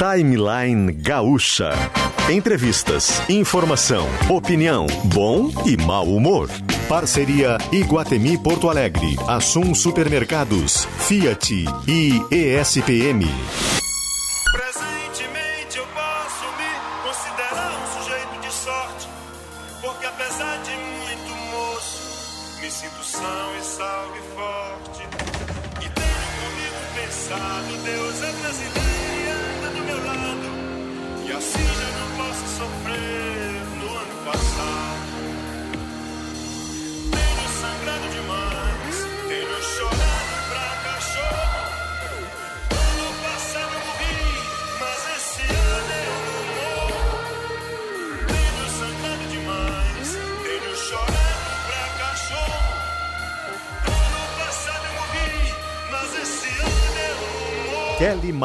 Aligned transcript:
Timeline 0.00 0.92
Gaúcha. 0.94 1.72
Entrevistas, 2.30 3.20
informação, 3.28 4.08
opinião, 4.30 4.86
bom 5.12 5.50
e 5.66 5.76
mau 5.76 6.06
humor. 6.06 6.48
Parceria 6.88 7.58
Iguatemi 7.70 8.38
Porto 8.38 8.70
Alegre, 8.70 9.14
Assum 9.28 9.74
Supermercados, 9.74 10.86
Fiat 11.00 11.66
e 11.86 12.18
ESPM. 12.34 13.79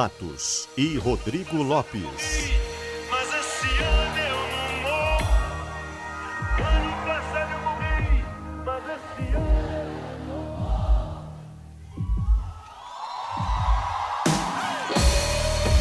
Matos 0.05 0.69
e 0.77 0.97
Rodrigo 0.97 1.63
Lopes. 1.63 2.03
Mas 3.09 3.27
esse 3.27 3.65
ano 3.81 4.19
eu 4.19 4.37
não 4.53 4.83
morro. 4.83 5.25
Ano 6.59 6.93
passado 7.07 7.51
eu 7.51 7.59
morri, 7.61 8.23
mas 8.63 8.83
esse 8.83 9.23
ano 9.35 9.49
eu 9.79 10.27
não 10.27 10.43
morro. 10.59 11.25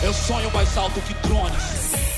Eu 0.02 0.14
sonho 0.14 0.50
mais 0.54 0.74
alto 0.78 0.98
que 1.02 1.12
drones. 1.28 1.62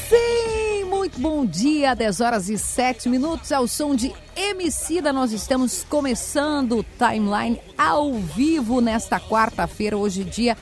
Sim, 0.08 0.84
muito 0.84 1.18
bom 1.18 1.44
dia, 1.44 1.92
10 1.96 2.20
horas 2.20 2.48
e 2.48 2.56
7 2.56 3.08
minutos, 3.08 3.50
ao 3.50 3.66
som 3.66 3.96
de 3.96 4.14
Emicida, 4.36 5.12
nós 5.12 5.32
estamos 5.32 5.82
começando 5.82 6.78
o 6.78 6.84
Timeline 6.84 7.60
ao 7.76 8.12
vivo 8.14 8.80
nesta 8.80 9.18
quarta-feira, 9.18 9.96
hoje 9.96 10.22
dia 10.22 10.56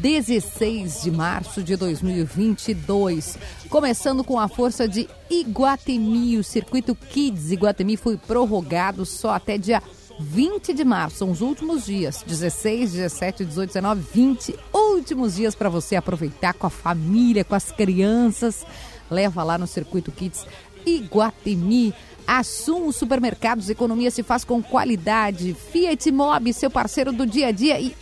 16 0.00 1.02
de 1.02 1.10
março 1.10 1.62
de 1.62 1.76
2022. 1.76 3.38
Começando 3.68 4.24
com 4.24 4.40
a 4.40 4.48
força 4.48 4.88
de 4.88 5.06
Iguatemi, 5.28 6.38
o 6.38 6.44
circuito 6.44 6.94
Kids 6.94 7.52
Iguatemi 7.52 7.98
foi 7.98 8.16
prorrogado 8.16 9.04
só 9.04 9.34
até 9.34 9.58
dia 9.58 9.82
20 10.18 10.72
de 10.72 10.84
março, 10.84 11.18
são 11.18 11.30
os 11.30 11.42
últimos 11.42 11.84
dias, 11.84 12.24
16, 12.26 12.92
17, 12.92 13.44
18, 13.44 13.68
19, 13.68 14.02
20 14.12 14.58
últimos 14.72 15.36
dias 15.36 15.54
para 15.54 15.68
você 15.68 15.96
aproveitar 15.96 16.54
com 16.54 16.66
a 16.66 16.70
família, 16.70 17.44
com 17.44 17.54
as 17.54 17.70
crianças. 17.70 18.64
Leva 19.10 19.42
lá 19.42 19.58
no 19.58 19.66
Circuito 19.66 20.12
Kids 20.12 20.46
Iguatemi. 20.86 21.94
Assum 22.26 22.92
Supermercados, 22.92 23.68
economia 23.68 24.10
se 24.10 24.22
faz 24.22 24.44
com 24.44 24.62
qualidade. 24.62 25.54
Fiat 25.72 26.10
Mob, 26.12 26.52
seu 26.52 26.70
parceiro 26.70 27.12
do 27.12 27.26
dia 27.26 27.48
a 27.48 27.52
dia. 27.52 27.80
E 27.80 27.96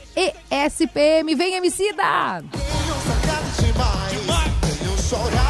ESPM, 0.50 1.34
vem 1.34 1.54
Emicida! 1.54 2.42
Tenho 2.52 2.94
sangrado 3.06 3.48
demais, 3.62 5.47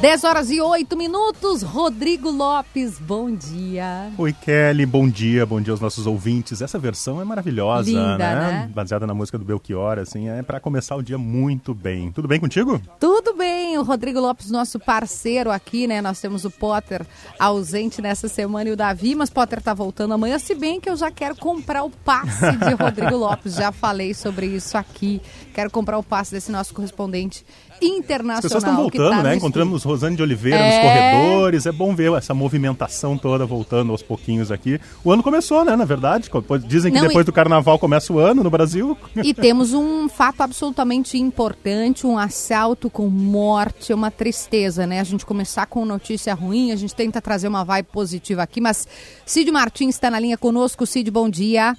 10 0.00 0.24
horas 0.24 0.50
e 0.50 0.60
8 0.60 0.94
minutos. 0.94 1.62
Rodrigo 1.62 2.30
Lopes, 2.30 2.98
bom 2.98 3.34
dia. 3.34 4.10
Oi, 4.18 4.30
Kelly, 4.30 4.84
bom 4.84 5.08
dia, 5.08 5.46
bom 5.46 5.58
dia 5.58 5.72
aos 5.72 5.80
nossos 5.80 6.06
ouvintes. 6.06 6.60
Essa 6.60 6.78
versão 6.78 7.18
é 7.18 7.24
maravilhosa, 7.24 7.88
Linda, 7.88 8.18
né? 8.18 8.34
né? 8.34 8.70
Baseada 8.74 9.06
na 9.06 9.14
música 9.14 9.38
do 9.38 9.44
Belchior, 9.44 9.98
assim, 9.98 10.28
é 10.28 10.42
pra 10.42 10.60
começar 10.60 10.96
o 10.96 11.02
dia 11.02 11.16
muito 11.16 11.72
bem. 11.72 12.12
Tudo 12.12 12.28
bem 12.28 12.38
contigo? 12.38 12.78
Tudo 13.00 13.34
bem, 13.34 13.78
o 13.78 13.82
Rodrigo 13.82 14.20
Lopes, 14.20 14.50
nosso 14.50 14.78
parceiro 14.78 15.50
aqui, 15.50 15.86
né? 15.86 16.02
Nós 16.02 16.20
temos 16.20 16.44
o 16.44 16.50
Potter 16.50 17.06
ausente 17.38 18.02
nessa 18.02 18.28
semana 18.28 18.68
e 18.68 18.72
o 18.74 18.76
Davi, 18.76 19.14
mas 19.14 19.30
Potter 19.30 19.62
tá 19.62 19.72
voltando 19.72 20.12
amanhã, 20.12 20.38
se 20.38 20.54
bem 20.54 20.78
que 20.78 20.90
eu 20.90 20.96
já 20.96 21.10
quero 21.10 21.34
comprar 21.36 21.82
o 21.84 21.90
passe 21.90 22.52
de 22.52 22.74
Rodrigo 22.78 23.16
Lopes, 23.16 23.54
já 23.54 23.72
falei 23.72 24.12
sobre 24.12 24.44
isso 24.44 24.76
aqui. 24.76 25.22
Quero 25.54 25.70
comprar 25.70 25.96
o 25.96 26.02
passe 26.02 26.32
desse 26.32 26.52
nosso 26.52 26.74
correspondente 26.74 27.46
internacional. 27.82 28.38
As 28.38 28.42
pessoas 28.42 28.62
estão 28.64 28.74
que 28.90 28.98
voltando, 28.98 29.16
tá 29.18 29.22
né? 29.22 29.36
Encontramos 29.36 29.82
Rosane 29.82 30.16
de 30.16 30.22
Oliveira 30.22 30.58
É. 30.58 30.66
nos 30.66 30.82
corredores. 30.82 31.66
É 31.66 31.72
bom 31.72 31.94
ver 31.94 32.12
essa 32.12 32.32
movimentação 32.34 33.16
toda 33.18 33.44
voltando 33.46 33.92
aos 33.92 34.02
pouquinhos 34.02 34.50
aqui. 34.50 34.80
O 35.04 35.12
ano 35.12 35.22
começou, 35.22 35.64
né? 35.64 35.76
Na 35.76 35.84
verdade, 35.84 36.28
dizem 36.66 36.92
que 36.92 36.98
Não, 37.00 37.06
depois 37.08 37.24
e- 37.24 37.26
do 37.26 37.32
carnaval 37.32 37.78
começa 37.78 38.12
o 38.12 38.18
ano 38.18 38.42
no 38.42 38.50
Brasil. 38.50 38.96
E 39.16 39.32
temos 39.34 39.72
um 39.72 40.08
fato 40.08 40.40
absolutamente 40.42 41.18
importante, 41.18 42.06
um 42.06 42.18
assalto 42.18 42.88
com 42.88 43.08
morte, 43.08 43.92
uma 43.92 44.10
tristeza, 44.10 44.86
né? 44.86 45.00
A 45.00 45.04
gente 45.04 45.26
começar 45.26 45.66
com 45.66 45.84
notícia 45.84 46.34
ruim, 46.34 46.72
a 46.72 46.76
gente 46.76 46.94
tenta 46.94 47.20
trazer 47.20 47.48
uma 47.48 47.64
vibe 47.64 47.86
positiva 47.92 48.42
aqui, 48.42 48.60
mas 48.60 48.86
Cid 49.24 49.50
Martins 49.50 49.94
está 49.96 50.10
na 50.10 50.18
linha 50.20 50.36
conosco. 50.38 50.86
Cid, 50.86 51.10
bom 51.10 51.28
dia. 51.28 51.76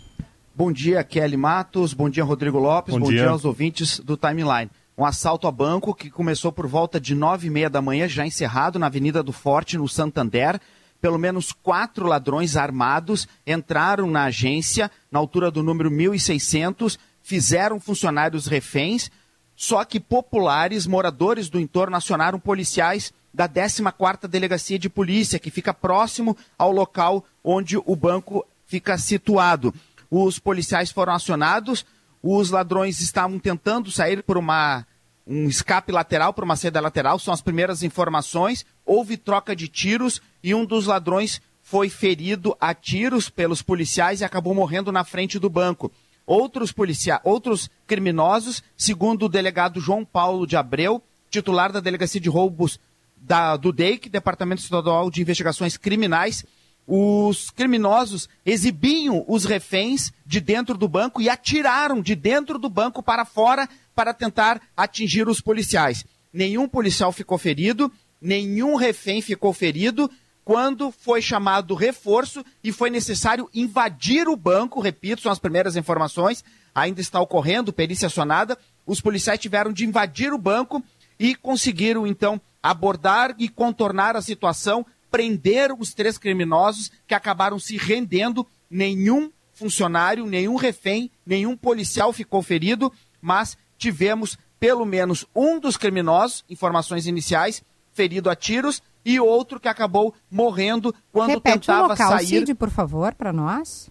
Bom 0.56 0.72
dia, 0.72 1.04
Kelly 1.04 1.38
Matos. 1.38 1.94
Bom 1.94 2.10
dia, 2.10 2.24
Rodrigo 2.24 2.58
Lopes. 2.58 2.94
Bom 2.94 3.00
Bom, 3.02 3.10
dia. 3.10 3.22
dia. 3.24 3.30
aos 3.30 3.46
ouvintes 3.46 4.00
do 4.00 4.18
Timeline. 4.18 4.70
Um 4.98 5.06
assalto 5.06 5.48
a 5.48 5.52
banco 5.52 5.94
que 5.94 6.10
começou 6.10 6.52
por 6.52 6.66
volta 6.66 7.00
de 7.00 7.14
nove 7.14 7.46
e 7.46 7.50
meia 7.52 7.70
da 7.70 7.84
manhã, 7.84 8.08
já 8.08 8.26
encerrado 8.26 8.80
na 8.80 8.88
Avenida 8.88 9.22
do 9.22 9.32
Forte, 9.32 9.78
no 9.78 9.88
Santander. 9.88 10.60
Pelo 11.00 11.20
menos 11.20 11.52
quatro 11.52 12.08
ladrões 12.08 12.58
armados 12.58 13.28
entraram 13.46 14.10
na 14.10 14.24
agência, 14.24 14.90
na 15.12 15.20
altura 15.20 15.52
do 15.52 15.62
número 15.62 15.92
1600, 15.92 16.98
fizeram 17.22 17.80
funcionários 17.80 18.48
reféns, 18.48 19.12
só 19.56 19.86
que 19.86 20.00
populares, 20.00 20.88
moradores 20.88 21.48
do 21.48 21.60
entorno, 21.60 21.96
acionaram 21.96 22.40
policiais 22.40 23.14
da 23.32 23.48
14ª 23.48 24.28
Delegacia 24.28 24.80
de 24.80 24.90
Polícia, 24.90 25.38
que 25.38 25.52
fica 25.52 25.76
próximo 25.76 26.36
ao 26.58 26.72
local 26.72 27.24
onde 27.44 27.78
o 27.78 27.96
banco 27.96 28.44
fica 28.66 28.98
situado. 28.98 29.72
Os 30.10 30.40
policiais 30.40 30.90
foram 30.90 31.14
acionados, 31.14 31.86
os 32.22 32.50
ladrões 32.50 33.00
estavam 33.00 33.40
tentando 33.40 33.92
sair 33.92 34.24
por 34.24 34.38
uma 34.38 34.86
um 35.30 35.50
escape 35.50 35.92
lateral 35.92 36.34
por 36.34 36.46
uma 36.46 36.56
saída 36.56 36.80
lateral, 36.80 37.20
são 37.20 37.34
as 37.34 37.42
primeiras 37.42 37.84
informações. 37.84 38.66
Houve 38.86 39.18
troca 39.18 39.54
de 39.54 39.68
tiros 39.68 40.22
e 40.42 40.56
um 40.56 40.66
dos 40.66 40.86
ladrões 40.86 41.42
foi 41.62 41.90
ferido 41.90 42.56
a 42.62 42.74
tiros 42.74 43.30
pelos 43.30 43.62
policiais 43.62 44.22
e 44.22 44.24
acabou 44.24 44.56
morrendo 44.56 44.90
na 44.90 45.04
frente 45.04 45.38
do 45.38 45.50
banco. 45.50 45.92
Outros, 46.26 46.72
policia 46.72 47.20
outros 47.26 47.70
criminosos, 47.86 48.64
segundo 48.78 49.26
o 49.26 49.30
delegado 49.30 49.82
João 49.82 50.06
Paulo 50.06 50.48
de 50.48 50.56
Abreu, 50.56 51.04
titular 51.30 51.74
da 51.74 51.82
Delegacia 51.82 52.22
de 52.22 52.30
Roubos 52.30 52.80
da, 53.18 53.58
do 53.58 53.74
DEIC, 53.74 54.08
Departamento 54.08 54.62
Estadual 54.62 55.12
de 55.12 55.22
Investigações 55.22 55.76
Criminais, 55.76 56.46
os 56.88 57.50
criminosos 57.50 58.30
exibiam 58.46 59.26
os 59.28 59.44
reféns 59.44 60.14
de 60.26 60.40
dentro 60.40 60.78
do 60.78 60.88
banco 60.88 61.22
e 61.22 61.30
atiraram 61.30 62.02
de 62.02 62.16
dentro 62.16 62.58
do 62.58 62.70
banco 62.70 63.04
para 63.04 63.26
fora 63.26 63.68
para 63.94 64.14
tentar 64.14 64.62
atingir 64.76 65.28
os 65.28 65.42
policiais. 65.42 66.06
Nenhum 66.32 66.68
policial 66.68 67.12
ficou 67.12 67.38
ferido, 67.38 67.92
nenhum 68.22 68.76
refém 68.76 69.22
ficou 69.22 69.52
ferido. 69.52 70.10
Quando 70.46 70.90
foi 70.92 71.22
chamado 71.22 71.76
reforço 71.76 72.46
e 72.64 72.72
foi 72.72 72.90
necessário 72.90 73.50
invadir 73.54 74.30
o 74.30 74.38
banco, 74.38 74.80
repito, 74.80 75.22
são 75.22 75.32
as 75.32 75.40
primeiras 75.40 75.76
informações, 75.76 76.42
ainda 76.74 77.02
está 77.02 77.20
ocorrendo, 77.20 77.74
perícia 77.74 78.06
acionada, 78.06 78.58
os 78.86 79.02
policiais 79.02 79.42
tiveram 79.42 79.74
de 79.74 79.84
invadir 79.84 80.32
o 80.32 80.38
banco 80.38 80.82
e 81.20 81.36
conseguiram 81.36 82.08
então 82.08 82.40
abordar 82.64 83.36
e 83.38 83.50
contornar 83.50 84.16
a 84.16 84.22
situação, 84.22 84.86
prender 85.10 85.74
os 85.78 85.94
três 85.94 86.18
criminosos 86.18 86.90
que 87.06 87.14
acabaram 87.14 87.60
se 87.60 87.76
rendendo. 87.78 88.48
Nenhum 88.70 89.30
funcionário, 89.54 90.26
nenhum 90.26 90.56
refém, 90.56 91.12
nenhum 91.26 91.58
policial 91.58 92.14
ficou 92.14 92.42
ferido, 92.44 92.94
mas 93.22 93.58
tivemos 93.78 94.38
pelo 94.60 94.86
menos 94.86 95.26
um 95.36 95.60
dos 95.60 95.76
criminosos, 95.78 96.44
informações 96.50 97.06
iniciais, 97.08 97.64
ferido 97.94 98.30
a 98.30 98.36
tiros 98.36 98.84
e 99.04 99.20
outro 99.20 99.60
que 99.60 99.68
acabou 99.68 100.14
morrendo 100.30 100.94
quando 101.12 101.32
Repete 101.32 101.58
o 101.58 101.62
tentava 101.62 101.88
local, 101.88 102.12
sair. 102.12 102.28
Cid, 102.28 102.54
por 102.54 102.70
favor, 102.70 103.16
para 103.16 103.34
nós. 103.34 103.90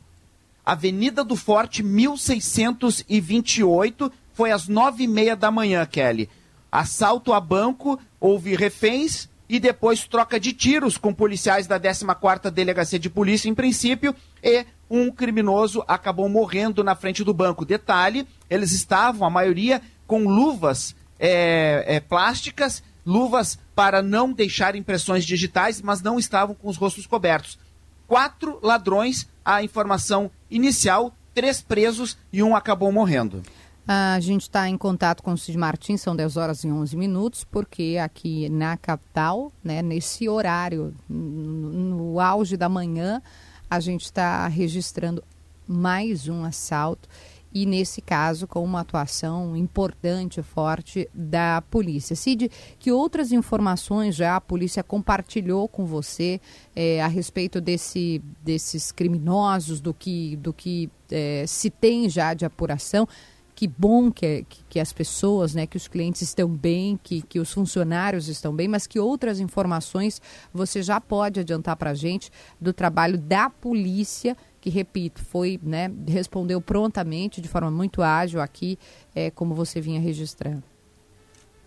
Avenida 0.64 1.24
do 1.24 1.34
Forte, 1.36 1.82
1628, 1.82 4.12
foi 4.32 4.52
às 4.52 4.68
nove 4.68 5.02
e 5.04 5.08
meia 5.08 5.36
da 5.36 5.50
manhã, 5.50 5.84
Kelly. 5.86 6.30
Assalto 6.70 7.32
a 7.32 7.40
banco, 7.40 7.98
houve 8.20 8.54
reféns 8.54 9.28
e 9.48 9.60
depois 9.60 10.06
troca 10.06 10.38
de 10.40 10.52
tiros 10.52 10.96
com 10.96 11.14
policiais 11.14 11.66
da 11.66 11.78
14ª 11.78 12.50
Delegacia 12.50 12.98
de 12.98 13.08
Polícia, 13.08 13.48
em 13.48 13.54
princípio, 13.54 14.14
e 14.42 14.64
um 14.90 15.10
criminoso 15.10 15.84
acabou 15.86 16.28
morrendo 16.28 16.82
na 16.82 16.94
frente 16.94 17.24
do 17.24 17.34
banco. 17.34 17.64
Detalhe, 17.64 18.26
eles 18.48 18.72
estavam, 18.72 19.26
a 19.26 19.30
maioria, 19.30 19.80
com 20.06 20.24
luvas 20.24 20.94
é, 21.18 21.84
é, 21.86 22.00
plásticas, 22.00 22.82
luvas 23.04 23.58
para 23.74 24.02
não 24.02 24.32
deixar 24.32 24.74
impressões 24.74 25.24
digitais, 25.24 25.80
mas 25.80 26.02
não 26.02 26.18
estavam 26.18 26.54
com 26.54 26.68
os 26.68 26.76
rostos 26.76 27.06
cobertos. 27.06 27.58
Quatro 28.06 28.58
ladrões, 28.62 29.28
a 29.44 29.62
informação 29.62 30.30
inicial, 30.50 31.12
três 31.34 31.60
presos 31.60 32.16
e 32.32 32.42
um 32.42 32.56
acabou 32.56 32.90
morrendo. 32.90 33.42
A 33.88 34.18
gente 34.18 34.42
está 34.42 34.68
em 34.68 34.76
contato 34.76 35.22
com 35.22 35.32
o 35.32 35.38
Cid 35.38 35.56
Martins, 35.56 36.00
são 36.00 36.16
10 36.16 36.36
horas 36.36 36.64
e 36.64 36.68
11 36.68 36.96
minutos, 36.96 37.44
porque 37.44 37.96
aqui 38.02 38.48
na 38.48 38.76
capital, 38.76 39.52
né, 39.62 39.80
nesse 39.80 40.28
horário, 40.28 40.92
no, 41.08 42.18
auge 42.18 42.56
da 42.56 42.68
manhã, 42.68 43.22
a 43.70 43.78
gente 43.78 44.04
está 44.04 44.48
registrando 44.48 45.22
mais 45.68 46.26
um 46.26 46.44
assalto 46.44 47.08
e 47.54 47.64
nesse 47.64 48.00
caso 48.00 48.48
com 48.48 48.62
uma 48.64 48.80
atuação 48.80 49.56
importante, 49.56 50.42
forte 50.42 51.08
da 51.14 51.62
polícia. 51.70 52.16
Cid, 52.16 52.50
que 52.80 52.90
outras 52.90 53.30
informações 53.30 54.16
já 54.16 54.34
a 54.34 54.40
polícia 54.40 54.82
compartilhou 54.82 55.68
com 55.68 55.86
você 55.86 56.40
eh, 56.74 57.00
a 57.00 57.06
respeito 57.06 57.60
desse, 57.60 58.20
desses 58.42 58.90
criminosos, 58.90 59.80
do 59.80 59.94
que, 59.94 60.34
do 60.36 60.52
que 60.52 60.90
eh, 61.08 61.44
se 61.46 61.70
tem 61.70 62.10
já 62.10 62.34
de 62.34 62.44
apuração? 62.44 63.08
Que 63.56 63.66
bom 63.66 64.12
que, 64.12 64.44
que, 64.46 64.62
que, 64.68 64.78
as 64.78 64.92
pessoas, 64.92 65.54
né, 65.54 65.66
que 65.66 65.78
os 65.78 65.88
clientes 65.88 66.20
estão 66.20 66.46
bem, 66.46 67.00
que, 67.02 67.22
que 67.22 67.40
os 67.40 67.50
funcionários 67.50 68.28
estão 68.28 68.54
bem, 68.54 68.68
mas 68.68 68.86
que 68.86 69.00
outras 69.00 69.40
informações 69.40 70.20
você 70.52 70.82
já 70.82 71.00
pode 71.00 71.40
adiantar 71.40 71.74
para 71.74 71.90
a 71.90 71.94
gente 71.94 72.30
do 72.60 72.74
trabalho 72.74 73.16
da 73.16 73.48
polícia, 73.48 74.36
que, 74.60 74.68
repito, 74.68 75.24
foi, 75.24 75.58
né, 75.62 75.90
respondeu 76.06 76.60
prontamente, 76.60 77.40
de 77.40 77.48
forma 77.48 77.70
muito 77.70 78.02
ágil 78.02 78.42
aqui, 78.42 78.78
é, 79.14 79.30
como 79.30 79.54
você 79.54 79.80
vinha 79.80 79.98
registrando. 79.98 80.62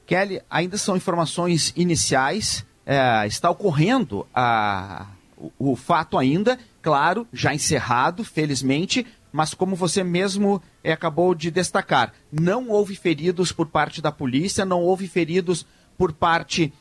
Kelly, 0.06 0.44
ainda 0.47 0.77
são 0.77 0.95
informações 0.95 1.74
iniciais, 1.75 2.63
é, 2.85 3.25
está 3.25 3.50
ocorrendo 3.50 4.27
a, 4.33 5.07
o, 5.35 5.71
o 5.71 5.75
fato 5.75 6.19
ainda, 6.19 6.59
claro, 6.83 7.27
já 7.33 7.51
encerrado, 7.51 8.24
felizmente, 8.24 9.07
mas 9.31 9.53
como 9.53 9.75
você 9.75 10.03
mesmo 10.03 10.61
eh, 10.83 10.91
acabou 10.91 11.33
de 11.35 11.51
destacar, 11.51 12.13
não 12.31 12.69
houve 12.69 12.95
feridos 12.95 13.51
por 13.51 13.67
parte 13.67 14.01
da 14.01 14.11
polícia, 14.11 14.65
não 14.65 14.81
houve 14.81 15.07
feridos 15.07 15.65
por 15.97 16.11
parte 16.13 16.73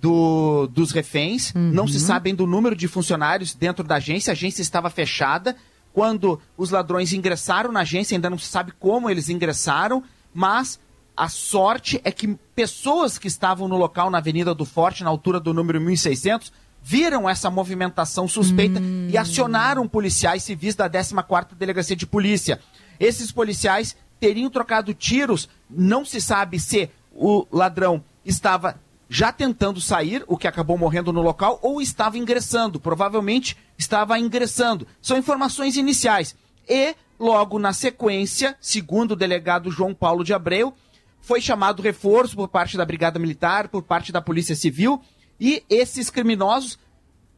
do, 0.00 0.66
dos 0.66 0.90
reféns, 0.92 1.52
Uhum. 1.54 1.70
não 1.72 1.86
se 1.88 1.98
sabem 2.00 2.34
do 2.34 2.46
número 2.46 2.76
de 2.76 2.86
funcionários 2.88 3.54
dentro 3.54 3.84
da 3.84 3.96
agência, 3.96 4.30
a 4.30 4.34
agência 4.34 4.60
estava 4.62 4.90
fechada. 4.90 5.56
Quando 5.92 6.40
os 6.56 6.70
ladrões 6.70 7.12
ingressaram 7.12 7.70
na 7.70 7.80
agência, 7.80 8.16
ainda 8.16 8.28
não 8.28 8.36
se 8.38 8.46
sabe 8.48 8.72
como 8.78 9.08
eles 9.08 9.28
ingressaram, 9.28 10.02
mas 10.34 10.78
a 11.16 11.28
sorte 11.28 12.00
é 12.02 12.10
que 12.10 12.36
pessoas 12.54 13.16
que 13.16 13.28
estavam 13.28 13.68
no 13.68 13.76
local 13.76 14.10
na 14.10 14.18
Avenida 14.18 14.52
do 14.54 14.64
Forte, 14.64 15.04
na 15.04 15.10
altura 15.10 15.38
do 15.38 15.54
número 15.54 15.80
1600, 15.80 16.52
viram 16.86 17.26
essa 17.26 17.50
movimentação 17.50 18.28
suspeita 18.28 18.78
e 19.08 19.16
acionaram 19.16 19.88
policiais 19.88 20.42
civis 20.42 20.74
da 20.74 20.88
14ª 20.88 21.54
Delegacia 21.54 21.96
de 21.96 22.06
Polícia. 22.06 22.60
Esses 23.00 23.32
policiais 23.32 23.96
teriam 24.20 24.50
trocado 24.50 24.92
tiros, 24.92 25.48
não 25.70 26.04
se 26.04 26.20
sabe 26.20 26.60
se 26.60 26.90
o 27.10 27.46
ladrão 27.50 28.04
estava 28.22 28.78
já 29.08 29.32
tentando 29.32 29.80
sair, 29.80 30.24
o 30.26 30.36
que 30.36 30.46
acabou 30.46 30.76
morrendo 30.76 31.10
no 31.10 31.22
local, 31.22 31.58
ou 31.62 31.80
estava 31.80 32.18
ingressando. 32.18 32.78
Provavelmente 32.78 33.56
estava 33.78 34.18
ingressando. 34.18 34.86
São 35.00 35.16
informações 35.16 35.76
iniciais. 35.76 36.36
E, 36.68 36.94
logo 37.18 37.58
na 37.58 37.72
sequência, 37.72 38.56
segundo 38.60 39.12
o 39.12 39.16
delegado 39.16 39.70
João 39.70 39.94
Paulo 39.94 40.22
de 40.22 40.34
Abreu, 40.34 40.74
foi 41.18 41.40
chamado 41.40 41.80
reforço 41.80 42.36
por 42.36 42.48
parte 42.48 42.76
da 42.76 42.84
Brigada 42.84 43.18
Militar, 43.18 43.68
por 43.68 43.82
parte 43.82 44.12
da 44.12 44.20
Polícia 44.20 44.54
Civil, 44.54 45.00
e 45.38 45.62
esses 45.68 46.10
criminosos 46.10 46.78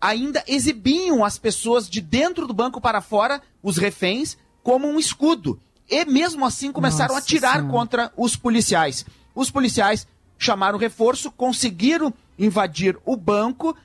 ainda 0.01 0.45
exibiam 0.47 1.25
as 1.25 1.39
pessoas 1.39 1.89
de 1.89 2.01
dentro 2.01 2.47
do 2.47 2.55
banco 2.55 2.81
para 2.81 3.01
fora, 3.01 3.43
os 3.63 3.77
reféns, 3.77 4.37
como 4.63 4.87
um 4.87 4.99
escudo. 4.99 5.61
E 5.89 6.05
mesmo 6.05 6.45
assim 6.45 6.73
começaram 6.73 7.15
Nossa 7.15 7.25
a 7.25 7.29
tirar 7.29 7.57
Senhora. 7.57 7.73
contra 7.73 8.13
os 8.17 8.37
policiais. 8.37 9.07
Os 9.35 9.51
policiais 9.51 10.07
chamaram 10.39 10.79
reforço, 10.79 11.31
conseguiram 11.31 12.13
invadir 12.39 12.99
o 13.05 13.17
banco, 13.17 13.77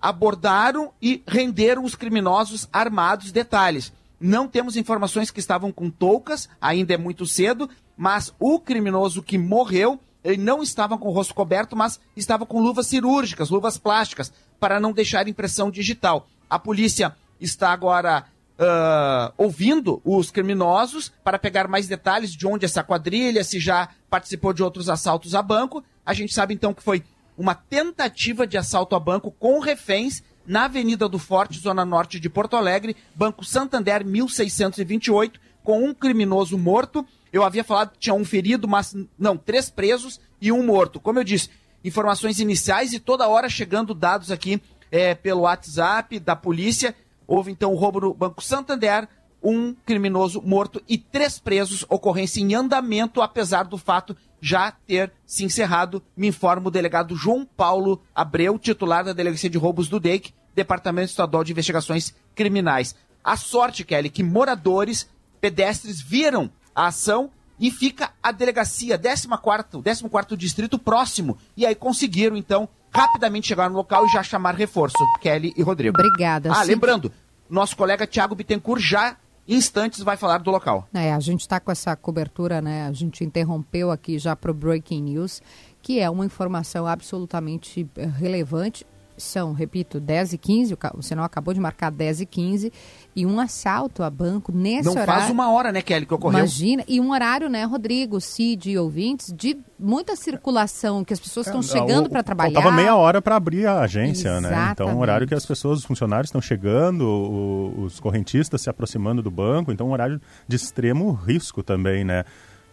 abordaram 0.00 0.92
e 1.00 1.22
renderam 1.26 1.84
os 1.84 1.94
criminosos 1.94 2.68
armados. 2.72 3.30
Detalhes: 3.30 3.92
não 4.18 4.48
temos 4.48 4.76
informações 4.76 5.30
que 5.30 5.40
estavam 5.40 5.70
com 5.70 5.90
toucas, 5.90 6.48
ainda 6.60 6.94
é 6.94 6.98
muito 6.98 7.26
cedo, 7.26 7.68
mas 7.96 8.32
o 8.38 8.58
criminoso 8.58 9.22
que 9.22 9.36
morreu, 9.36 10.00
ele 10.24 10.42
não 10.42 10.62
estava 10.62 10.96
com 10.96 11.08
o 11.08 11.12
rosto 11.12 11.34
coberto, 11.34 11.76
mas 11.76 12.00
estava 12.16 12.46
com 12.46 12.60
luvas 12.60 12.86
cirúrgicas, 12.86 13.50
luvas 13.50 13.76
plásticas, 13.76 14.32
para 14.58 14.80
não 14.80 14.92
deixar 14.92 15.28
impressão 15.28 15.70
digital. 15.70 16.26
A 16.48 16.58
polícia 16.58 17.14
está 17.38 17.70
agora 17.70 18.24
ah, 18.58 19.32
ouvindo 19.36 20.00
os 20.04 20.30
criminosos 20.30 21.12
para 21.22 21.38
pegar 21.38 21.68
mais 21.68 21.86
detalhes 21.86 22.30
de 22.30 22.46
onde 22.46 22.64
essa 22.64 22.82
quadrilha, 22.82 23.44
se 23.44 23.60
já 23.60 23.88
participou 24.08 24.52
de 24.52 24.62
outros 24.62 24.88
assaltos 24.88 25.34
a 25.34 25.42
banco. 25.42 25.84
A 26.06 26.14
gente 26.14 26.32
sabe 26.32 26.54
então 26.54 26.72
que 26.72 26.82
foi 26.82 27.04
uma 27.36 27.54
tentativa 27.54 28.46
de 28.46 28.56
assalto 28.56 28.94
a 28.94 29.00
banco 29.00 29.30
com 29.30 29.58
reféns 29.58 30.22
na 30.46 30.66
Avenida 30.66 31.08
do 31.08 31.18
Forte, 31.18 31.58
zona 31.58 31.84
norte 31.84 32.20
de 32.20 32.30
Porto 32.30 32.56
Alegre, 32.56 32.96
Banco 33.14 33.44
Santander 33.44 34.04
1628, 34.04 35.40
com 35.62 35.84
um 35.84 35.94
criminoso 35.94 36.56
morto. 36.56 37.04
Eu 37.34 37.42
havia 37.42 37.64
falado 37.64 37.90
que 37.90 37.98
tinha 37.98 38.14
um 38.14 38.24
ferido, 38.24 38.68
mas 38.68 38.94
não, 39.18 39.36
três 39.36 39.68
presos 39.68 40.20
e 40.40 40.52
um 40.52 40.64
morto. 40.64 41.00
Como 41.00 41.18
eu 41.18 41.24
disse, 41.24 41.50
informações 41.82 42.38
iniciais 42.38 42.92
e 42.92 43.00
toda 43.00 43.26
hora 43.26 43.48
chegando 43.48 43.92
dados 43.92 44.30
aqui 44.30 44.62
eh, 44.88 45.16
pelo 45.16 45.40
WhatsApp 45.40 46.20
da 46.20 46.36
polícia. 46.36 46.94
Houve 47.26 47.50
então 47.50 47.72
o 47.72 47.76
roubo 47.76 47.98
no 47.98 48.14
Banco 48.14 48.40
Santander, 48.40 49.08
um 49.42 49.74
criminoso 49.74 50.40
morto 50.42 50.80
e 50.88 50.96
três 50.96 51.36
presos, 51.40 51.84
ocorrência 51.88 52.40
em 52.40 52.54
andamento, 52.54 53.20
apesar 53.20 53.64
do 53.64 53.76
fato 53.76 54.16
já 54.40 54.70
ter 54.70 55.10
se 55.26 55.44
encerrado, 55.44 56.00
me 56.16 56.28
informa 56.28 56.68
o 56.68 56.70
delegado 56.70 57.16
João 57.16 57.44
Paulo 57.44 58.00
Abreu, 58.14 58.60
titular 58.60 59.04
da 59.04 59.12
Delegacia 59.12 59.50
de 59.50 59.58
Roubos 59.58 59.88
do 59.88 59.98
DEIC, 59.98 60.32
Departamento 60.54 61.10
Estadual 61.10 61.42
de 61.42 61.50
Investigações 61.50 62.14
Criminais. 62.32 62.94
A 63.24 63.36
sorte, 63.36 63.82
Kelly, 63.82 64.08
que 64.08 64.22
moradores, 64.22 65.10
pedestres 65.40 66.00
viram 66.00 66.48
a 66.74 66.86
ação 66.86 67.30
e 67.58 67.70
fica 67.70 68.10
a 68.22 68.32
delegacia, 68.32 68.98
14º, 68.98 69.82
14º 69.82 70.36
distrito 70.36 70.78
próximo, 70.78 71.38
e 71.56 71.64
aí 71.64 71.74
conseguiram, 71.74 72.36
então, 72.36 72.68
rapidamente 72.92 73.46
chegar 73.46 73.70
no 73.70 73.76
local 73.76 74.06
e 74.06 74.08
já 74.08 74.22
chamar 74.22 74.54
reforço, 74.54 74.96
Kelly 75.20 75.52
e 75.56 75.62
Rodrigo. 75.62 75.96
Obrigada. 75.98 76.50
Ah, 76.50 76.56
Cid. 76.56 76.68
lembrando, 76.68 77.12
nosso 77.48 77.76
colega 77.76 78.06
Tiago 78.06 78.34
Bittencourt 78.34 78.82
já 78.82 79.16
instantes 79.46 80.02
vai 80.02 80.16
falar 80.16 80.38
do 80.38 80.50
local. 80.50 80.88
É, 80.92 81.12
a 81.12 81.20
gente 81.20 81.40
está 81.40 81.60
com 81.60 81.70
essa 81.70 81.94
cobertura, 81.94 82.60
né? 82.60 82.86
A 82.86 82.92
gente 82.92 83.22
interrompeu 83.22 83.90
aqui 83.90 84.18
já 84.18 84.34
para 84.34 84.50
o 84.50 84.54
Breaking 84.54 85.02
News, 85.02 85.42
que 85.82 86.00
é 86.00 86.08
uma 86.08 86.24
informação 86.24 86.86
absolutamente 86.86 87.86
eh, 87.96 88.06
relevante. 88.06 88.86
São, 89.16 89.52
repito, 89.52 90.00
10 90.00 90.32
e 90.32 90.38
15, 90.38 90.76
o 90.94 91.02
sinal 91.02 91.24
acabou 91.24 91.54
de 91.54 91.60
marcar 91.60 91.90
10 91.90 92.20
e 92.22 92.26
15, 92.26 92.72
e 93.14 93.24
um 93.24 93.38
assalto 93.38 94.02
a 94.02 94.10
banco 94.10 94.50
nesse 94.50 94.84
Não 94.86 94.92
horário. 94.92 95.12
faz 95.12 95.30
uma 95.30 95.50
hora, 95.52 95.70
né, 95.70 95.80
Kelly, 95.82 96.04
que 96.04 96.14
ocorreu. 96.14 96.38
Imagina, 96.40 96.84
e 96.88 97.00
um 97.00 97.12
horário, 97.12 97.48
né, 97.48 97.64
Rodrigo, 97.64 98.20
Cid 98.20 98.70
e 98.70 98.78
ouvintes, 98.78 99.32
de 99.32 99.56
muita 99.78 100.16
circulação, 100.16 101.04
que 101.04 101.12
as 101.12 101.20
pessoas 101.20 101.46
estão 101.46 101.62
chegando 101.62 102.04
É, 102.06 102.08
O- 102.08 102.10
para 102.10 102.22
trabalhar. 102.22 102.54
Faltava 102.60 102.74
meia 102.74 102.96
hora 102.96 103.22
para 103.22 103.36
abrir 103.36 103.66
a 103.66 103.80
agência, 103.80 104.40
né? 104.40 104.48
Então, 104.48 104.58
Exatamente. 104.64 104.96
um 104.96 105.00
horário 105.00 105.26
que 105.28 105.34
as 105.34 105.46
pessoas, 105.46 105.78
os 105.80 105.84
funcionários 105.84 106.28
estão 106.28 106.40
chegando, 106.40 107.02
o- 107.06 107.82
os 107.84 108.00
correntistas 108.00 108.60
se 108.62 108.68
aproximando 108.70 109.22
do 109.22 109.30
banco, 109.30 109.70
então 109.70 109.88
um 109.88 109.92
horário 109.92 110.20
de 110.48 110.56
extremo 110.56 111.12
risco 111.12 111.62
também, 111.62 112.04
né, 112.04 112.24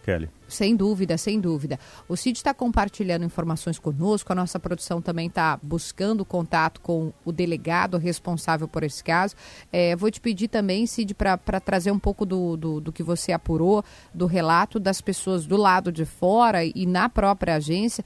Kelly? 0.04 0.28
Sem 0.52 0.76
dúvida, 0.76 1.16
sem 1.16 1.40
dúvida. 1.40 1.78
O 2.08 2.16
Cid 2.16 2.38
está 2.38 2.52
compartilhando 2.52 3.24
informações 3.24 3.78
conosco, 3.78 4.32
a 4.32 4.34
nossa 4.34 4.60
produção 4.60 5.00
também 5.00 5.28
está 5.28 5.58
buscando 5.62 6.24
contato 6.24 6.80
com 6.80 7.12
o 7.24 7.32
delegado 7.32 7.96
responsável 7.96 8.68
por 8.68 8.82
esse 8.82 9.02
caso. 9.02 9.34
É, 9.72 9.96
vou 9.96 10.10
te 10.10 10.20
pedir 10.20 10.48
também, 10.48 10.86
Cid, 10.86 11.14
para 11.14 11.38
trazer 11.60 11.90
um 11.90 11.98
pouco 11.98 12.26
do, 12.26 12.56
do, 12.56 12.80
do 12.80 12.92
que 12.92 13.02
você 13.02 13.32
apurou, 13.32 13.84
do 14.12 14.26
relato 14.26 14.78
das 14.78 15.00
pessoas 15.00 15.46
do 15.46 15.56
lado 15.56 15.90
de 15.90 16.04
fora 16.04 16.64
e 16.64 16.84
na 16.86 17.08
própria 17.08 17.56
agência, 17.56 18.04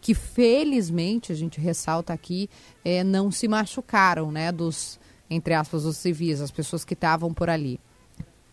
que 0.00 0.14
felizmente, 0.14 1.32
a 1.32 1.34
gente 1.34 1.60
ressalta 1.60 2.12
aqui, 2.12 2.48
é, 2.84 3.02
não 3.02 3.30
se 3.30 3.48
machucaram, 3.48 4.30
né, 4.30 4.52
dos, 4.52 4.98
entre 5.28 5.54
aspas, 5.54 5.84
os 5.84 5.96
civis, 5.96 6.40
as 6.40 6.50
pessoas 6.50 6.84
que 6.84 6.94
estavam 6.94 7.34
por 7.34 7.50
ali. 7.50 7.80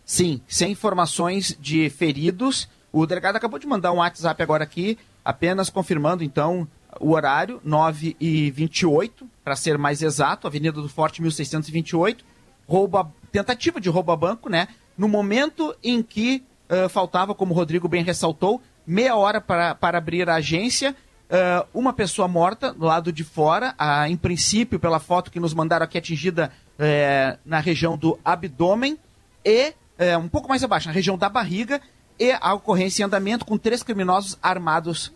Sim, 0.04 0.40
sem 0.46 0.72
informações 0.72 1.56
de 1.60 1.90
feridos, 1.90 2.68
O 2.92 3.06
delegado 3.06 3.36
acabou 3.36 3.58
de 3.58 3.66
mandar 3.66 3.92
um 3.92 3.96
WhatsApp 3.96 4.42
agora 4.42 4.64
aqui, 4.64 4.98
apenas 5.24 5.68
confirmando 5.68 6.24
então 6.24 6.66
o 7.00 7.12
horário, 7.12 7.60
9 7.64 8.16
e 8.18 8.50
28 8.50 9.28
para 9.44 9.54
ser 9.54 9.76
mais 9.76 10.02
exato, 10.02 10.46
Avenida 10.46 10.80
do 10.80 10.88
Forte 10.88 11.20
1628, 11.20 12.24
rouba, 12.66 13.12
tentativa 13.30 13.80
de 13.80 13.90
roubo 13.90 14.12
a 14.12 14.16
banco, 14.16 14.48
né? 14.48 14.68
No 14.96 15.08
momento 15.08 15.76
em 15.82 16.02
que 16.02 16.42
ah, 16.68 16.88
faltava, 16.88 17.34
como 17.34 17.52
o 17.52 17.56
Rodrigo 17.56 17.88
bem 17.88 18.02
ressaltou, 18.02 18.60
meia 18.86 19.16
hora 19.16 19.40
para, 19.40 19.74
para 19.74 19.98
abrir 19.98 20.28
a 20.28 20.36
agência, 20.36 20.96
ah, 21.30 21.66
uma 21.72 21.92
pessoa 21.92 22.28
morta 22.28 22.72
do 22.72 22.84
lado 22.84 23.12
de 23.12 23.24
fora, 23.24 23.74
ah, 23.78 24.08
em 24.08 24.16
princípio, 24.16 24.78
pela 24.78 24.98
foto 24.98 25.30
que 25.30 25.40
nos 25.40 25.54
mandaram 25.54 25.84
aqui, 25.84 25.98
atingida 25.98 26.52
na 27.42 27.58
região 27.58 27.96
do 27.96 28.18
abdômen 28.22 28.98
e 29.42 29.72
um 30.22 30.28
pouco 30.28 30.46
mais 30.46 30.62
abaixo, 30.62 30.88
na 30.88 30.92
região 30.92 31.16
da 31.16 31.26
barriga, 31.26 31.80
e 32.18 32.32
a 32.40 32.54
ocorrência 32.54 33.02
em 33.02 33.06
andamento 33.06 33.44
com 33.44 33.56
três 33.58 33.82
criminosos 33.82 34.38
armados 34.42 35.12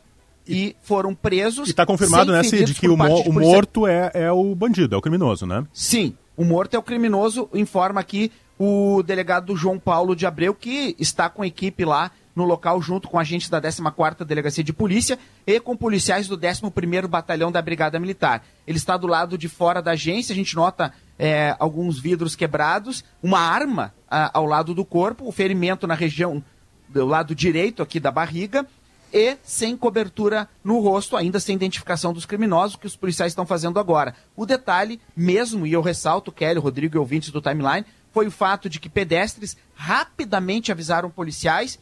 e 0.47 0.75
foram 0.83 1.15
presos. 1.15 1.69
E 1.69 1.71
está 1.71 1.87
confirmado, 1.87 2.33
né, 2.33 2.43
Cid, 2.43 2.75
que 2.75 2.89
o, 2.89 2.97
mo- 2.97 3.23
o 3.23 3.33
morto 3.33 3.87
é, 3.87 4.11
é 4.15 4.33
o 4.33 4.55
bandido, 4.55 4.95
é 4.95 4.99
o 4.99 5.03
criminoso, 5.03 5.47
né? 5.47 5.65
Sim, 5.73 6.15
o 6.37 6.45
morto 6.45 6.75
é 6.75 6.79
o 6.79 6.83
criminoso, 6.83 7.49
informa 7.55 8.01
aqui 8.01 8.33
o 8.59 9.03
delegado 9.03 9.57
João 9.57 9.79
Paulo 9.79 10.15
de 10.15 10.27
Abreu, 10.27 10.55
que 10.55 10.95
está 10.99 11.31
com 11.31 11.43
a 11.43 11.47
equipe 11.47 11.85
lá 11.85 12.11
no 12.37 12.45
local, 12.45 12.81
junto 12.81 13.09
com 13.09 13.19
agentes 13.19 13.49
da 13.49 13.61
14ª 13.61 14.25
Delegacia 14.25 14.63
de 14.63 14.73
Polícia 14.73 15.19
e 15.47 15.59
com 15.61 15.77
policiais 15.77 16.29
do 16.29 16.39
11º 16.39 17.07
Batalhão 17.07 17.51
da 17.51 17.61
Brigada 17.61 17.99
Militar. 17.99 18.43
Ele 18.67 18.79
está 18.79 18.97
do 18.97 19.07
lado 19.07 19.37
de 19.37 19.49
fora 19.49 19.83
da 19.83 19.93
agência, 19.93 20.33
a 20.33 20.37
gente 20.37 20.55
nota 20.55 20.93
é, 21.19 21.55
alguns 21.59 21.99
vidros 21.99 22.37
quebrados, 22.37 23.05
uma 23.23 23.41
arma 23.41 23.93
ah, 24.11 24.31
ao 24.33 24.47
lado 24.47 24.75
do 24.75 24.85
corpo, 24.85 25.27
o 25.27 25.33
ferimento 25.33 25.87
na 25.87 25.95
região 25.95 26.43
do 26.91 27.07
lado 27.07 27.35
direito 27.35 27.83
aqui 27.83 27.99
da 28.01 28.11
barriga, 28.11 28.67
e 29.13 29.37
sem 29.43 29.77
cobertura 29.77 30.49
no 30.63 30.79
rosto, 30.79 31.17
ainda 31.17 31.41
sem 31.41 31.57
identificação 31.57 32.13
dos 32.13 32.25
criminosos, 32.27 32.77
que 32.77 32.87
os 32.87 32.95
policiais 32.95 33.33
estão 33.33 33.45
fazendo 33.45 33.81
agora. 33.81 34.15
O 34.37 34.47
detalhe, 34.47 35.01
mesmo, 35.17 35.67
e 35.67 35.73
eu 35.73 35.81
ressalto, 35.83 36.31
Kelly, 36.31 36.61
Rodrigo 36.61 36.97
e 36.97 36.99
ouvintes 36.99 37.31
do 37.31 37.41
Timeline, 37.41 37.85
foi 38.13 38.27
o 38.27 38.31
fato 38.31 38.69
de 38.69 38.79
que 38.79 38.89
pedestres 38.89 39.57
rapidamente 39.75 40.71
avisaram 40.71 41.11
policiais 41.11 41.79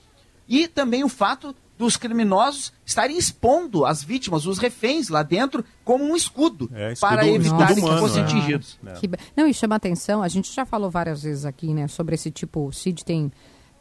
e 0.48 0.66
também 0.66 1.04
o 1.04 1.08
fato 1.08 1.54
dos 1.76 1.96
criminosos 1.96 2.72
estarem 2.84 3.16
expondo 3.16 3.84
as 3.86 4.02
vítimas, 4.02 4.46
os 4.46 4.58
reféns 4.58 5.08
lá 5.10 5.22
dentro, 5.22 5.64
como 5.84 6.02
um 6.04 6.16
escudo, 6.16 6.68
É, 6.74 6.92
escudo- 6.92 7.08
para 7.10 7.26
escudo 7.26 7.46
evitar 7.46 7.74
que 7.74 7.80
fossem 7.80 8.22
né? 8.22 8.28
atingidos. 8.28 8.78
É. 8.84 8.92
Que 8.94 9.10
Não, 9.36 9.46
e 9.46 9.54
chama 9.54 9.76
atenção, 9.76 10.22
a 10.22 10.28
gente 10.28 10.52
já 10.52 10.64
falou 10.66 10.90
várias 10.90 11.22
vezes 11.22 11.44
aqui, 11.44 11.72
né, 11.72 11.86
sobre 11.86 12.14
esse 12.16 12.30
tipo, 12.30 12.66
o 12.66 12.72
CID 12.72 13.04
tem 13.04 13.30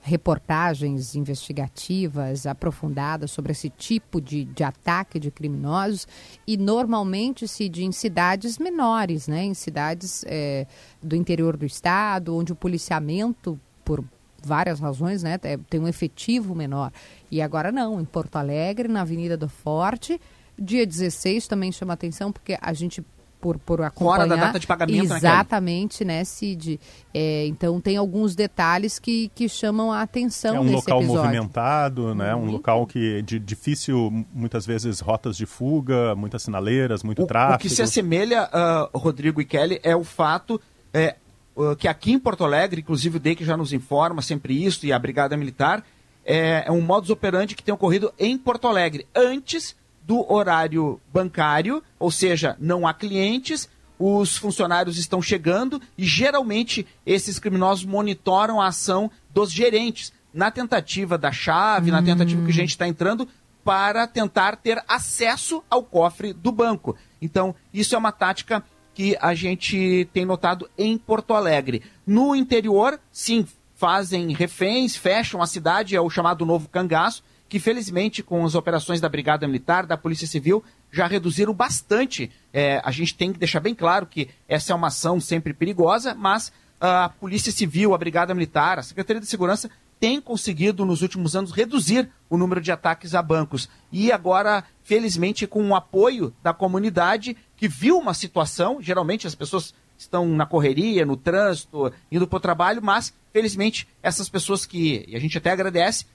reportagens 0.08 1.16
investigativas 1.16 2.48
aprofundadas 2.48 3.30
sobre 3.30 3.52
esse 3.52 3.70
tipo 3.70 4.22
de, 4.22 4.46
de 4.46 4.64
ataque 4.64 5.20
de 5.20 5.30
criminosos 5.30 6.08
e 6.48 6.56
normalmente, 6.56 7.48
CID, 7.48 7.84
em 7.84 7.92
cidades 7.92 8.58
menores, 8.58 9.28
né, 9.28 9.44
em 9.44 9.54
cidades 9.54 10.24
eh, 10.26 10.66
do 11.04 11.16
interior 11.16 11.58
do 11.58 11.66
estado, 11.66 12.36
onde 12.36 12.54
o 12.54 12.56
policiamento, 12.56 13.60
por 13.84 14.04
várias 14.42 14.80
razões, 14.80 15.22
né, 15.24 15.38
é- 15.44 15.58
tem 15.70 15.80
um 15.80 15.88
efetivo 15.88 16.56
menor. 16.56 16.92
E 17.30 17.42
agora 17.42 17.70
não, 17.70 18.00
em 18.00 18.06
Porto 18.06 18.38
Alegre, 18.38 18.88
na 18.88 19.02
Avenida 19.02 19.36
do 19.36 19.50
Forte, 19.50 20.22
dia 20.58 20.88
16 20.88 21.48
também 21.48 21.72
chama 21.72 21.94
atenção, 21.94 22.32
porque 22.32 22.58
a 22.62 22.72
gente, 22.72 23.06
por, 23.40 23.58
por 23.60 23.82
acompanhar... 23.82 24.18
Fora 24.18 24.28
da 24.28 24.36
data 24.36 24.60
de 24.60 24.68
pagamento, 24.68 25.10
né? 25.10 25.18
Exatamente, 25.18 26.04
né, 26.04 26.24
Cid? 26.24 26.80
É, 27.14 27.46
então 27.48 27.80
tem 27.80 27.98
alguns 27.98 28.36
detalhes 28.36 29.00
que, 29.00 29.30
que 29.34 29.48
chamam 29.48 29.92
a 29.92 30.02
atenção 30.02 30.56
é 30.56 30.60
um 30.60 30.72
local 30.72 31.00
episódio. 31.00 31.24
movimentado, 31.24 32.16
né? 32.16 32.36
Um 32.36 32.42
Muito. 32.42 32.54
local 32.54 32.86
que 32.88 33.22
de 33.22 33.40
difícil, 33.40 34.26
muitas 34.34 34.66
vezes, 34.66 35.00
rotas 35.00 35.38
de 35.38 35.46
fuga, 35.46 36.16
muitas 36.16 36.44
sinaleiras, 36.44 37.04
muito 37.04 37.22
O, 37.22 37.26
o 37.26 37.28
tráfego. 37.28 37.60
que 37.60 37.70
se 37.70 37.82
assemelha, 37.82 38.50
ah, 38.52 38.90
Rodrigo 38.94 39.42
e 39.42 39.46
Kelly, 39.46 39.80
é 39.84 39.96
o 39.96 40.04
fato 40.04 40.60
é, 40.94 41.16
ah, 41.58 41.76
que 41.76 41.88
aqui 41.88 42.12
em 42.12 42.20
Porto 42.20 42.44
Alegre, 42.44 42.82
inclusive 42.82 43.18
o 43.18 43.20
DEIC 43.20 43.44
já 43.44 43.56
nos 43.56 43.74
informa 43.74 44.22
sempre 44.22 44.66
isso, 44.66 44.86
e 44.86 44.92
a 44.92 45.00
Brigada 45.00 45.38
Militar, 45.38 45.84
é, 46.26 46.64
é 46.68 46.72
um 46.72 46.82
modus 46.82 47.10
operandi 47.10 47.56
que 47.56 47.64
tem 47.64 47.74
ocorrido 47.74 48.12
em 48.20 48.38
Porto 48.38 48.68
Alegre, 48.68 49.08
antes 49.16 49.76
do 50.08 50.26
horário 50.32 51.02
bancário, 51.14 51.84
ou 52.00 52.10
seja, 52.10 52.56
não 52.62 52.88
há 52.88 52.94
clientes, 52.94 53.70
os 54.00 54.38
funcionários 54.38 54.98
estão 54.98 55.22
chegando 55.22 55.82
e 55.98 56.06
geralmente 56.06 56.88
esses 57.06 57.38
criminosos 57.38 57.84
monitoram 57.84 58.62
a 58.62 58.68
ação 58.68 59.12
dos 59.34 59.52
gerentes 59.52 60.14
na 60.34 60.50
tentativa 60.50 61.18
da 61.18 61.32
chave, 61.32 61.92
na 61.92 62.02
tentativa 62.02 62.42
que 62.44 62.52
a 62.52 62.54
gente 62.54 62.70
está 62.70 62.88
entrando 62.88 63.28
para 63.66 64.08
tentar 64.08 64.56
ter 64.56 64.82
acesso 64.88 65.62
ao 65.70 65.84
cofre 65.84 66.32
do 66.32 66.54
banco. 66.54 66.96
Então, 67.22 67.54
isso 67.74 67.94
é 67.94 67.98
uma 67.98 68.14
tática 68.14 68.64
que 68.94 69.18
a 69.20 69.36
gente 69.36 70.08
tem 70.14 70.26
notado 70.26 70.70
em 70.78 70.98
Porto 70.98 71.34
Alegre. 71.34 71.84
No 72.06 72.34
interior, 72.34 72.98
sim, 73.12 73.46
fazem 73.76 74.34
reféns, 74.34 74.96
fecham 74.96 75.42
a 75.42 75.48
cidade, 75.48 75.96
é 75.96 76.02
o 76.02 76.10
chamado 76.10 76.46
novo 76.46 76.70
cangaço, 76.70 77.24
que 77.50 77.60
felizmente 77.60 78.22
com 78.22 78.46
as 78.46 78.56
operações 78.56 79.00
da 79.00 79.10
Brigada 79.10 79.48
Militar, 79.48 79.86
da 79.86 79.98
Polícia 79.98 80.28
Civil, 80.28 80.64
já 80.92 81.08
reduziram 81.08 81.54
bastante. 81.54 82.32
É, 82.52 82.82
a 82.84 82.92
gente 82.92 83.16
tem 83.16 83.32
que 83.32 83.40
deixar 83.40 83.60
bem 83.60 83.76
claro 83.76 84.06
que 84.06 84.30
essa 84.48 84.74
é 84.74 84.76
uma 84.76 84.88
ação 84.88 85.20
sempre 85.20 85.54
perigosa, 85.54 86.14
mas 86.14 86.52
a 86.80 87.10
Polícia 87.10 87.52
Civil, 87.52 87.94
a 87.94 87.98
Brigada 87.98 88.34
Militar, 88.34 88.80
a 88.80 88.84
Secretaria 88.84 89.22
de 89.22 89.28
Segurança 89.28 89.70
tem 90.00 90.22
conseguido 90.22 90.86
nos 90.86 91.02
últimos 91.02 91.36
anos 91.36 91.52
reduzir 91.52 92.10
o 92.30 92.38
número 92.38 92.62
de 92.62 92.72
ataques 92.72 93.16
a 93.16 93.22
bancos. 93.22 93.68
E 93.92 94.12
agora, 94.12 94.64
felizmente, 94.84 95.48
com 95.48 95.68
o 95.68 95.76
apoio 95.76 96.34
da 96.44 96.54
comunidade 96.54 97.36
que 97.56 97.68
viu 97.68 97.98
uma 97.98 98.14
situação, 98.14 98.80
geralmente 98.80 99.26
as 99.26 99.34
pessoas 99.34 99.74
estão 99.98 100.28
na 100.28 100.46
correria, 100.46 101.06
no 101.06 101.18
trânsito, 101.18 101.92
indo 102.12 102.28
para 102.28 102.38
o 102.38 102.40
trabalho, 102.40 102.82
mas 102.84 103.12
felizmente 103.34 103.88
essas 104.04 104.30
pessoas 104.30 104.66
que, 104.66 105.04
e 105.08 105.16
a 105.16 105.20
gente 105.20 105.38
até 105.38 105.50
agradece, 105.52 106.06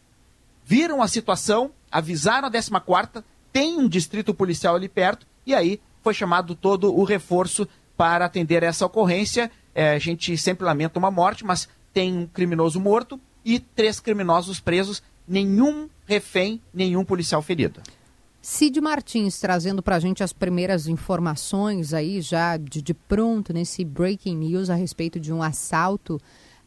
viram 0.64 1.02
a 1.02 1.08
situação, 1.08 1.70
avisaram 1.90 2.48
a 2.48 2.50
14ª, 2.50 3.22
tem 3.52 3.78
um 3.78 3.88
distrito 3.88 4.32
policial 4.32 4.74
ali 4.76 4.88
perto, 4.88 5.26
e 5.46 5.54
aí 5.54 5.80
foi 6.02 6.14
chamado 6.14 6.54
todo 6.54 6.94
o 6.94 7.04
reforço 7.04 7.68
para 7.96 8.24
atender 8.24 8.62
essa 8.62 8.86
ocorrência. 8.86 9.50
É, 9.74 9.90
a 9.90 9.98
gente 9.98 10.36
sempre 10.36 10.64
lamenta 10.64 10.98
uma 10.98 11.10
morte, 11.10 11.44
mas 11.44 11.68
tem 11.92 12.16
um 12.16 12.26
criminoso 12.26 12.80
morto 12.80 13.20
e 13.44 13.58
três 13.58 14.00
criminosos 14.00 14.60
presos, 14.60 15.02
nenhum 15.26 15.88
refém, 16.06 16.60
nenhum 16.72 17.04
policial 17.04 17.42
ferido. 17.42 17.80
Cid 18.40 18.80
Martins 18.80 19.38
trazendo 19.38 19.82
para 19.82 19.96
a 19.96 20.00
gente 20.00 20.22
as 20.22 20.32
primeiras 20.32 20.88
informações 20.88 21.94
aí 21.94 22.20
já 22.20 22.56
de, 22.56 22.82
de 22.82 22.92
pronto 22.92 23.52
nesse 23.52 23.84
breaking 23.84 24.36
news 24.36 24.68
a 24.68 24.74
respeito 24.74 25.20
de 25.20 25.32
um 25.32 25.40
assalto 25.40 26.20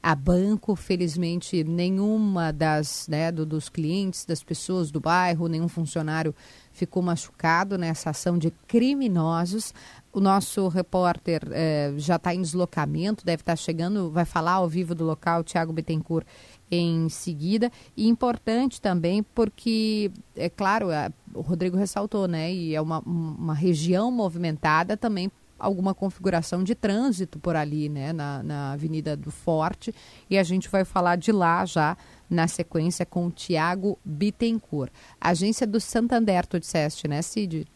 a 0.06 0.14
banco. 0.14 0.76
Felizmente 0.76 1.64
nenhuma 1.64 2.54
das 2.54 3.08
né, 3.08 3.32
do- 3.32 3.44
dos 3.46 3.70
clientes, 3.70 4.24
das 4.24 4.44
pessoas 4.44 4.92
do 4.92 5.00
bairro, 5.00 5.48
nenhum 5.48 5.68
funcionário 5.68 6.34
ficou 6.72 7.02
machucado 7.02 7.76
nessa 7.76 8.12
ação 8.12 8.38
de 8.38 8.52
criminosos. 8.68 9.74
O 10.14 10.20
nosso 10.20 10.68
repórter 10.68 11.42
eh, 11.52 11.94
já 11.98 12.18
está 12.18 12.36
em 12.36 12.42
deslocamento, 12.42 13.26
deve 13.26 13.42
estar 13.42 13.56
chegando, 13.56 14.12
vai 14.12 14.26
falar 14.26 14.54
ao 14.54 14.70
vivo 14.70 14.94
do 14.94 15.04
local, 15.04 15.44
Tiago 15.44 15.74
Bittencourt, 15.74 16.28
em 16.70 17.10
seguida. 17.10 17.72
E 17.98 18.08
importante 18.08 18.80
também 18.80 19.24
porque, 19.24 20.12
é 20.36 20.50
claro, 20.50 20.92
a- 20.92 21.12
o 21.34 21.42
Rodrigo 21.42 21.78
ressaltou, 21.78 22.28
né? 22.28 22.54
E 22.54 22.76
é 22.76 22.82
uma, 22.82 23.00
uma 23.00 23.54
região 23.56 24.12
movimentada 24.12 24.96
também 24.96 25.32
alguma 25.58 25.94
configuração 25.94 26.64
de 26.64 26.76
trânsito 26.76 27.40
por 27.40 27.56
ali, 27.56 27.90
né, 27.90 28.12
na, 28.12 28.44
na 28.44 28.72
Avenida 28.74 29.16
do 29.16 29.32
Forte, 29.32 29.94
e 30.30 30.38
a 30.38 30.44
gente 30.44 30.70
vai 30.70 30.84
falar 30.84 31.16
de 31.16 31.32
lá 31.32 31.66
já 31.66 31.98
na 32.30 32.48
sequência 32.48 33.06
com 33.06 33.28
o 33.28 33.32
Tiago 33.32 33.98
Bittencourt. 34.04 34.92
Agência 35.20 35.66
do 35.66 35.80
Santander, 35.80 36.46
tu 36.46 36.60
disseste, 36.60 37.08
né, 37.08 37.22
Cid? 37.22 37.68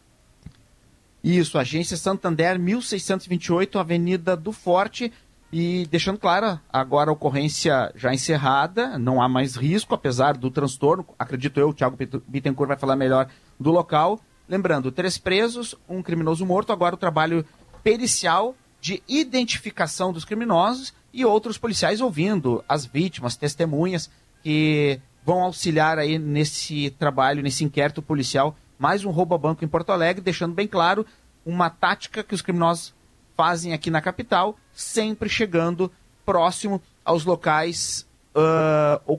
Isso, 1.22 1.58
agência 1.58 1.96
Santander, 1.96 2.58
1628, 2.58 3.78
Avenida 3.78 4.36
do 4.36 4.52
Forte. 4.52 5.12
E 5.52 5.86
deixando 5.90 6.18
claro, 6.18 6.60
agora 6.72 7.10
a 7.10 7.12
ocorrência 7.12 7.92
já 7.96 8.14
encerrada, 8.14 8.96
não 8.98 9.20
há 9.20 9.28
mais 9.28 9.56
risco, 9.56 9.94
apesar 9.94 10.36
do 10.36 10.50
transtorno. 10.50 11.04
Acredito 11.18 11.58
eu, 11.58 11.70
o 11.70 11.74
Thiago 11.74 11.96
Bit- 11.96 12.22
Bittencourt 12.26 12.68
vai 12.68 12.78
falar 12.78 12.94
melhor 12.94 13.28
do 13.58 13.70
local. 13.70 14.20
Lembrando, 14.48 14.90
três 14.92 15.18
presos, 15.18 15.74
um 15.88 16.02
criminoso 16.02 16.46
morto. 16.46 16.72
Agora 16.72 16.94
o 16.94 16.98
trabalho 16.98 17.44
pericial 17.82 18.54
de 18.80 19.02
identificação 19.08 20.12
dos 20.12 20.24
criminosos 20.24 20.92
e 21.12 21.24
outros 21.24 21.58
policiais 21.58 22.00
ouvindo 22.00 22.64
as 22.68 22.86
vítimas, 22.86 23.36
testemunhas 23.36 24.10
que 24.42 25.00
vão 25.24 25.42
auxiliar 25.42 25.98
aí 25.98 26.18
nesse 26.18 26.90
trabalho, 26.98 27.42
nesse 27.42 27.64
inquérito 27.64 28.00
policial. 28.00 28.56
Mais 28.78 29.04
um 29.04 29.10
roubo 29.10 29.34
a 29.34 29.38
banco 29.38 29.64
em 29.64 29.68
Porto 29.68 29.90
Alegre, 29.90 30.22
deixando 30.22 30.54
bem 30.54 30.66
claro 30.66 31.04
uma 31.44 31.68
tática 31.68 32.22
que 32.22 32.34
os 32.34 32.42
criminosos 32.42 32.94
fazem 33.36 33.72
aqui 33.72 33.90
na 33.90 34.00
capital, 34.00 34.56
sempre 34.72 35.28
chegando 35.28 35.90
próximo 36.24 36.80
aos 37.04 37.24
locais 37.24 38.06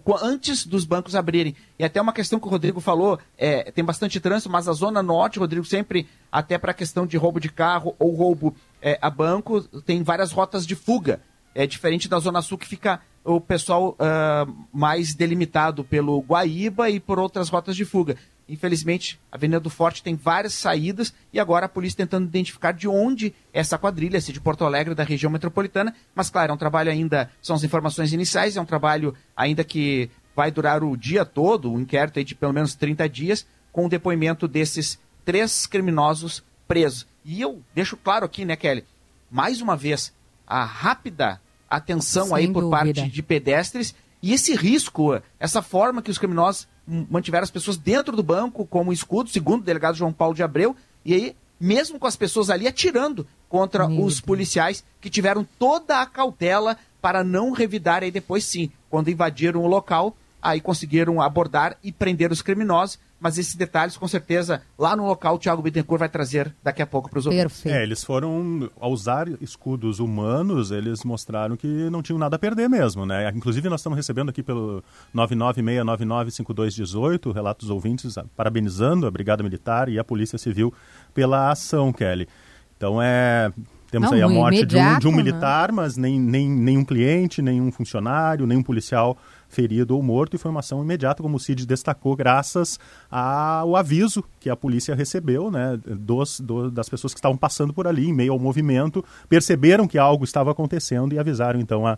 qu- 0.03 0.17
antes 0.21 0.65
dos 0.65 0.85
bancos 0.85 1.15
abrirem. 1.15 1.55
E 1.77 1.83
até 1.83 2.01
uma 2.01 2.13
questão 2.13 2.39
que 2.39 2.47
o 2.47 2.49
Rodrigo 2.49 2.79
falou, 2.79 3.19
é, 3.37 3.71
tem 3.71 3.83
bastante 3.83 4.19
trânsito, 4.19 4.49
mas 4.49 4.67
a 4.67 4.73
Zona 4.73 5.01
Norte, 5.03 5.39
Rodrigo, 5.39 5.65
sempre, 5.65 6.07
até 6.31 6.57
para 6.57 6.71
a 6.71 6.75
questão 6.75 7.05
de 7.05 7.17
roubo 7.17 7.39
de 7.39 7.49
carro 7.49 7.95
ou 7.99 8.15
roubo 8.15 8.55
é, 8.81 8.97
a 9.01 9.09
banco, 9.09 9.61
tem 9.85 10.03
várias 10.03 10.31
rotas 10.31 10.65
de 10.65 10.75
fuga. 10.75 11.21
É 11.53 11.67
diferente 11.67 12.07
da 12.07 12.17
Zona 12.19 12.41
Sul, 12.41 12.57
que 12.57 12.67
fica 12.67 13.01
o 13.23 13.39
pessoal 13.39 13.95
ah, 13.99 14.47
mais 14.73 15.13
delimitado 15.13 15.83
pelo 15.83 16.19
Guaíba 16.21 16.89
e 16.89 16.99
por 16.99 17.19
outras 17.19 17.49
rotas 17.49 17.75
de 17.75 17.85
fuga. 17.85 18.15
Infelizmente, 18.47 19.19
a 19.31 19.35
Avenida 19.35 19.59
do 19.59 19.69
Forte 19.69 20.03
tem 20.03 20.15
várias 20.15 20.53
saídas 20.53 21.13
e 21.31 21.39
agora 21.39 21.65
a 21.65 21.69
polícia 21.69 21.97
tentando 21.97 22.27
identificar 22.27 22.71
de 22.73 22.87
onde 22.87 23.33
essa 23.53 23.77
quadrilha, 23.77 24.19
se 24.19 24.33
de 24.33 24.41
Porto 24.41 24.65
Alegre, 24.65 24.93
da 24.93 25.03
região 25.03 25.31
metropolitana. 25.31 25.95
Mas, 26.13 26.29
claro, 26.29 26.51
é 26.51 26.53
um 26.53 26.57
trabalho 26.57 26.91
ainda, 26.91 27.31
são 27.41 27.55
as 27.55 27.63
informações 27.63 28.11
iniciais, 28.11 28.57
é 28.57 28.61
um 28.61 28.65
trabalho 28.65 29.15
ainda 29.35 29.63
que 29.63 30.09
vai 30.35 30.51
durar 30.51 30.83
o 30.83 30.97
dia 30.97 31.23
todo, 31.25 31.71
um 31.71 31.79
inquérito 31.79 32.19
aí 32.19 32.25
de 32.25 32.35
pelo 32.35 32.53
menos 32.53 32.75
30 32.75 33.07
dias, 33.07 33.45
com 33.71 33.85
o 33.85 33.89
depoimento 33.89 34.47
desses 34.47 34.99
três 35.23 35.65
criminosos 35.65 36.43
presos. 36.67 37.07
E 37.23 37.41
eu 37.41 37.61
deixo 37.73 37.95
claro 37.95 38.25
aqui, 38.25 38.43
né, 38.43 38.55
Kelly, 38.55 38.83
mais 39.29 39.61
uma 39.61 39.77
vez, 39.77 40.13
a 40.45 40.65
rápida 40.65 41.39
atenção 41.69 42.27
Sem 42.27 42.35
aí 42.35 42.47
por 42.47 42.61
dúvida. 42.61 42.77
parte 42.77 43.09
de 43.09 43.23
pedestres 43.23 43.95
e 44.21 44.33
esse 44.33 44.55
risco, 44.55 45.19
essa 45.39 45.61
forma 45.61 46.01
que 46.01 46.11
os 46.11 46.17
criminosos 46.17 46.67
mantiveram 46.85 47.43
as 47.43 47.51
pessoas 47.51 47.77
dentro 47.77 48.15
do 48.15 48.23
banco 48.23 48.65
como 48.65 48.93
escudo, 48.93 49.29
segundo 49.29 49.61
o 49.61 49.65
delegado 49.65 49.95
João 49.97 50.13
Paulo 50.13 50.35
de 50.35 50.43
Abreu, 50.43 50.75
e 51.03 51.13
aí, 51.13 51.35
mesmo 51.59 51.97
com 51.97 52.07
as 52.07 52.15
pessoas 52.15 52.49
ali 52.49 52.67
atirando 52.67 53.25
contra 53.49 53.87
Meu 53.87 54.05
os 54.05 54.15
Deus. 54.15 54.21
policiais 54.21 54.83
que 54.99 55.09
tiveram 55.09 55.47
toda 55.57 56.01
a 56.01 56.05
cautela 56.05 56.77
para 57.01 57.23
não 57.23 57.51
revidar 57.51 58.03
aí 58.03 58.11
depois 58.11 58.43
sim, 58.43 58.71
quando 58.89 59.09
invadiram 59.09 59.63
o 59.63 59.67
local, 59.67 60.15
aí 60.41 60.61
conseguiram 60.61 61.21
abordar 61.21 61.77
e 61.83 61.91
prender 61.91 62.31
os 62.31 62.41
criminosos, 62.41 62.99
mas 63.21 63.37
esses 63.37 63.55
detalhes 63.55 63.95
com 63.95 64.05
certeza 64.07 64.63
lá 64.77 64.95
no 64.95 65.05
local 65.05 65.35
o 65.35 65.37
Thiago 65.37 65.61
Bittencourt 65.61 65.99
vai 65.99 66.09
trazer 66.09 66.55
daqui 66.63 66.81
a 66.81 66.87
pouco 66.87 67.07
para 67.07 67.19
os 67.19 67.27
ouvintes. 67.27 67.61
Perfeito. 67.61 67.77
É, 67.77 67.83
eles 67.83 68.03
foram, 68.03 68.67
ao 68.79 68.91
usar 68.91 69.27
escudos 69.39 69.99
humanos, 69.99 70.71
eles 70.71 71.03
mostraram 71.03 71.55
que 71.55 71.67
não 71.91 72.01
tinham 72.01 72.17
nada 72.17 72.37
a 72.37 72.39
perder 72.39 72.67
mesmo, 72.67 73.05
né? 73.05 73.31
Inclusive, 73.35 73.69
nós 73.69 73.81
estamos 73.81 73.95
recebendo 73.95 74.29
aqui 74.29 74.41
pelo 74.41 74.83
996995218 75.15 77.31
relatos 77.31 77.69
ouvintes 77.69 78.17
ah, 78.17 78.25
parabenizando 78.35 79.05
a 79.05 79.11
Brigada 79.11 79.43
Militar 79.43 79.87
e 79.87 79.99
a 79.99 80.03
Polícia 80.03 80.39
Civil 80.39 80.73
pela 81.13 81.51
ação, 81.51 81.93
Kelly. 81.93 82.27
Então, 82.75 82.99
é... 82.99 83.53
Temos 83.91 84.09
Não, 84.09 84.15
aí 84.15 84.23
a 84.23 84.29
morte 84.29 84.59
de 84.59 84.63
um, 84.63 84.67
de 84.67 84.77
imediato, 84.77 85.07
um 85.09 85.11
né? 85.11 85.17
militar, 85.17 85.71
mas 85.73 85.97
nem, 85.97 86.17
nem, 86.17 86.49
nenhum 86.49 86.85
cliente, 86.85 87.41
nenhum 87.41 87.69
funcionário, 87.73 88.47
nenhum 88.47 88.63
policial 88.63 89.17
ferido 89.51 89.95
ou 89.95 90.01
morto, 90.01 90.35
e 90.35 90.39
foi 90.39 90.49
uma 90.49 90.61
ação 90.61 90.81
imediata, 90.81 91.21
como 91.21 91.35
o 91.37 91.39
Cid 91.39 91.65
destacou, 91.67 92.15
graças 92.15 92.79
ao 93.09 93.75
aviso 93.75 94.23
que 94.39 94.49
a 94.49 94.55
polícia 94.55 94.95
recebeu 94.95 95.51
né, 95.51 95.77
dos, 95.85 96.39
do- 96.39 96.71
das 96.71 96.87
pessoas 96.89 97.13
que 97.13 97.19
estavam 97.19 97.37
passando 97.37 97.73
por 97.73 97.85
ali, 97.85 98.07
em 98.07 98.13
meio 98.13 98.31
ao 98.33 98.39
movimento, 98.39 99.03
perceberam 99.27 99.87
que 99.87 99.97
algo 99.97 100.23
estava 100.23 100.51
acontecendo 100.51 101.13
e 101.13 101.19
avisaram 101.19 101.59
então 101.59 101.85
a, 101.85 101.97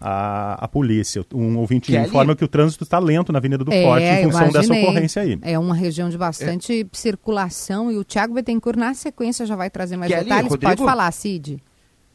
a, 0.00 0.64
a 0.64 0.68
polícia. 0.68 1.24
Um 1.32 1.58
ouvinte 1.58 1.92
Kelly? 1.92 2.06
informa 2.08 2.34
que 2.34 2.44
o 2.44 2.48
trânsito 2.48 2.84
está 2.84 2.98
lento 2.98 3.30
na 3.32 3.38
Avenida 3.38 3.62
do 3.62 3.72
É, 3.72 3.82
Forte 3.82 4.04
em 4.06 4.22
função 4.24 4.46
dessa 4.46 4.58
imaginei. 4.66 4.82
ocorrência 4.82 5.22
aí. 5.22 5.38
É 5.42 5.58
uma 5.58 5.74
região 5.74 6.08
de 6.08 6.16
bastante 6.18 6.86
circulação 6.92 7.92
e 7.92 7.96
o 7.98 8.04
Thiago 8.04 8.34
Bettencourt, 8.34 8.76
na 8.78 8.94
sequência, 8.94 9.44
já 9.46 9.56
vai 9.56 9.70
trazer 9.70 9.96
mais 9.96 10.10
Kelly, 10.10 10.24
detalhes. 10.24 10.50
Rodrigo? 10.50 10.70
Pode 10.76 10.84
falar, 10.84 11.10
Cid. 11.12 11.62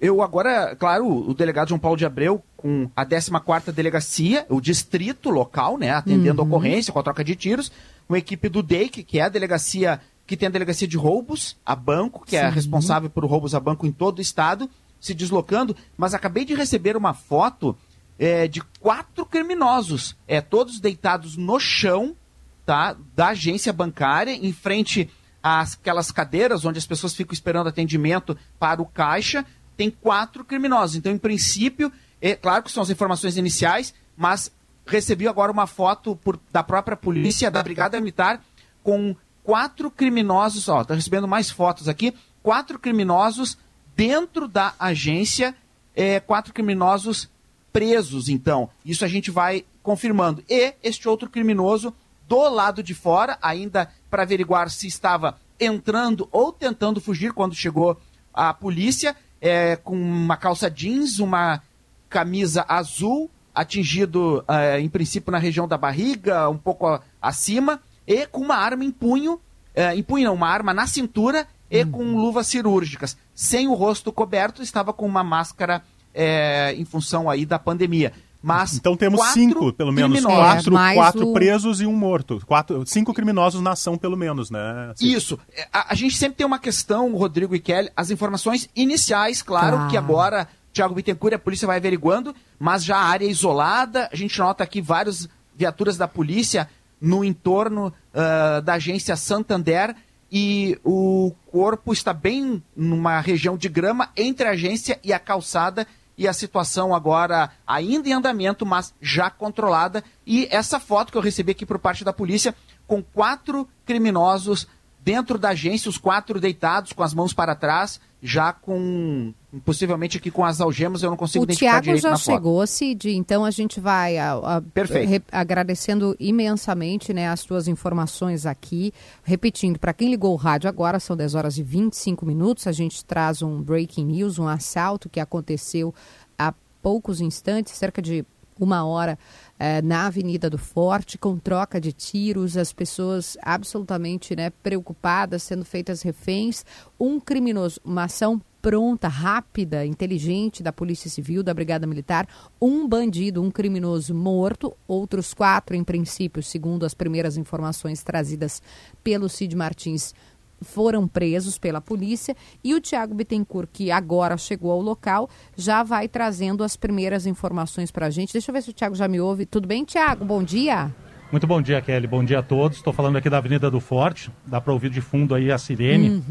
Eu 0.01 0.21
agora, 0.21 0.75
claro, 0.77 1.05
o 1.07 1.33
delegado 1.33 1.69
João 1.69 1.79
Paulo 1.79 1.97
de 1.97 2.05
Abreu, 2.05 2.41
com 2.55 2.89
a 2.95 3.05
14ª 3.05 3.71
Delegacia, 3.71 4.45
o 4.49 4.61
distrito 4.61 5.29
local, 5.29 5.77
né, 5.77 5.91
atendendo 5.91 6.41
a 6.41 6.45
ocorrência, 6.45 6.93
com 6.93 6.99
a 6.99 7.03
troca 7.03 7.23
de 7.23 7.35
tiros, 7.35 7.69
com 8.07 8.13
a 8.13 8.17
equipe 8.17 8.47
do 8.47 8.63
DEIC, 8.63 9.03
que 9.03 9.19
é 9.19 9.23
a 9.23 9.29
delegacia 9.29 9.99
que 10.25 10.37
tem 10.37 10.47
a 10.47 10.51
delegacia 10.51 10.87
de 10.87 10.95
roubos 10.95 11.57
a 11.65 11.75
banco, 11.75 12.23
que 12.23 12.37
é 12.37 12.47
Sim. 12.47 12.53
responsável 12.53 13.09
por 13.09 13.25
roubos 13.25 13.55
a 13.55 13.59
banco 13.59 13.87
em 13.87 13.91
todo 13.91 14.19
o 14.19 14.21
estado, 14.21 14.69
se 15.01 15.13
deslocando, 15.13 15.75
mas 15.97 16.13
acabei 16.13 16.45
de 16.45 16.53
receber 16.53 16.95
uma 16.95 17.13
foto 17.13 17.75
é, 18.17 18.47
de 18.47 18.61
quatro 18.79 19.25
criminosos, 19.25 20.15
é, 20.27 20.39
todos 20.39 20.79
deitados 20.79 21.35
no 21.35 21.59
chão, 21.59 22.15
tá, 22.63 22.95
da 23.15 23.29
agência 23.29 23.73
bancária, 23.73 24.31
em 24.31 24.53
frente 24.53 25.09
às 25.41 25.73
aquelas 25.73 26.11
cadeiras 26.11 26.63
onde 26.63 26.77
as 26.77 26.85
pessoas 26.85 27.15
ficam 27.15 27.33
esperando 27.33 27.67
atendimento 27.67 28.37
para 28.59 28.81
o 28.81 28.85
caixa, 28.85 29.45
tem 29.79 29.89
quatro 29.89 30.43
criminosos. 30.43 30.97
Então, 30.97 31.09
em 31.09 31.17
princípio, 31.17 31.89
é 32.21 32.35
claro 32.35 32.61
que 32.63 32.69
são 32.69 32.83
as 32.83 32.89
informações 32.89 33.37
iniciais, 33.37 33.93
mas 34.17 34.51
recebi 34.85 35.25
agora 35.25 35.49
uma 35.49 35.65
foto 35.65 36.17
por- 36.17 36.37
da 36.51 36.61
própria 36.61 36.97
polícia, 36.97 37.49
da 37.49 37.63
Brigada 37.63 37.97
Militar, 37.97 38.43
com 38.83 39.15
quatro 39.41 39.89
criminosos, 39.89 40.67
ó, 40.67 40.83
tá 40.83 40.95
recebendo 40.95 41.29
mais 41.29 41.49
fotos 41.49 41.87
aqui, 41.87 42.13
quatro 42.43 42.77
criminosos 42.77 43.57
dentro 43.95 44.49
da 44.49 44.73
agência, 44.77 45.55
é, 45.95 46.19
quatro 46.19 46.53
criminosos 46.53 47.29
presos, 47.71 48.27
então. 48.27 48.69
Isso 48.83 49.05
a 49.05 49.07
gente 49.07 49.31
vai 49.31 49.63
confirmando. 49.81 50.43
E 50.49 50.73
este 50.83 51.07
outro 51.07 51.29
criminoso 51.29 51.95
do 52.27 52.49
lado 52.49 52.83
de 52.83 52.93
fora, 52.93 53.37
ainda 53.41 53.89
para 54.09 54.23
averiguar 54.23 54.69
se 54.69 54.87
estava 54.87 55.39
entrando 55.57 56.27
ou 56.33 56.51
tentando 56.51 56.99
fugir 56.99 57.31
quando 57.31 57.55
chegou 57.55 57.97
a 58.33 58.53
polícia, 58.53 59.15
é, 59.41 59.75
com 59.75 59.95
uma 59.95 60.37
calça 60.37 60.69
jeans, 60.69 61.19
uma 61.19 61.61
camisa 62.09 62.65
azul, 62.67 63.29
atingido 63.53 64.43
eh, 64.47 64.79
em 64.79 64.87
princípio 64.89 65.31
na 65.31 65.37
região 65.37 65.67
da 65.67 65.77
barriga, 65.77 66.49
um 66.49 66.57
pouco 66.57 66.87
a- 66.87 67.01
acima, 67.21 67.79
e 68.07 68.25
com 68.25 68.41
uma 68.41 68.55
arma 68.55 68.83
em 68.85 68.91
punho, 68.91 69.39
eh, 69.75 69.95
em 69.95 70.01
punho 70.03 70.25
não, 70.25 70.33
uma 70.35 70.47
arma 70.47 70.73
na 70.73 70.87
cintura 70.87 71.45
e 71.69 71.85
com 71.85 72.15
luvas 72.15 72.47
cirúrgicas. 72.47 73.15
Sem 73.35 73.67
o 73.67 73.73
rosto 73.73 74.11
coberto, 74.11 74.63
estava 74.63 74.91
com 74.93 75.05
uma 75.05 75.23
máscara 75.23 75.83
eh, 76.13 76.73
em 76.77 76.85
função 76.85 77.29
aí 77.29 77.45
da 77.45 77.59
pandemia. 77.59 78.11
Mas 78.41 78.75
Então 78.75 78.95
temos 78.95 79.19
cinco, 79.33 79.73
pelo 79.73 79.91
menos, 79.91 80.17
criminosos. 80.19 80.63
quatro, 80.65 80.77
É, 80.77 80.93
quatro 80.95 81.29
o- 81.29 81.33
presos 81.33 81.81
e 81.81 81.85
um 81.85 81.93
morto. 81.93 82.41
Quatro, 82.45 82.83
cinco 82.85 83.13
criminosos 83.13 83.61
na 83.61 83.71
ação, 83.71 83.97
pelo 83.97 84.15
menos, 84.15 84.49
né? 84.49 84.93
Isso. 85.01 85.37
É, 85.53 85.67
A, 85.73 85.91
a 85.91 85.95
gente 85.95 86.15
sempre 86.15 86.37
tem 86.37 86.45
uma 86.47 86.57
questão, 86.59 87.13
Rodrigo 87.15 87.53
e 87.53 87.59
Kelly, 87.59 87.89
as 87.97 88.09
informações 88.11 88.69
iniciais, 88.75 89.41
claro, 89.41 89.75
Claro. 89.75 89.89
que 89.91 89.97
agora 89.97 90.47
Tiago 90.71 90.95
Bittencourt 90.95 91.33
e 91.33 91.35
a 91.35 91.39
polícia 91.39 91.67
vai 91.67 91.77
averiguando, 91.77 92.33
mas 92.57 92.85
já 92.85 92.95
a 92.97 93.03
área 93.03 93.25
isolada, 93.25 94.07
a 94.11 94.15
gente 94.15 94.37
nota 94.39 94.63
aqui 94.63 94.81
várias 94.81 95.27
viaturas 95.55 95.97
da 95.97 96.07
polícia 96.07 96.69
no 97.01 97.23
entorno 97.25 97.91
ah, 98.13 98.61
da 98.63 98.75
agência 98.75 99.15
Santander 99.17 99.93
e 100.31 100.77
o 100.83 101.33
corpo 101.51 101.91
está 101.91 102.13
bem 102.13 102.63
numa 102.75 103.19
região 103.19 103.57
de 103.57 103.67
grama 103.67 104.09
entre 104.15 104.47
a 104.47 104.51
agência 104.51 104.97
e 105.03 105.11
a 105.11 105.19
calçada 105.19 105.85
e 106.19 106.27
a 106.27 106.33
situação 106.33 106.93
agora 106.93 107.49
ainda 107.65 108.09
em 108.09 108.11
andamento, 108.11 108.65
mas 108.65 108.93
já 109.01 109.29
controlada. 109.29 110.03
E 110.27 110.49
essa 110.51 110.77
foto 110.77 111.13
que 111.13 111.17
eu 111.17 111.21
recebi 111.21 111.53
aqui 111.53 111.65
por 111.65 111.79
parte 111.79 112.03
da 112.03 112.11
polícia, 112.11 112.53
com 112.85 113.01
quatro 113.01 113.65
criminosos 113.85 114.67
dentro 115.01 115.37
da 115.37 115.49
agência, 115.49 115.89
os 115.89 115.97
quatro 115.97 116.39
deitados, 116.39 116.93
com 116.93 117.03
as 117.03 117.13
mãos 117.13 117.33
para 117.33 117.55
trás, 117.55 117.99
já 118.21 118.51
com, 118.51 119.33
possivelmente 119.63 120.17
aqui 120.17 120.29
com 120.29 120.43
as 120.43 120.59
algemas, 120.59 121.01
eu 121.01 121.09
não 121.09 121.15
consigo 121.15 121.43
O 121.43 121.45
identificar 121.45 121.79
direito 121.81 122.01
já 122.01 122.15
chegou, 122.17 122.67
Cid, 122.67 123.11
então 123.15 123.45
a 123.45 123.51
gente 123.51 123.79
vai 123.79 124.17
a- 124.17 124.33
a- 124.33 124.61
Perfeito. 124.61 125.09
re- 125.09 125.21
agradecendo 125.31 126.15
imensamente 126.19 127.13
né, 127.13 127.29
as 127.29 127.43
tuas 127.43 127.67
informações 127.69 128.45
aqui. 128.45 128.93
Repetindo, 129.23 129.79
para 129.79 129.93
quem 129.93 130.09
ligou 130.09 130.33
o 130.33 130.37
rádio 130.37 130.67
agora, 130.67 130.99
são 130.99 131.15
10 131.15 131.33
horas 131.33 131.57
e 131.57 131.63
25 131.63 132.25
minutos, 132.25 132.67
a 132.67 132.71
gente 132.73 133.03
traz 133.05 133.41
um 133.41 133.61
breaking 133.61 134.05
news, 134.05 134.37
um 134.37 134.47
assalto 134.49 135.07
que 135.07 135.19
aconteceu 135.21 135.95
há 136.37 136.53
poucos 136.81 137.21
instantes, 137.21 137.73
cerca 137.73 138.01
de 138.01 138.25
uma 138.59 138.85
hora, 138.85 139.17
eh, 139.57 139.81
na 139.81 140.07
Avenida 140.07 140.49
do 140.49 140.57
Forte, 140.57 141.17
com 141.17 141.37
troca 141.37 141.79
de 141.79 141.93
tiros, 141.93 142.57
as 142.57 142.73
pessoas 142.73 143.37
absolutamente 143.41 144.35
né, 144.35 144.49
preocupadas, 144.61 145.43
sendo 145.43 145.63
feitas 145.63 146.01
reféns. 146.01 146.65
Um 146.99 147.19
criminoso, 147.19 147.79
uma 147.83 148.03
ação 148.03 148.41
pronta, 148.61 149.07
rápida, 149.07 149.85
inteligente 149.85 150.61
da 150.61 150.73
Polícia 150.73 151.09
Civil, 151.09 151.41
da 151.41 151.53
Brigada 151.53 151.87
Militar, 151.87 152.27
um 152.61 152.87
bandido, 152.87 153.41
um 153.41 153.49
criminoso 153.49 154.13
morto, 154.13 154.75
outros 154.87 155.33
quatro, 155.33 155.75
em 155.75 155.83
princípio, 155.83 156.43
segundo 156.43 156.85
as 156.85 156.93
primeiras 156.93 157.37
informações 157.37 158.03
trazidas 158.03 158.61
pelo 159.03 159.29
Cid 159.29 159.55
Martins, 159.55 160.13
foram 160.61 161.07
presos 161.07 161.57
pela 161.57 161.81
polícia 161.81 162.35
e 162.63 162.73
o 162.75 162.81
Tiago 162.81 163.13
Bittencourt, 163.13 163.69
que 163.71 163.91
agora 163.91 164.37
chegou 164.37 164.71
ao 164.71 164.81
local, 164.81 165.29
já 165.55 165.83
vai 165.83 166.07
trazendo 166.07 166.63
as 166.63 166.75
primeiras 166.75 167.25
informações 167.25 167.91
para 167.91 168.07
a 168.07 168.09
gente. 168.09 168.33
Deixa 168.33 168.51
eu 168.51 168.53
ver 168.53 168.61
se 168.61 168.69
o 168.69 168.73
Tiago 168.73 168.95
já 168.95 169.07
me 169.07 169.19
ouve. 169.19 169.45
Tudo 169.45 169.67
bem, 169.67 169.83
Tiago? 169.83 170.25
Bom 170.25 170.43
dia. 170.43 170.93
Muito 171.31 171.45
bom 171.45 171.61
dia, 171.61 171.79
Kelly. 171.79 172.07
Bom 172.07 172.23
dia 172.23 172.39
a 172.39 172.43
todos. 172.43 172.77
Estou 172.77 172.91
falando 172.91 173.17
aqui 173.17 173.29
da 173.29 173.37
Avenida 173.37 173.69
do 173.69 173.79
Forte. 173.79 174.31
Dá 174.45 174.59
para 174.59 174.73
ouvir 174.73 174.89
de 174.89 174.99
fundo 174.99 175.35
aí 175.35 175.51
a 175.51 175.57
sirene, 175.59 176.23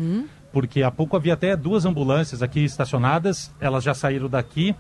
porque 0.53 0.83
há 0.83 0.91
pouco 0.91 1.17
havia 1.17 1.35
até 1.35 1.57
duas 1.57 1.85
ambulâncias 1.85 2.43
aqui 2.43 2.65
estacionadas. 2.65 3.53
Elas 3.61 3.85
já 3.85 3.95
saíram 3.95 4.29
daqui 4.29 4.75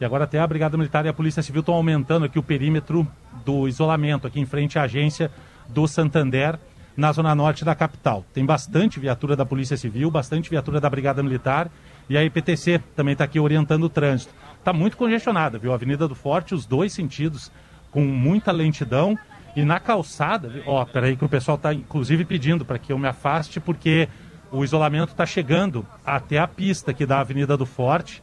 E 0.00 0.04
agora 0.04 0.24
até 0.24 0.38
a 0.38 0.46
Brigada 0.46 0.76
Militar 0.76 1.06
e 1.06 1.08
a 1.08 1.12
Polícia 1.12 1.42
Civil 1.42 1.60
estão 1.60 1.74
aumentando 1.74 2.24
aqui 2.24 2.38
o 2.38 2.42
perímetro 2.42 3.06
do 3.44 3.68
isolamento, 3.68 4.26
aqui 4.26 4.40
em 4.40 4.46
frente 4.46 4.78
à 4.78 4.82
agência 4.82 5.30
do 5.68 5.86
Santander, 5.86 6.58
na 6.96 7.12
zona 7.12 7.34
norte 7.34 7.64
da 7.64 7.74
capital. 7.74 8.24
Tem 8.32 8.44
bastante 8.44 9.00
viatura 9.00 9.34
da 9.34 9.44
Polícia 9.44 9.76
Civil, 9.76 10.10
bastante 10.10 10.50
viatura 10.50 10.80
da 10.80 10.88
Brigada 10.88 11.22
Militar 11.22 11.70
e 12.08 12.16
a 12.16 12.24
IPTC 12.24 12.80
também 12.94 13.12
está 13.12 13.24
aqui 13.24 13.40
orientando 13.40 13.84
o 13.84 13.88
trânsito. 13.88 14.32
Está 14.58 14.72
muito 14.72 14.96
congestionada, 14.96 15.58
viu? 15.58 15.72
Avenida 15.72 16.06
do 16.06 16.14
Forte, 16.14 16.54
os 16.54 16.66
dois 16.66 16.92
sentidos, 16.92 17.50
com 17.90 18.04
muita 18.04 18.52
lentidão. 18.52 19.18
E 19.56 19.64
na 19.64 19.78
calçada, 19.78 20.52
ó, 20.66 20.84
peraí 20.84 21.16
que 21.16 21.24
o 21.24 21.28
pessoal 21.28 21.56
está 21.56 21.72
inclusive 21.72 22.24
pedindo 22.24 22.64
para 22.64 22.78
que 22.78 22.92
eu 22.92 22.98
me 22.98 23.06
afaste, 23.06 23.60
porque 23.60 24.08
o 24.50 24.64
isolamento 24.64 25.10
está 25.10 25.26
chegando 25.26 25.86
até 26.04 26.38
a 26.38 26.46
pista 26.46 26.90
aqui 26.90 27.04
da 27.06 27.20
Avenida 27.20 27.56
do 27.56 27.66
Forte 27.66 28.22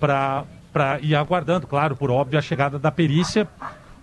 para 0.00 0.46
ir 1.00 1.14
aguardando, 1.14 1.66
claro, 1.66 1.96
por 1.96 2.10
óbvio, 2.10 2.38
a 2.38 2.42
chegada 2.42 2.78
da 2.78 2.90
perícia, 2.90 3.48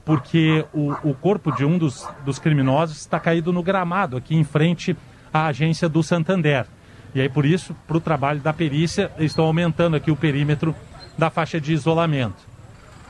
porque 0.06 0.64
o, 0.74 0.92
o 1.04 1.14
corpo 1.16 1.52
de 1.52 1.66
um 1.66 1.78
dos, 1.78 2.08
dos 2.24 2.38
criminosos 2.40 2.98
está 2.98 3.20
caído 3.20 3.52
no 3.52 3.64
gramado, 3.64 4.16
aqui 4.16 4.36
em 4.36 4.44
frente 4.44 4.96
à 5.34 5.48
agência 5.48 5.90
do 5.90 6.02
Santander. 6.04 6.66
E 7.14 7.20
aí, 7.22 7.28
por 7.30 7.46
isso, 7.46 7.76
para 7.88 7.98
o 7.98 8.02
trabalho 8.02 8.40
da 8.40 8.54
perícia, 8.54 9.12
estão 9.18 9.46
aumentando 9.46 9.96
aqui 9.96 10.12
o 10.12 10.16
perímetro 10.16 10.76
da 11.18 11.30
faixa 11.30 11.60
de 11.60 11.74
isolamento. 11.74 12.36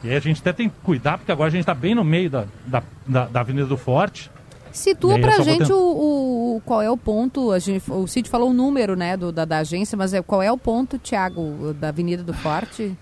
E 0.03 0.09
aí 0.09 0.15
a 0.15 0.19
gente 0.19 0.39
até 0.41 0.53
tem 0.53 0.69
que 0.69 0.75
cuidar, 0.83 1.17
porque 1.17 1.31
agora 1.31 1.47
a 1.47 1.51
gente 1.51 1.61
está 1.61 1.73
bem 1.73 1.95
no 1.95 2.03
meio 2.03 2.29
da, 2.29 2.45
da, 2.67 2.83
da, 3.07 3.25
da 3.25 3.39
Avenida 3.39 3.65
do 3.65 3.75
Forte. 3.77 4.29
Situa 4.71 5.17
pra 5.17 5.31
só 5.31 5.37
vou 5.37 5.45
gente 5.45 5.59
tentar- 5.59 5.73
o, 5.73 6.57
o- 6.57 6.61
qual 6.65 6.81
é 6.81 6.91
o 6.91 6.97
ponto. 6.97 7.51
A 7.51 7.59
gente, 7.59 7.89
o 7.89 8.05
Cid 8.07 8.29
falou 8.29 8.49
o 8.49 8.53
número 8.53 8.95
né, 8.95 9.15
do, 9.17 9.31
da, 9.31 9.45
da 9.45 9.59
agência, 9.59 9.97
mas 9.97 10.13
é, 10.13 10.21
qual 10.21 10.43
é 10.43 10.51
o 10.51 10.57
ponto, 10.57 10.97
Tiago, 10.99 11.73
da 11.79 11.87
Avenida 11.87 12.21
do 12.23 12.33
Forte? 12.33 12.95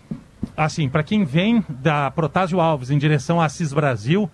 Assim, 0.56 0.88
para 0.88 1.04
quem 1.04 1.24
vem 1.24 1.64
da 1.68 2.12
Protásio 2.12 2.60
Alves 2.62 2.92
em 2.92 2.98
direção 2.98 3.42
a 3.42 3.46
Assis 3.46 3.74
Brasil, 3.74 4.30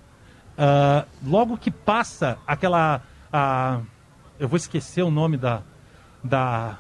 ah, 0.58 1.06
logo 1.26 1.58
que 1.58 1.72
passa 1.72 2.38
aquela. 2.46 3.02
ah, 3.32 3.80
eu 4.40 4.48
vou 4.48 4.58
esquecer 4.58 5.02
o 5.04 5.12
nome 5.12 5.36
da, 5.38 5.62
da, 6.24 6.78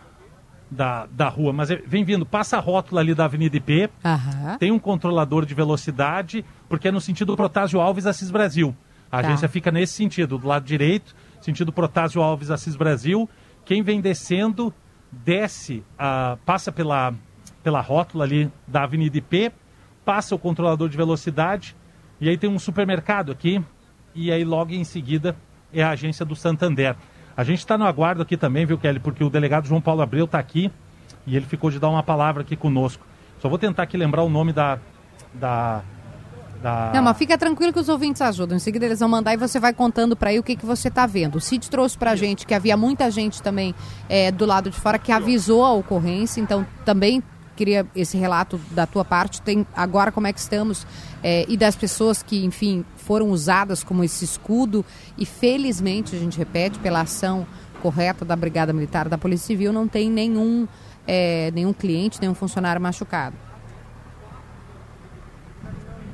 da, 0.71 1.05
da 1.11 1.27
rua, 1.29 1.51
mas 1.53 1.69
é- 1.71 1.75
vem 1.85 2.03
vindo, 2.05 2.25
passa 2.25 2.57
a 2.57 2.59
rótula 2.59 3.01
ali 3.01 3.13
da 3.13 3.25
Avenida 3.25 3.57
IP, 3.57 3.89
Aham. 4.03 4.57
tem 4.57 4.71
um 4.71 4.79
controlador 4.79 5.45
de 5.45 5.53
velocidade, 5.53 6.43
porque 6.69 6.87
é 6.87 6.91
no 6.91 7.01
sentido 7.01 7.35
Protásio 7.35 7.79
Alves 7.81 8.05
Assis 8.05 8.31
Brasil. 8.31 8.75
A 9.11 9.21
Tá. 9.21 9.27
agência 9.27 9.49
fica 9.49 9.71
nesse 9.71 9.93
sentido, 9.93 10.37
do 10.37 10.47
lado 10.47 10.63
direito, 10.65 11.13
sentido 11.41 11.71
Protásio 11.73 12.21
Alves 12.21 12.49
Assis 12.51 12.75
Brasil. 12.77 13.29
Quem 13.65 13.81
vem 13.83 13.99
descendo, 14.01 14.73
desce, 15.11 15.83
ah, 15.97 16.37
passa 16.45 16.71
pela, 16.71 17.13
pela 17.63 17.81
rótula 17.81 18.23
ali 18.23 18.51
da 18.67 18.83
Avenida 18.83 19.17
IP, 19.17 19.51
passa 20.05 20.33
o 20.33 20.39
controlador 20.39 20.89
de 20.89 20.97
velocidade, 20.97 21.75
e 22.19 22.29
aí 22.29 22.37
tem 22.37 22.49
um 22.49 22.59
supermercado 22.59 23.31
aqui, 23.31 23.63
e 24.15 24.31
aí 24.31 24.43
logo 24.43 24.73
em 24.73 24.83
seguida 24.83 25.35
é 25.73 25.83
a 25.83 25.91
agência 25.91 26.25
do 26.25 26.35
Santander. 26.35 26.95
A 27.35 27.43
gente 27.43 27.59
está 27.59 27.77
no 27.77 27.85
aguardo 27.85 28.21
aqui 28.21 28.35
também, 28.35 28.65
viu, 28.65 28.77
Kelly? 28.77 28.99
Porque 28.99 29.23
o 29.23 29.29
delegado 29.29 29.67
João 29.67 29.79
Paulo 29.79 30.01
Abreu 30.01 30.25
está 30.25 30.39
aqui 30.39 30.71
e 31.25 31.35
ele 31.35 31.45
ficou 31.45 31.69
de 31.69 31.79
dar 31.79 31.89
uma 31.89 32.03
palavra 32.03 32.41
aqui 32.41 32.55
conosco. 32.55 33.05
Só 33.39 33.47
vou 33.47 33.57
tentar 33.57 33.83
aqui 33.83 33.95
lembrar 33.95 34.23
o 34.23 34.29
nome 34.29 34.51
da. 34.51 34.77
da, 35.33 35.81
da... 36.61 36.91
Não, 36.93 37.01
mas 37.01 37.17
fica 37.17 37.37
tranquilo 37.37 37.71
que 37.71 37.79
os 37.79 37.87
ouvintes 37.87 38.21
ajudam. 38.21 38.57
Em 38.57 38.59
seguida 38.59 38.85
eles 38.85 38.99
vão 38.99 39.07
mandar 39.07 39.33
e 39.33 39.37
você 39.37 39.57
vai 39.59 39.73
contando 39.73 40.17
pra 40.17 40.31
aí 40.31 40.39
o 40.39 40.43
que, 40.43 40.55
que 40.55 40.65
você 40.65 40.89
tá 40.91 41.05
vendo. 41.05 41.35
O 41.35 41.39
Cid 41.39 41.69
trouxe 41.69 41.97
pra 41.97 42.15
gente 42.15 42.45
que 42.45 42.53
havia 42.53 42.75
muita 42.75 43.09
gente 43.09 43.41
também 43.41 43.73
é, 44.09 44.31
do 44.31 44.45
lado 44.45 44.69
de 44.69 44.77
fora 44.77 44.99
que 44.99 45.11
avisou 45.11 45.63
a 45.63 45.71
ocorrência, 45.71 46.41
então 46.41 46.65
também 46.83 47.23
queria 47.59 47.85
esse 47.93 48.17
relato 48.17 48.57
da 48.71 48.85
tua 48.85 49.03
parte. 49.03 49.41
Tem 49.41 49.67
agora 49.75 50.13
como 50.13 50.27
é 50.27 50.31
que 50.31 50.39
estamos 50.39 50.87
é, 51.21 51.45
e 51.49 51.57
das 51.57 51.75
pessoas 51.75 52.23
que, 52.23 52.45
enfim, 52.45 52.85
foram 52.95 53.29
usadas 53.29 53.83
como 53.83 54.01
esse 54.01 54.23
escudo 54.23 54.85
e 55.17 55.25
felizmente, 55.25 56.15
a 56.15 56.19
gente 56.19 56.37
repete, 56.37 56.79
pela 56.79 57.01
ação 57.01 57.45
correta 57.81 58.23
da 58.23 58.35
Brigada 58.35 58.71
Militar 58.71 59.09
da 59.09 59.17
Polícia 59.17 59.47
Civil, 59.47 59.73
não 59.73 59.87
tem 59.87 60.09
nenhum, 60.09 60.67
é, 61.05 61.51
nenhum 61.53 61.73
cliente, 61.73 62.21
nenhum 62.21 62.33
funcionário 62.33 62.81
machucado. 62.81 63.35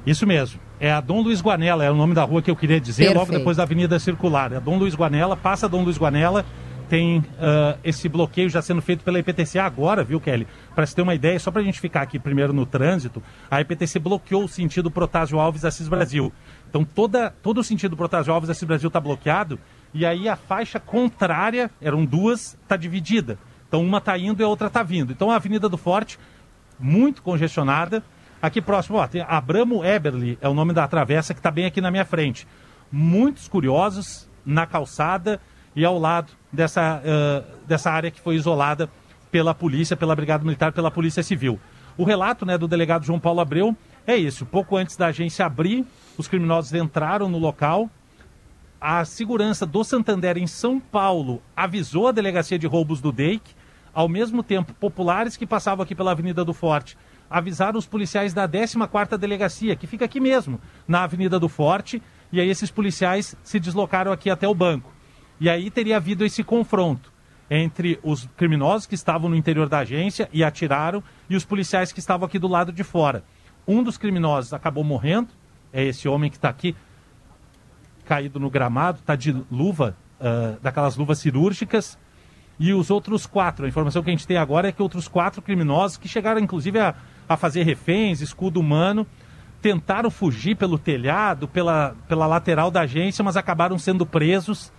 Isso 0.06 0.26
mesmo. 0.26 0.60
É 0.80 0.92
a 0.92 1.00
Dom 1.00 1.22
Luiz 1.22 1.42
Guanela, 1.42 1.86
é 1.86 1.92
o 1.92 1.96
nome 1.96 2.14
da 2.14 2.24
rua 2.24 2.42
que 2.42 2.50
eu 2.50 2.56
queria 2.56 2.82
dizer, 2.82 3.08
logo 3.10 3.20
Perfeito. 3.20 3.40
depois 3.40 3.58
da 3.58 3.64
Avenida 3.64 4.00
Circular. 4.00 4.52
É 4.52 4.58
a 4.58 4.60
Dom 4.60 4.78
Luiz 4.78 4.96
Guanela, 4.96 5.38
passa 5.38 5.68
a 5.68 5.70
Dom 5.70 5.84
Luiz 5.84 5.98
Guanela, 5.98 6.46
tem 6.86 7.24
ah, 7.40 7.78
esse 7.84 8.08
bloqueio 8.08 8.50
já 8.50 8.62
sendo 8.62 8.82
feito 8.82 9.04
pela 9.04 9.20
IPTC 9.20 9.60
agora, 9.60 10.04
viu, 10.04 10.20
Kelly? 10.20 10.48
Para 10.74 10.86
você 10.86 10.96
ter 10.96 11.02
uma 11.02 11.14
ideia, 11.14 11.40
só 11.40 11.52
para 11.52 11.62
a 11.62 11.64
gente 11.64 11.80
ficar 11.80 12.02
aqui 12.02 12.18
primeiro 12.18 12.54
no 12.54 12.66
trânsito, 12.66 13.22
a 13.50 13.60
IPTC 13.62 14.00
bloqueou 14.00 14.46
o 14.46 14.48
sentido 14.48 14.90
Protásio 14.90 15.40
Alves 15.40 15.66
Assis 15.66 15.88
Brasil. 15.88 16.32
Então 16.70 16.84
toda, 16.84 17.32
todo 17.42 17.60
o 17.60 17.64
sentido 17.64 17.98
Protásio 17.98 18.34
Alves 18.34 18.50
Assis 18.50 18.64
Brasil 18.64 18.88
está 18.88 19.00
bloqueado 19.00 19.60
e 19.94 20.06
aí 20.06 20.28
a 20.28 20.36
faixa 20.36 20.80
contrária, 20.80 21.72
eram 21.82 22.06
duas, 22.06 22.58
está 22.62 22.76
dividida. 22.76 23.38
Então 23.68 23.82
uma 23.84 23.98
está 23.98 24.18
indo 24.18 24.42
e 24.42 24.44
a 24.44 24.48
outra 24.48 24.68
está 24.68 24.84
vindo. 24.84 25.12
Então 25.12 25.32
a 25.32 25.36
Avenida 25.36 25.68
do 25.68 25.78
Forte, 25.78 26.20
muito 26.80 27.22
congestionada. 27.22 28.04
Aqui 28.42 28.62
próximo, 28.62 28.98
ó, 28.98 29.08
tem 29.08 29.26
Abramo 29.28 29.84
Eberly, 29.84 30.38
é 30.42 30.48
o 30.48 30.54
nome 30.54 30.74
da 30.74 30.88
travessa 30.88 31.34
que 31.34 31.40
está 31.40 31.50
bem 31.50 31.66
aqui 31.66 31.82
na 31.82 31.90
minha 31.90 32.06
frente. 32.06 32.48
Muitos 32.92 33.48
curiosos 33.48 34.30
na 34.46 34.68
calçada 34.68 35.42
e 35.76 35.84
ao 35.84 36.00
lado 36.00 36.32
dessa, 36.52 37.02
ah, 37.04 37.44
dessa 37.68 37.92
área 37.92 38.10
que 38.10 38.22
foi 38.22 38.36
isolada 38.36 38.90
pela 39.32 39.54
polícia, 39.54 39.98
pela 39.98 40.16
Brigada 40.16 40.44
Militar, 40.44 40.72
pela 40.72 40.90
Polícia 40.90 41.22
Civil. 41.22 41.60
O 41.98 42.04
relato 42.04 42.46
né, 42.46 42.58
do 42.58 42.68
delegado 42.68 43.06
João 43.06 43.20
Paulo 43.20 43.42
Abreu 43.42 43.76
é 44.08 44.16
isso. 44.16 44.46
Pouco 44.46 44.78
antes 44.78 44.96
da 44.96 45.08
agência 45.08 45.46
abrir, 45.46 45.86
os 46.18 46.28
criminosos 46.28 46.74
entraram 46.74 47.28
no 47.28 47.38
local. 47.38 47.90
A 48.80 49.04
segurança 49.04 49.66
do 49.66 49.84
Santander 49.84 50.38
em 50.38 50.48
São 50.48 50.80
Paulo 50.80 51.42
avisou 51.56 52.08
a 52.08 52.12
delegacia 52.12 52.60
de 52.60 52.68
roubos 52.68 53.02
do 53.02 53.12
DEIC. 53.12 53.42
Ao 53.94 54.08
mesmo 54.08 54.44
tempo, 54.44 54.74
populares 54.74 55.36
que 55.36 55.46
passavam 55.46 55.84
aqui 55.84 55.96
pela 55.96 56.12
Avenida 56.12 56.46
do 56.46 56.54
Forte 56.54 56.98
avisaram 57.30 57.80
os 57.80 57.88
policiais 57.88 58.34
da 58.34 58.48
14ª 58.48 59.18
Delegacia, 59.18 59.76
que 59.76 59.88
fica 59.88 60.06
aqui 60.06 60.20
mesmo, 60.20 60.62
na 60.88 61.04
Avenida 61.04 61.40
do 61.40 61.50
Forte, 61.50 62.02
e 62.32 62.40
aí 62.40 62.50
esses 62.50 62.70
policiais 62.70 63.36
se 63.44 63.60
deslocaram 63.60 64.12
aqui 64.12 64.30
até 64.30 64.48
o 64.48 64.54
banco. 64.54 64.95
E 65.40 65.50
aí 65.50 65.70
teria 65.70 65.98
havido 65.98 66.24
esse 66.26 66.44
confronto 66.44 67.12
entre 67.50 68.00
os 68.02 68.28
criminosos 68.38 68.88
que 68.88 68.96
estavam 68.96 69.30
no 69.30 69.36
interior 69.36 69.70
da 69.70 69.80
agência 69.80 70.30
e 70.34 70.44
atiraram 70.44 71.04
e 71.30 71.36
os 71.36 71.46
policiais 71.46 71.92
que 71.92 72.00
estavam 72.00 72.26
aqui 72.26 72.40
do 72.40 72.48
lado 72.48 72.72
de 72.72 72.84
fora. 72.84 73.24
Um 73.68 73.84
dos 73.84 73.98
criminosos 73.98 74.54
acabou 74.54 74.84
morrendo, 74.84 75.30
é 75.72 75.84
esse 75.84 76.08
homem 76.08 76.30
que 76.30 76.38
está 76.38 76.50
aqui, 76.50 76.76
caído 78.06 78.40
no 78.40 78.50
gramado, 78.50 79.00
está 79.00 79.16
de 79.16 79.32
luva, 79.52 79.96
ah, 80.20 80.58
daquelas 80.62 80.96
luvas 80.96 81.20
cirúrgicas. 81.20 81.98
E 82.58 82.74
os 82.74 82.90
outros 82.90 83.26
quatro, 83.26 83.66
a 83.66 83.68
informação 83.68 84.02
que 84.02 84.10
a 84.10 84.14
gente 84.14 84.26
tem 84.26 84.38
agora 84.38 84.70
é 84.70 84.72
que 84.72 84.82
outros 84.82 85.08
quatro 85.08 85.42
criminosos, 85.42 85.98
que 85.98 86.08
chegaram 86.08 86.40
inclusive 86.40 86.80
a, 86.80 86.96
a 87.28 87.36
fazer 87.36 87.64
reféns, 87.64 88.22
escudo 88.22 88.60
humano, 88.60 89.06
tentaram 89.62 90.10
fugir 90.10 90.56
pelo 90.56 90.78
telhado, 90.80 91.48
pela, 91.48 91.96
pela 92.08 92.26
lateral 92.26 92.72
da 92.72 92.82
agência, 92.82 93.24
mas 93.24 93.36
acabaram 93.36 93.78
sendo 93.78 94.06
presos 94.06 94.72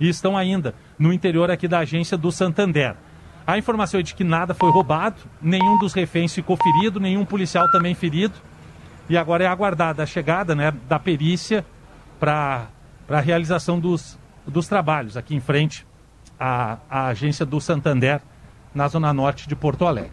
e 0.00 0.08
estão 0.08 0.36
ainda 0.36 0.74
no 0.98 1.12
interior 1.12 1.50
aqui 1.50 1.68
da 1.68 1.80
agência 1.80 2.16
do 2.16 2.32
Santander. 2.32 2.96
A 3.46 3.58
informação 3.58 4.00
é 4.00 4.02
de 4.02 4.14
que 4.14 4.24
nada 4.24 4.54
foi 4.54 4.70
roubado, 4.70 5.16
nenhum 5.40 5.78
dos 5.78 5.92
reféns 5.92 6.34
ficou 6.34 6.56
ferido, 6.56 6.98
nenhum 6.98 7.24
policial 7.24 7.70
também 7.70 7.94
ferido. 7.94 8.34
E 9.08 9.16
agora 9.16 9.44
é 9.44 9.46
aguardada 9.46 10.02
a 10.02 10.06
chegada 10.06 10.54
né, 10.54 10.72
da 10.88 10.98
perícia 10.98 11.66
para 12.18 12.68
a 13.08 13.20
realização 13.20 13.78
dos, 13.78 14.18
dos 14.46 14.68
trabalhos 14.68 15.16
aqui 15.16 15.34
em 15.34 15.40
frente 15.40 15.86
à, 16.38 16.78
à 16.88 17.06
agência 17.08 17.44
do 17.44 17.60
Santander, 17.60 18.20
na 18.74 18.86
zona 18.88 19.12
norte 19.12 19.48
de 19.48 19.56
Porto 19.56 19.84
Alegre. 19.84 20.12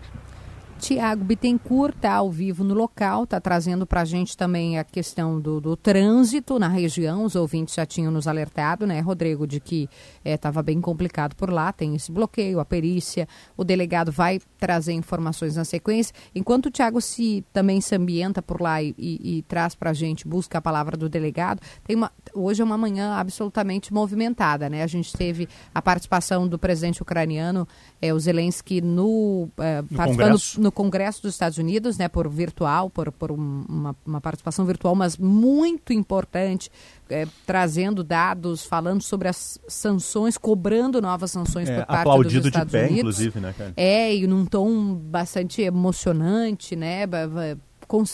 Tiago 0.80 1.24
Bittencourt 1.24 1.96
está 1.96 2.14
ao 2.14 2.32
vivo 2.32 2.64
no 2.64 2.74
local, 2.74 3.24
está 3.24 3.42
trazendo 3.42 3.86
para 3.86 4.02
a 4.02 4.06
gente 4.06 4.38
também 4.38 4.78
a 4.78 4.84
questão 4.84 5.40
do, 5.40 5.60
do 5.60 5.76
trânsito 5.76 6.60
na 6.60 6.68
região. 6.68 7.24
Os 7.26 7.36
ouvintes 7.36 7.74
já 7.76 7.86
tinham 7.86 8.12
nos 8.12 8.28
alertado, 8.28 8.86
né, 8.86 9.00
Rodrigo, 9.00 9.48
de 9.48 9.60
que 9.60 9.90
estava 10.24 10.62
bem 10.62 10.80
complicado 10.80 11.36
por 11.36 11.50
lá, 11.52 11.72
tem 11.74 11.96
esse 11.96 12.12
bloqueio, 12.12 12.60
a 12.60 12.66
perícia. 12.66 13.28
O 13.58 13.64
delegado 13.64 14.12
vai 14.12 14.40
trazer 14.60 14.94
informações 14.94 15.56
na 15.56 15.66
sequência. 15.66 16.14
Enquanto 16.36 16.68
o 16.68 16.72
Tiago 16.72 17.02
se, 17.02 17.44
também 17.52 17.82
se 17.82 17.96
ambienta 17.96 18.42
por 18.42 18.62
lá 18.62 18.82
e, 18.82 18.94
e- 18.98 19.38
e 19.40 19.42
traz 19.44 19.74
para 19.76 19.90
a 19.90 19.94
gente, 19.94 20.28
busca 20.28 20.58
a 20.60 20.62
palavra 20.62 20.96
do 20.96 21.10
delegado, 21.10 21.60
tem 21.86 21.96
uma, 21.96 22.12
hoje 22.34 22.62
é 22.62 22.66
uma 22.66 22.78
manhã 22.78 23.14
absolutamente 23.16 23.94
movimentada. 23.94 24.70
Né? 24.70 24.84
A 24.84 24.88
gente 24.88 25.12
teve 25.12 25.50
a 25.74 25.82
participação 25.82 26.48
do 26.48 26.58
presidente 26.60 27.02
ucraniano, 27.02 27.68
eh, 28.02 28.14
o 28.14 28.20
Zelensky, 28.20 28.80
no, 28.82 29.50
eh, 29.58 29.82
participando 29.96 30.18
Congresso. 30.32 30.62
no 30.62 30.67
Congresso 30.72 31.22
dos 31.22 31.34
Estados 31.34 31.58
Unidos, 31.58 31.98
né, 31.98 32.08
por 32.08 32.28
virtual, 32.30 32.90
por, 32.90 33.12
por 33.12 33.32
um- 33.32 33.66
uma, 33.68 33.96
uma 34.06 34.22
participação 34.22 34.66
virtual, 34.66 34.96
mas 34.96 35.18
muito 35.18 35.94
importante, 35.94 36.72
eh, 37.10 37.28
trazendo 37.46 38.04
dados, 38.04 38.66
falando 38.66 39.02
sobre 39.02 39.28
as 39.28 39.60
sanções, 39.68 40.38
cobrando 40.38 41.02
novas 41.02 41.32
sanções 41.32 41.70
É, 41.70 41.78
por 41.80 41.86
parte 41.86 41.92
dos 42.04 42.12
aplaudido 42.14 42.42
de 42.42 42.48
Estados 42.48 42.72
pé, 42.72 42.80
Unidos. 42.86 42.98
inclusive, 43.00 43.40
né, 43.40 43.54
cara? 43.58 43.74
É, 43.78 44.16
e 44.16 44.28
num 44.28 44.46
tom 44.46 44.94
bastante 44.96 45.62
emocionante, 45.62 46.76
né? 46.76 47.06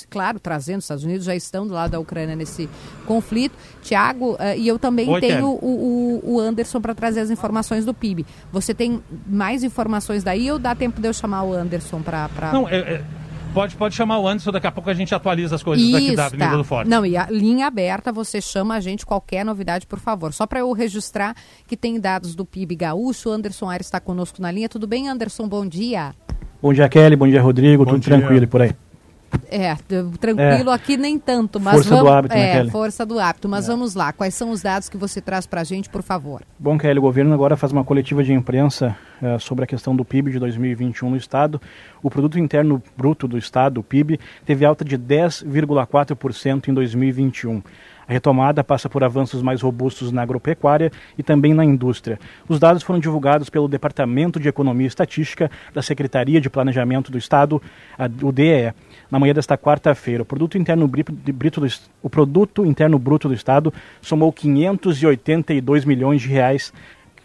Claro, 0.10 0.40
trazendo 0.40 0.80
os 0.80 0.86
Estados 0.86 1.04
Unidos, 1.04 1.26
já 1.26 1.36
estão 1.36 1.66
do 1.68 1.74
lado 1.74 1.92
da 1.92 2.00
Ucrânia 2.00 2.36
nesse 2.36 2.70
conflito. 3.06 3.56
Tiago, 3.82 4.36
eh, 4.40 4.58
e 4.58 4.68
eu 4.68 4.78
também 4.80 5.10
Oi, 5.10 5.20
tenho 5.20 5.48
o, 5.48 6.22
o- 6.24 6.36
o 6.36 6.40
Anderson 6.40 6.80
para 6.80 6.94
trazer 6.94 7.20
as 7.22 7.30
informações 7.30 7.86
do 7.86 7.94
PIB. 7.94 8.26
Você 8.52 8.74
tem 8.74 9.02
mais 9.28 9.64
informações 9.64 10.24
daí 10.24 10.52
ou 10.52 10.60
dá 10.60 10.74
tempo 10.76 11.02
de 11.02 11.08
eu 11.08 11.14
chamar 11.14 11.44
o 11.44 11.54
Anderson 11.54 12.02
para. 12.02 12.30
Não, 12.54 12.68
é- 12.70 12.78
é- 12.80 13.04
pode, 13.54 13.76
pode 13.76 13.94
chamar 13.96 14.20
o 14.20 14.28
Anderson, 14.28 14.52
daqui 14.52 14.68
a 14.68 14.72
pouco 14.72 14.90
a 14.90 14.94
gente 14.94 15.14
atualiza 15.14 15.56
as 15.56 15.62
coisas 15.64 15.92
daqui 15.92 16.16
da 16.16 16.26
Avenida 16.26 16.50
tá. 16.50 16.56
do 16.58 16.64
Forte. 16.64 16.90
Não, 16.90 17.06
e 17.06 17.16
a 17.18 17.30
linha 17.30 17.68
aberta, 17.68 18.12
você 18.12 18.40
chama 18.42 18.76
a 18.76 18.80
gente 18.80 19.06
qualquer 19.06 19.44
novidade, 19.46 19.86
por 19.86 20.00
favor. 20.00 20.34
Só 20.34 20.46
para 20.48 20.60
eu 20.62 20.72
registrar 20.72 21.36
que 21.68 21.76
tem 21.78 22.00
dados 22.00 22.36
do 22.36 22.46
PIB 22.46 22.76
gaúcho. 22.76 23.30
O 23.30 23.32
Anderson 23.32 23.70
Aires 23.70 23.88
está 23.88 24.00
conosco 24.00 24.42
na 24.42 24.52
linha. 24.52 24.68
Tudo 24.70 24.88
bem, 24.88 25.08
Anderson? 25.10 25.48
Bom 25.48 25.66
dia. 25.66 26.14
Bom 26.62 26.72
dia, 26.74 26.88
Kelly. 26.88 27.16
Bom 27.16 27.28
dia, 27.28 27.42
Rodrigo. 27.42 27.84
Bom 27.86 27.92
Tudo 27.92 28.02
dia. 28.02 28.18
tranquilo 28.18 28.48
por 28.48 28.62
aí. 28.62 28.72
É, 29.50 29.76
tranquilo 30.20 30.72
aqui 30.72 30.98
nem 30.98 31.20
tanto, 31.20 31.60
mas 31.60 31.76
Força 31.76 31.90
do 31.92 31.96
vamos, 31.98 32.12
hábito, 32.12 32.36
né, 32.36 32.50
é, 32.50 32.54
Kelly? 32.58 32.72
força 32.72 33.06
do 33.06 33.20
hábito. 33.20 33.48
Mas 33.50 33.68
vamos 33.68 33.94
lá, 33.94 34.12
quais 34.12 34.34
são 34.34 34.50
os 34.50 34.62
dados 34.62 34.90
que 34.90 34.98
você 34.98 35.22
traz 35.22 35.46
para 35.46 35.62
a 35.62 35.64
gente, 35.64 35.90
por 35.90 36.02
favor? 36.02 36.42
Bom, 36.58 36.78
Kelly, 36.78 36.98
o 37.00 37.02
governo 37.02 37.34
agora 37.34 37.56
faz 37.56 37.72
uma 37.72 37.84
coletiva 37.84 38.24
de 38.24 38.34
imprensa 38.34 38.96
eh, 39.22 39.38
sobre 39.40 39.64
a 39.64 39.68
questão 39.68 39.96
do 39.96 40.04
PIB 40.04 40.32
de 40.32 40.40
2021 40.40 41.10
no 41.10 41.18
Estado. 41.18 41.62
O 42.02 42.10
Produto 42.10 42.40
Interno 42.40 42.82
Bruto 42.98 43.28
do 43.28 43.38
Estado, 43.38 43.80
o 43.80 43.84
PIB, 43.84 44.20
teve 44.46 44.66
alta 44.66 44.84
de 44.84 44.98
10,4% 44.98 46.68
em 46.70 46.74
2021. 46.74 47.62
A 48.06 48.12
retomada 48.12 48.64
passa 48.66 48.90
por 48.90 49.02
avanços 49.02 49.42
mais 49.42 49.62
robustos 49.62 50.12
na 50.12 50.22
agropecuária 50.24 50.92
e 51.18 51.24
também 51.24 51.54
na 51.54 51.64
indústria. 51.64 52.20
Os 52.50 52.60
dados 52.60 52.84
foram 52.84 53.00
divulgados 53.00 53.50
pelo 53.50 53.66
Departamento 53.66 54.42
de 54.42 54.50
Economia 54.50 54.86
e 54.86 54.90
Estatística 54.90 55.50
da 55.74 55.82
Secretaria 55.82 56.42
de 56.42 56.50
Planejamento 56.50 57.10
do 57.10 57.18
Estado, 57.18 57.62
a- 57.98 58.10
o 58.22 58.32
DEE, 58.34 58.74
na 59.14 59.20
manhã 59.20 59.32
desta 59.32 59.56
quarta-feira. 59.56 60.24
O 60.24 60.26
produto 60.26 60.58
interno 60.58 60.88
bruto 60.88 61.62
do, 61.62 61.68
o 62.02 62.10
produto 62.10 62.66
interno 62.66 62.98
bruto 62.98 63.28
do 63.28 63.34
Estado 63.36 63.72
somou 64.02 64.34
582 64.34 65.86
milhões 65.86 66.24
de 66.24 66.30
reais 66.30 66.74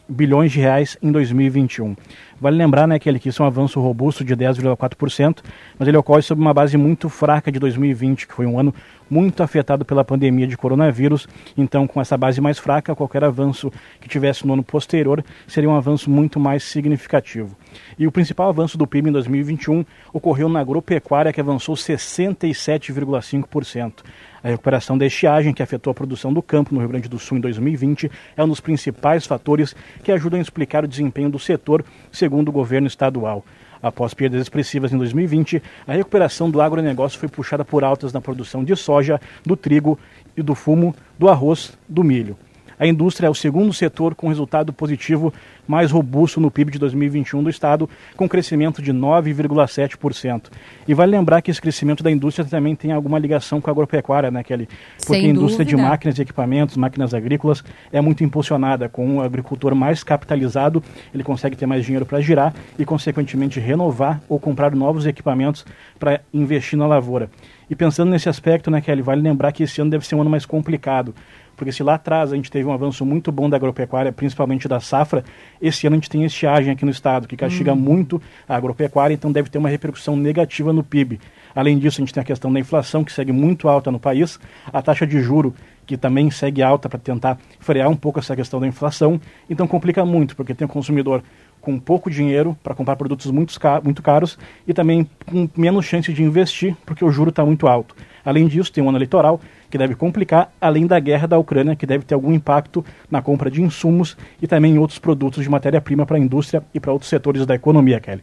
bilhões 0.08 0.52
de 0.52 0.60
reais 0.60 0.96
em 1.02 1.12
2021. 1.12 1.94
Vale 2.40 2.56
lembrar 2.56 2.86
né, 2.86 3.00
que 3.00 3.08
ele 3.08 3.18
quis 3.18 3.40
um 3.40 3.44
avanço 3.44 3.80
robusto 3.80 4.24
de 4.24 4.36
10,4%, 4.36 5.38
mas 5.76 5.88
ele 5.88 5.96
ocorre 5.96 6.22
sob 6.22 6.40
uma 6.40 6.54
base 6.54 6.76
muito 6.76 7.08
fraca 7.08 7.50
de 7.50 7.58
2020, 7.58 8.28
que 8.28 8.34
foi 8.34 8.46
um 8.46 8.56
ano 8.58 8.72
muito 9.10 9.42
afetado 9.42 9.84
pela 9.84 10.04
pandemia 10.04 10.46
de 10.46 10.56
coronavírus. 10.56 11.26
Então, 11.56 11.84
com 11.86 12.00
essa 12.00 12.16
base 12.16 12.40
mais 12.40 12.58
fraca, 12.58 12.94
qualquer 12.94 13.24
avanço 13.24 13.72
que 14.00 14.08
tivesse 14.08 14.46
no 14.46 14.52
ano 14.52 14.62
posterior 14.62 15.24
seria 15.48 15.68
um 15.68 15.74
avanço 15.74 16.08
muito 16.08 16.38
mais 16.38 16.62
significativo. 16.62 17.56
E 17.98 18.06
o 18.06 18.12
principal 18.12 18.48
avanço 18.48 18.78
do 18.78 18.86
PIB 18.86 19.08
em 19.08 19.12
2021 19.12 19.84
ocorreu 20.12 20.48
na 20.48 20.60
agropecuária, 20.60 21.32
que 21.32 21.40
avançou 21.40 21.74
67,5%. 21.74 24.04
A 24.42 24.48
recuperação 24.48 24.96
da 24.96 25.04
estiagem, 25.06 25.52
que 25.52 25.62
afetou 25.62 25.90
a 25.90 25.94
produção 25.94 26.32
do 26.32 26.40
campo 26.40 26.72
no 26.72 26.80
Rio 26.80 26.88
Grande 26.88 27.08
do 27.08 27.18
Sul 27.18 27.38
em 27.38 27.40
2020, 27.40 28.10
é 28.36 28.44
um 28.44 28.48
dos 28.48 28.60
principais 28.60 29.26
fatores 29.26 29.74
que 30.02 30.12
ajudam 30.12 30.38
a 30.38 30.42
explicar 30.42 30.84
o 30.84 30.88
desempenho 30.88 31.28
do 31.28 31.38
setor, 31.38 31.84
segundo 32.12 32.48
o 32.48 32.52
governo 32.52 32.86
estadual. 32.86 33.44
Após 33.82 34.14
perdas 34.14 34.42
expressivas 34.42 34.92
em 34.92 34.98
2020, 34.98 35.62
a 35.86 35.92
recuperação 35.92 36.50
do 36.50 36.60
agronegócio 36.60 37.18
foi 37.18 37.28
puxada 37.28 37.64
por 37.64 37.84
altas 37.84 38.12
na 38.12 38.20
produção 38.20 38.64
de 38.64 38.74
soja, 38.74 39.20
do 39.44 39.56
trigo 39.56 39.98
e 40.36 40.42
do 40.42 40.54
fumo, 40.54 40.94
do 41.18 41.28
arroz, 41.28 41.76
do 41.88 42.02
milho. 42.02 42.36
A 42.78 42.86
indústria 42.86 43.26
é 43.26 43.30
o 43.30 43.34
segundo 43.34 43.72
setor 43.72 44.14
com 44.14 44.28
resultado 44.28 44.72
positivo 44.72 45.32
mais 45.66 45.90
robusto 45.90 46.40
no 46.40 46.50
PIB 46.50 46.72
de 46.72 46.78
2021 46.78 47.42
do 47.42 47.50
Estado, 47.50 47.88
com 48.16 48.28
crescimento 48.28 48.80
de 48.80 48.92
9,7%. 48.92 50.44
E 50.86 50.94
vale 50.94 51.10
lembrar 51.10 51.42
que 51.42 51.50
esse 51.50 51.60
crescimento 51.60 52.02
da 52.02 52.10
indústria 52.10 52.46
também 52.46 52.74
tem 52.74 52.92
alguma 52.92 53.18
ligação 53.18 53.60
com 53.60 53.68
a 53.68 53.72
agropecuária, 53.72 54.30
né, 54.30 54.42
Kelly? 54.42 54.68
Porque 54.96 55.20
Sem 55.20 55.26
a 55.26 55.28
indústria 55.28 55.64
de 55.64 55.72
dúvida. 55.72 55.88
máquinas 55.90 56.18
e 56.18 56.22
equipamentos, 56.22 56.76
máquinas 56.76 57.12
agrícolas, 57.12 57.62
é 57.92 58.00
muito 58.00 58.24
impulsionada. 58.24 58.88
Com 58.88 59.16
o 59.16 59.22
agricultor 59.22 59.74
mais 59.74 60.02
capitalizado, 60.02 60.82
ele 61.12 61.22
consegue 61.22 61.56
ter 61.56 61.66
mais 61.66 61.84
dinheiro 61.84 62.06
para 62.06 62.20
girar 62.20 62.54
e, 62.78 62.84
consequentemente, 62.84 63.60
renovar 63.60 64.20
ou 64.28 64.38
comprar 64.38 64.74
novos 64.74 65.04
equipamentos 65.04 65.66
para 65.98 66.20
investir 66.32 66.78
na 66.78 66.86
lavoura. 66.86 67.28
E 67.68 67.76
pensando 67.76 68.10
nesse 68.10 68.28
aspecto, 68.28 68.70
né, 68.70 68.80
Kelly, 68.80 69.02
vale 69.02 69.20
lembrar 69.20 69.52
que 69.52 69.62
esse 69.62 69.80
ano 69.80 69.90
deve 69.90 70.06
ser 70.06 70.14
um 70.14 70.22
ano 70.22 70.30
mais 70.30 70.46
complicado. 70.46 71.14
Porque 71.58 71.72
se 71.72 71.82
lá 71.82 71.94
atrás 71.94 72.32
a 72.32 72.36
gente 72.36 72.50
teve 72.50 72.66
um 72.66 72.72
avanço 72.72 73.04
muito 73.04 73.30
bom 73.32 73.50
da 73.50 73.56
agropecuária, 73.56 74.12
principalmente 74.12 74.68
da 74.68 74.78
safra, 74.80 75.24
esse 75.60 75.86
ano 75.86 75.94
a 75.94 75.98
gente 75.98 76.08
tem 76.08 76.24
estiagem 76.24 76.72
aqui 76.72 76.84
no 76.84 76.90
estado, 76.90 77.26
que 77.26 77.36
castiga 77.36 77.74
muito 77.74 78.22
a 78.48 78.54
agropecuária, 78.56 79.12
então 79.12 79.30
deve 79.32 79.50
ter 79.50 79.58
uma 79.58 79.68
repercussão 79.68 80.16
negativa 80.16 80.72
no 80.72 80.84
PIB. 80.84 81.20
Além 81.54 81.76
disso, 81.78 82.00
a 82.00 82.02
gente 82.02 82.14
tem 82.14 82.20
a 82.20 82.24
questão 82.24 82.52
da 82.52 82.60
inflação, 82.60 83.02
que 83.02 83.12
segue 83.12 83.32
muito 83.32 83.68
alta 83.68 83.90
no 83.90 83.98
país, 83.98 84.38
a 84.72 84.80
taxa 84.80 85.04
de 85.04 85.20
juro, 85.20 85.52
que 85.84 85.96
também 85.96 86.30
segue 86.30 86.62
alta 86.62 86.88
para 86.88 86.98
tentar 86.98 87.38
frear 87.58 87.88
um 87.88 87.96
pouco 87.96 88.20
essa 88.20 88.36
questão 88.36 88.60
da 88.60 88.66
inflação. 88.68 89.20
Então 89.50 89.66
complica 89.66 90.04
muito, 90.04 90.36
porque 90.36 90.54
tem 90.54 90.64
o 90.64 90.68
consumidor 90.68 91.22
com 91.60 91.76
pouco 91.78 92.08
dinheiro 92.08 92.56
para 92.62 92.74
comprar 92.74 92.94
produtos 92.94 93.30
muito, 93.32 93.58
ca- 93.58 93.80
muito 93.82 94.00
caros 94.00 94.38
e 94.66 94.72
também 94.72 95.08
com 95.26 95.48
menos 95.56 95.86
chance 95.86 96.12
de 96.12 96.22
investir, 96.22 96.76
porque 96.86 97.04
o 97.04 97.10
juro 97.10 97.30
está 97.30 97.44
muito 97.44 97.66
alto. 97.66 97.96
Além 98.24 98.46
disso, 98.46 98.70
tem 98.72 98.84
um 98.84 98.88
ano 98.90 98.98
eleitoral 98.98 99.40
que 99.70 99.78
deve 99.78 99.94
complicar, 99.94 100.52
além 100.60 100.86
da 100.86 100.98
guerra 100.98 101.26
da 101.26 101.38
Ucrânia, 101.38 101.76
que 101.76 101.86
deve 101.86 102.04
ter 102.04 102.14
algum 102.14 102.32
impacto 102.32 102.84
na 103.10 103.20
compra 103.20 103.50
de 103.50 103.62
insumos 103.62 104.16
e 104.40 104.46
também 104.46 104.74
em 104.74 104.78
outros 104.78 104.98
produtos 104.98 105.42
de 105.42 105.50
matéria-prima 105.50 106.06
para 106.06 106.16
a 106.16 106.20
indústria 106.20 106.62
e 106.72 106.80
para 106.80 106.92
outros 106.92 107.08
setores 107.08 107.44
da 107.44 107.54
economia, 107.54 108.00
Kelly. 108.00 108.22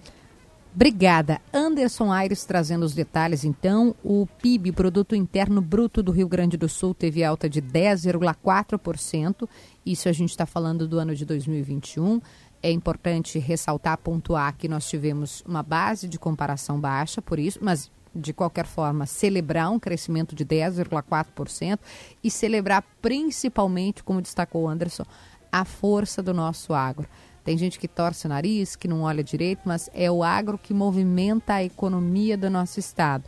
Obrigada. 0.75 1.39
Anderson 1.53 2.11
Aires 2.11 2.43
trazendo 2.43 2.83
os 2.83 2.93
detalhes, 2.93 3.45
então. 3.45 3.95
O 4.03 4.27
PIB, 4.41 4.73
Produto 4.73 5.15
Interno 5.15 5.61
Bruto 5.61 6.03
do 6.03 6.11
Rio 6.11 6.27
Grande 6.27 6.57
do 6.57 6.67
Sul, 6.67 6.93
teve 6.93 7.23
alta 7.23 7.49
de 7.49 7.61
10,4%. 7.61 9.47
Isso 9.85 10.09
a 10.09 10.11
gente 10.11 10.31
está 10.31 10.45
falando 10.45 10.85
do 10.85 10.99
ano 10.99 11.15
de 11.15 11.23
2021. 11.23 12.19
É 12.61 12.69
importante 12.69 13.39
ressaltar, 13.39 13.97
pontuar 13.99 14.53
que 14.57 14.67
nós 14.67 14.85
tivemos 14.89 15.41
uma 15.47 15.63
base 15.63 16.09
de 16.09 16.19
comparação 16.19 16.77
baixa, 16.77 17.21
por 17.21 17.39
isso, 17.39 17.59
mas 17.61 17.89
de 18.15 18.33
qualquer 18.33 18.65
forma, 18.65 19.05
celebrar 19.05 19.69
um 19.69 19.79
crescimento 19.79 20.33
de 20.33 20.45
10,4% 20.45 21.79
e 22.23 22.31
celebrar 22.31 22.83
principalmente, 23.01 24.03
como 24.03 24.21
destacou 24.21 24.63
o 24.63 24.67
Anderson, 24.69 25.05
a 25.51 25.65
força 25.65 26.23
do 26.23 26.33
nosso 26.33 26.73
agro. 26.73 27.07
Tem 27.43 27.57
gente 27.57 27.77
que 27.77 27.87
torce 27.87 28.25
o 28.25 28.29
nariz, 28.29 28.75
que 28.75 28.87
não 28.87 29.03
olha 29.03 29.23
direito, 29.23 29.61
mas 29.65 29.89
é 29.93 30.09
o 30.09 30.23
agro 30.23 30.57
que 30.57 30.73
movimenta 30.73 31.53
a 31.53 31.63
economia 31.63 32.35
do 32.35 32.49
nosso 32.49 32.79
estado. 32.79 33.23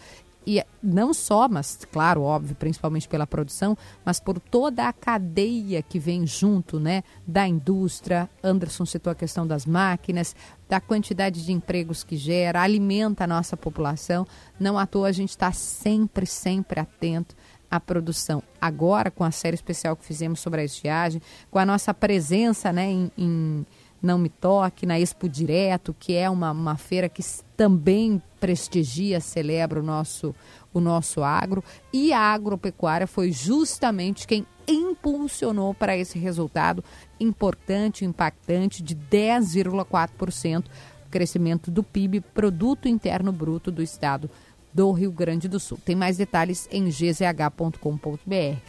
E 0.50 0.64
não 0.82 1.14
só, 1.14 1.50
mas 1.50 1.86
claro, 1.92 2.22
óbvio, 2.22 2.56
principalmente 2.56 3.06
pela 3.06 3.28
produção, 3.28 3.78
mas 4.06 4.18
por 4.18 4.40
toda 4.40 4.88
a 4.88 4.94
cadeia 4.94 5.82
que 5.82 6.00
vem 6.00 6.26
junto, 6.26 6.80
né, 6.80 7.04
da 7.28 7.46
indústria. 7.46 8.30
Anderson 8.42 8.86
citou 8.86 9.12
a 9.12 9.16
questão 9.16 9.46
das 9.46 9.66
máquinas, 9.66 10.34
da 10.70 10.80
quantidade 10.80 11.46
de 11.46 11.52
empregos 11.52 12.02
que 12.02 12.16
gera, 12.16 12.62
alimenta 12.62 13.26
a 13.26 13.28
nossa 13.28 13.58
população. 13.58 14.26
Não 14.58 14.80
à 14.80 14.88
toa 14.88 15.10
a 15.10 15.12
gente 15.12 15.32
está 15.32 15.52
sempre, 15.52 16.26
sempre 16.26 16.80
atento 16.80 17.36
à 17.70 17.78
produção. 17.78 18.42
Agora, 18.62 19.12
com 19.12 19.26
a 19.26 19.32
série 19.32 19.56
especial 19.56 19.98
que 19.98 20.06
fizemos 20.06 20.40
sobre 20.40 20.62
a 20.62 20.64
estiagem, 20.64 21.22
com 21.52 21.60
a 21.60 21.66
nossa 21.66 21.94
presença 21.94 22.72
né, 22.72 22.90
em, 22.90 23.12
em 23.18 23.66
Não 24.02 24.18
Me 24.18 24.30
Toque, 24.30 24.86
na 24.86 25.00
Expo 25.00 25.28
Direto, 25.28 25.96
que 25.98 26.14
é 26.14 26.30
uma, 26.30 26.52
uma 26.52 26.78
feira 26.78 27.10
que 27.10 27.24
também 27.56 28.22
prestigia, 28.40 29.20
celebra 29.20 29.80
o 29.80 29.84
nosso, 29.84 30.36
o 30.74 30.80
nosso 30.80 31.24
agro. 31.24 31.64
E 31.92 32.14
a 32.14 32.20
agropecuária 32.20 33.08
foi 33.08 33.32
justamente 33.32 34.28
quem 34.28 34.46
impulsionou 34.68 35.74
para 35.74 35.98
esse 35.98 36.20
resultado 36.20 36.84
importante, 37.20 38.06
impactante, 38.06 38.84
de 38.84 38.96
10,4% 38.96 40.66
crescimento 41.10 41.72
do 41.72 41.82
PIB, 41.82 42.22
Produto 42.22 42.88
Interno 42.88 43.32
Bruto 43.32 43.72
do 43.72 43.82
Estado 43.82 44.30
do 44.74 44.92
Rio 44.92 45.12
Grande 45.12 45.48
do 45.48 45.60
Sul. 45.60 45.80
Tem 45.84 45.96
mais 45.96 46.18
detalhes 46.18 46.68
em 46.72 46.86
gzh.com.br. 46.86 48.60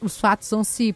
Os 0.00 0.18
fatos 0.18 0.50
vão 0.50 0.62
se 0.62 0.94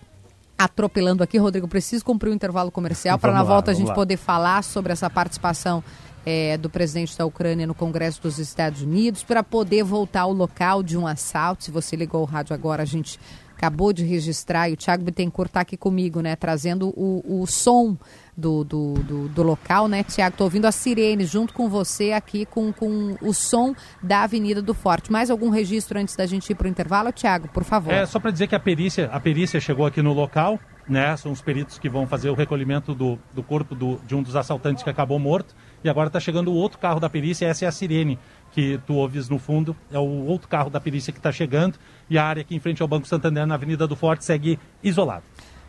atropelando 0.59 1.23
aqui, 1.23 1.39
Rodrigo. 1.39 1.69
Preciso 1.69 2.05
cumprir 2.05 2.31
o 2.31 2.35
intervalo 2.35 2.71
comercial 2.71 3.19
para 3.19 3.33
na 3.33 3.43
lá, 3.43 3.49
volta 3.49 3.71
a 3.71 3.75
gente 3.75 3.89
lá. 3.89 3.95
poder 3.95 4.17
falar 4.17 4.65
sobre 4.65 4.93
essa 4.93 5.09
participação 5.09 5.83
eh, 6.27 6.59
do 6.59 6.69
presidente 6.69 7.17
da 7.17 7.25
Ucrânia 7.25 7.67
no 7.67 7.75
Congresso 7.75 8.21
dos 8.21 8.39
Estados 8.39 8.83
Unidos, 8.83 9.23
para 9.23 9.43
poder 9.43 9.85
voltar 9.85 10.23
ao 10.23 10.33
local 10.33 10.83
de 10.83 10.99
um 10.99 11.07
assalto. 11.07 11.65
Se 11.65 11.71
você 11.71 11.95
ligou 11.95 12.23
o 12.23 12.25
rádio 12.25 12.53
agora, 12.55 12.83
a 12.83 12.87
gente 12.87 13.21
acabou 13.59 13.93
de 13.93 14.05
registrar 14.05 14.71
e 14.71 14.75
o 14.75 14.77
Thiago 14.77 15.03
Bittencourt 15.03 15.49
está 15.51 15.61
aqui 15.61 15.77
comigo, 15.77 16.21
né? 16.21 16.37
Trazendo 16.37 16.91
o, 16.97 17.43
o 17.43 17.47
som 17.47 17.97
do, 18.37 18.63
do, 18.63 18.95
do, 18.95 19.29
do 19.29 19.43
local, 19.43 19.89
né, 19.89 20.05
Tiago? 20.05 20.35
Estou 20.35 20.45
ouvindo 20.45 20.65
a 20.67 20.71
sirene 20.73 21.25
junto 21.25 21.53
com 21.53 21.69
você 21.69 22.13
aqui 22.13 22.47
com, 22.47 22.73
com 22.73 23.17
o 23.21 23.35
som 23.35 23.75
da 24.01 24.23
Avenida 24.23 24.63
do 24.63 24.73
Forte. 24.73 25.11
Mais 25.11 25.29
algum 25.29 25.49
registro 25.51 25.99
antes 25.99 26.15
da 26.15 26.25
gente 26.25 26.49
ir 26.51 26.55
para 26.55 26.67
o 26.67 26.71
intervalo, 26.71 27.11
Tiago, 27.11 27.49
por 27.49 27.65
favor? 27.65 27.93
É, 27.93 28.07
só 28.07 28.21
para 28.21 28.31
dizer 28.31 28.47
que 28.47 28.55
a 28.55 28.61
perícia, 28.61 29.07
a 29.13 29.19
perícia 29.19 29.59
chegou 29.61 29.85
aqui 29.85 30.01
no 30.01 30.13
local, 30.13 30.61
né? 30.89 31.17
São 31.17 31.33
os 31.33 31.43
peritos 31.43 31.81
que 31.81 31.89
vão 31.89 32.07
fazer 32.07 32.31
o 32.31 32.35
recolhimento 32.35 32.95
do, 32.95 33.19
do 33.35 33.43
corpo 33.43 33.75
do- 33.75 34.01
de 34.07 34.15
um 34.15 34.23
dos 34.23 34.37
assaltantes 34.37 34.85
que 34.85 34.89
acabou 34.91 35.19
morto. 35.19 35.55
e 35.85 35.89
agora 35.89 36.07
está 36.09 36.19
chegando 36.21 36.51
o 36.53 36.55
outro 36.55 36.79
carro 36.79 36.99
da 37.01 37.09
perícia, 37.11 37.47
essa 37.47 37.65
é 37.65 37.69
a 37.69 37.73
sirene 37.73 38.19
que 38.53 38.81
tu 38.87 38.95
ouves 38.95 39.29
no 39.29 39.39
fundo, 39.39 39.77
é 39.93 39.99
o 39.99 40.25
outro 40.27 40.49
carro 40.49 40.71
da 40.71 40.81
perícia 40.81 41.13
que 41.13 41.19
está 41.19 41.31
chegando, 41.31 41.79
e 42.11 42.17
a 42.19 42.25
área 42.25 42.41
aqui 42.43 42.55
em 42.55 42.61
frente 42.61 42.83
ao 42.83 42.89
Banco 42.89 43.07
Santander, 43.07 43.47
na 43.47 43.55
Avenida 43.55 43.87
do 43.87 43.97
Forte, 43.97 44.25
segue 44.25 44.59
isolada. 44.83 45.23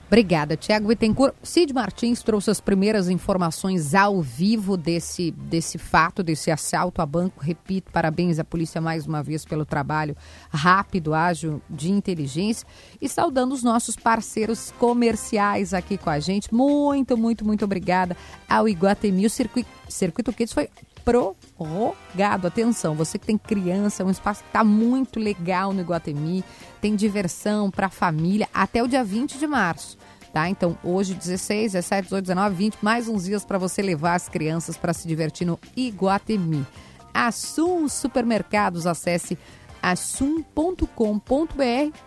Obrigada, 0.10 0.58
Tiago 0.58 0.88
Bittencourt. 0.88 1.36
Cid 1.44 1.72
Martins 1.72 2.24
trouxe 2.24 2.50
as 2.50 2.60
primeiras 2.60 3.10
informações 3.10 3.94
ao 3.94 4.24
vivo 4.24 4.76
desse, 4.76 5.30
desse 5.30 5.78
fato, 5.78 6.24
desse 6.24 6.50
assalto 6.50 7.00
a 7.00 7.06
banco. 7.06 7.40
Repito, 7.40 7.92
parabéns 7.92 8.40
à 8.40 8.44
polícia 8.44 8.82
mais 8.82 9.06
uma 9.06 9.22
vez 9.22 9.46
pelo 9.46 9.66
trabalho 9.66 10.18
rápido, 10.50 11.14
ágil 11.14 11.62
de 11.70 11.92
inteligência 11.92 12.68
e 13.00 13.08
saudando 13.08 13.54
os 13.54 13.62
nossos 13.62 13.96
parceiros 13.96 14.74
comerciais 14.80 15.76
aqui 15.76 15.96
com 15.96 16.10
a 16.10 16.20
gente. 16.20 16.52
Muito, 16.52 17.16
muito, 17.16 17.46
muito 17.46 17.64
obrigada 17.64 18.18
ao 18.50 18.68
Iguatemi. 18.68 19.28
O 19.28 19.30
Circuito, 19.30 19.70
Circuito 19.88 20.34
Kids 20.34 20.54
foi 20.56 20.70
prorrogado. 21.10 22.46
Atenção, 22.46 22.94
você 22.94 23.18
que 23.18 23.26
tem 23.26 23.38
criança, 23.38 24.04
é 24.04 24.06
um 24.06 24.12
espaço 24.12 24.44
que 24.44 24.50
está 24.50 24.64
muito 24.64 25.20
legal 25.20 25.74
no 25.74 25.82
Iguatemi, 25.82 26.44
tem 26.80 26.96
diversão 26.96 27.72
para 27.72 27.88
a 27.88 27.90
família 27.90 28.48
até 28.54 28.84
o 28.84 28.88
dia 28.88 29.04
20 29.04 29.40
de 29.40 29.48
março. 29.48 29.98
Tá? 30.32 30.48
Então, 30.48 30.78
hoje, 30.84 31.16
16, 31.16 31.72
17, 31.72 32.04
18, 32.04 32.26
19, 32.26 32.56
20, 32.56 32.78
mais 32.84 33.08
uns 33.08 33.24
dias 33.24 33.44
para 33.44 33.58
você 33.58 33.82
levar 33.82 34.14
as 34.14 34.30
crianças 34.30 34.78
para 34.78 34.94
se 34.94 35.08
divertir 35.08 35.48
no 35.48 35.60
Iguatemi. 35.76 36.64
Assum 37.12 37.90
Supermercados, 37.90 38.86
acesse 38.86 39.36
assum.com.br 39.82 40.86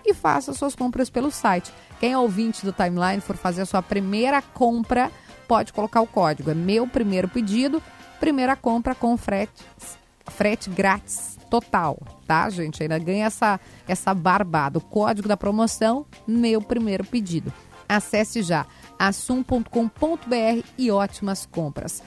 e 0.06 0.14
faça 0.14 0.52
suas 0.52 0.76
compras 0.76 1.10
pelo 1.10 1.32
site. 1.32 1.72
Quem 1.98 2.12
é 2.12 2.18
ouvinte 2.18 2.64
do 2.64 2.72
Timeline 2.72 3.20
for 3.20 3.36
fazer 3.36 3.62
a 3.62 3.66
sua 3.66 3.82
primeira 3.82 4.40
compra, 4.40 5.10
pode 5.48 5.72
colocar 5.72 6.00
o 6.00 6.06
código. 6.06 6.52
É 6.52 6.54
meu 6.54 6.86
primeiro 6.86 7.26
pedido, 7.26 7.82
primeira 8.22 8.54
compra 8.54 8.94
com 8.94 9.16
frete, 9.16 9.64
frete 10.28 10.70
grátis 10.70 11.36
total, 11.50 11.98
tá, 12.24 12.48
gente? 12.48 12.80
Ainda 12.80 12.96
ganha 12.96 13.26
essa, 13.26 13.58
essa 13.88 14.14
barbada. 14.14 14.78
O 14.78 14.80
código 14.80 15.26
da 15.26 15.36
promoção, 15.36 16.06
meu 16.24 16.62
primeiro 16.62 17.04
pedido. 17.04 17.52
Acesse 17.88 18.40
já 18.40 18.64
assum.com.br 18.96 20.64
e 20.78 20.92
ótimas 20.92 21.46
compras. 21.46 22.00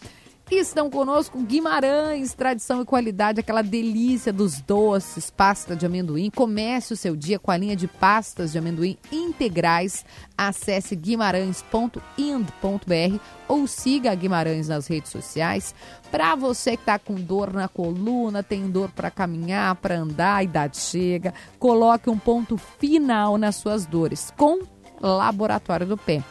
Estão 0.51 0.89
conosco 0.89 1.39
Guimarães, 1.39 2.33
tradição 2.33 2.81
e 2.81 2.85
qualidade, 2.85 3.39
aquela 3.39 3.61
delícia 3.61 4.33
dos 4.33 4.59
doces, 4.59 5.29
pasta 5.29 5.77
de 5.77 5.85
amendoim. 5.85 6.29
Comece 6.29 6.91
o 6.91 6.97
seu 6.97 7.15
dia 7.15 7.39
com 7.39 7.51
a 7.51 7.57
linha 7.57 7.73
de 7.73 7.87
pastas 7.87 8.51
de 8.51 8.57
amendoim 8.57 8.97
integrais. 9.09 10.05
Acesse 10.37 10.93
guimarães.ind.br 10.93 13.19
ou 13.47 13.65
siga 13.65 14.11
a 14.11 14.15
Guimarães 14.15 14.67
nas 14.67 14.87
redes 14.87 15.09
sociais. 15.09 15.73
Para 16.11 16.35
você 16.35 16.75
que 16.75 16.83
está 16.83 16.99
com 16.99 17.15
dor 17.15 17.53
na 17.53 17.69
coluna, 17.69 18.43
tem 18.43 18.69
dor 18.69 18.91
para 18.91 19.09
caminhar, 19.09 19.75
para 19.75 19.99
andar, 19.99 20.35
a 20.35 20.43
idade 20.43 20.77
chega, 20.77 21.33
coloque 21.57 22.09
um 22.09 22.19
ponto 22.19 22.57
final 22.57 23.37
nas 23.37 23.55
suas 23.55 23.85
dores 23.85 24.33
com 24.35 24.59
Laboratório 25.01 25.87
do 25.87 25.97
Pé. 25.97 26.21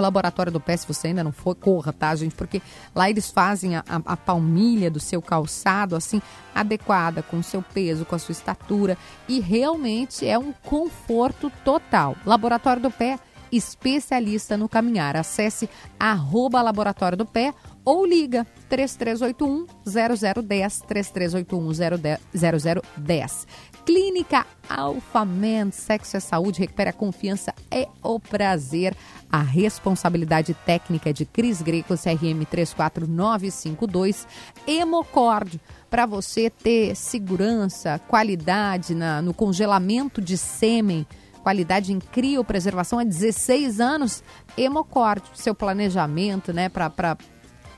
Laboratório 0.00 0.52
do 0.52 0.60
Pé, 0.60 0.76
se 0.76 0.86
você 0.86 1.08
ainda 1.08 1.24
não 1.24 1.32
for, 1.32 1.54
corra, 1.54 1.92
tá, 1.92 2.14
gente? 2.14 2.34
Porque 2.34 2.62
lá 2.94 3.08
eles 3.08 3.30
fazem 3.30 3.76
a, 3.76 3.84
a, 3.88 3.96
a 4.04 4.16
palmilha 4.16 4.90
do 4.90 5.00
seu 5.00 5.20
calçado, 5.20 5.96
assim, 5.96 6.20
adequada, 6.54 7.22
com 7.22 7.38
o 7.38 7.42
seu 7.42 7.62
peso, 7.62 8.04
com 8.04 8.14
a 8.14 8.18
sua 8.18 8.32
estatura. 8.32 8.96
E 9.28 9.40
realmente 9.40 10.26
é 10.26 10.38
um 10.38 10.52
conforto 10.52 11.50
total. 11.64 12.16
Laboratório 12.24 12.82
do 12.82 12.90
Pé, 12.90 13.18
especialista 13.50 14.56
no 14.56 14.68
caminhar. 14.68 15.16
Acesse 15.16 15.68
arroba 15.98 16.62
Laboratório 16.62 17.16
do 17.16 17.26
Pé 17.26 17.54
ou 17.84 18.04
liga 18.04 18.46
3381 18.68 19.66
0010 19.86 20.82
3381 20.86 21.72
0010. 21.72 23.46
Clínica 23.88 24.46
Alfaman, 24.68 25.70
sexo 25.70 26.18
é 26.18 26.20
saúde, 26.20 26.60
recupera 26.60 26.90
a 26.90 26.92
confiança 26.92 27.54
é 27.70 27.88
o 28.02 28.20
prazer. 28.20 28.94
A 29.32 29.40
responsabilidade 29.40 30.52
técnica 30.52 31.08
é 31.08 31.12
de 31.14 31.24
Cris 31.24 31.62
Greco, 31.62 31.94
CRM 31.96 32.44
34952, 32.50 34.26
Hemocord, 34.66 35.58
para 35.88 36.04
você 36.04 36.50
ter 36.50 36.94
segurança, 36.94 37.98
qualidade 38.06 38.94
na, 38.94 39.22
no 39.22 39.32
congelamento 39.32 40.20
de 40.20 40.36
sêmen, 40.36 41.06
qualidade 41.42 41.90
em 41.90 41.98
criopreservação 41.98 42.98
há 42.98 43.04
16 43.04 43.80
anos, 43.80 44.22
Hemocord, 44.54 45.22
seu 45.32 45.54
planejamento, 45.54 46.52
né, 46.52 46.68
para 46.68 47.16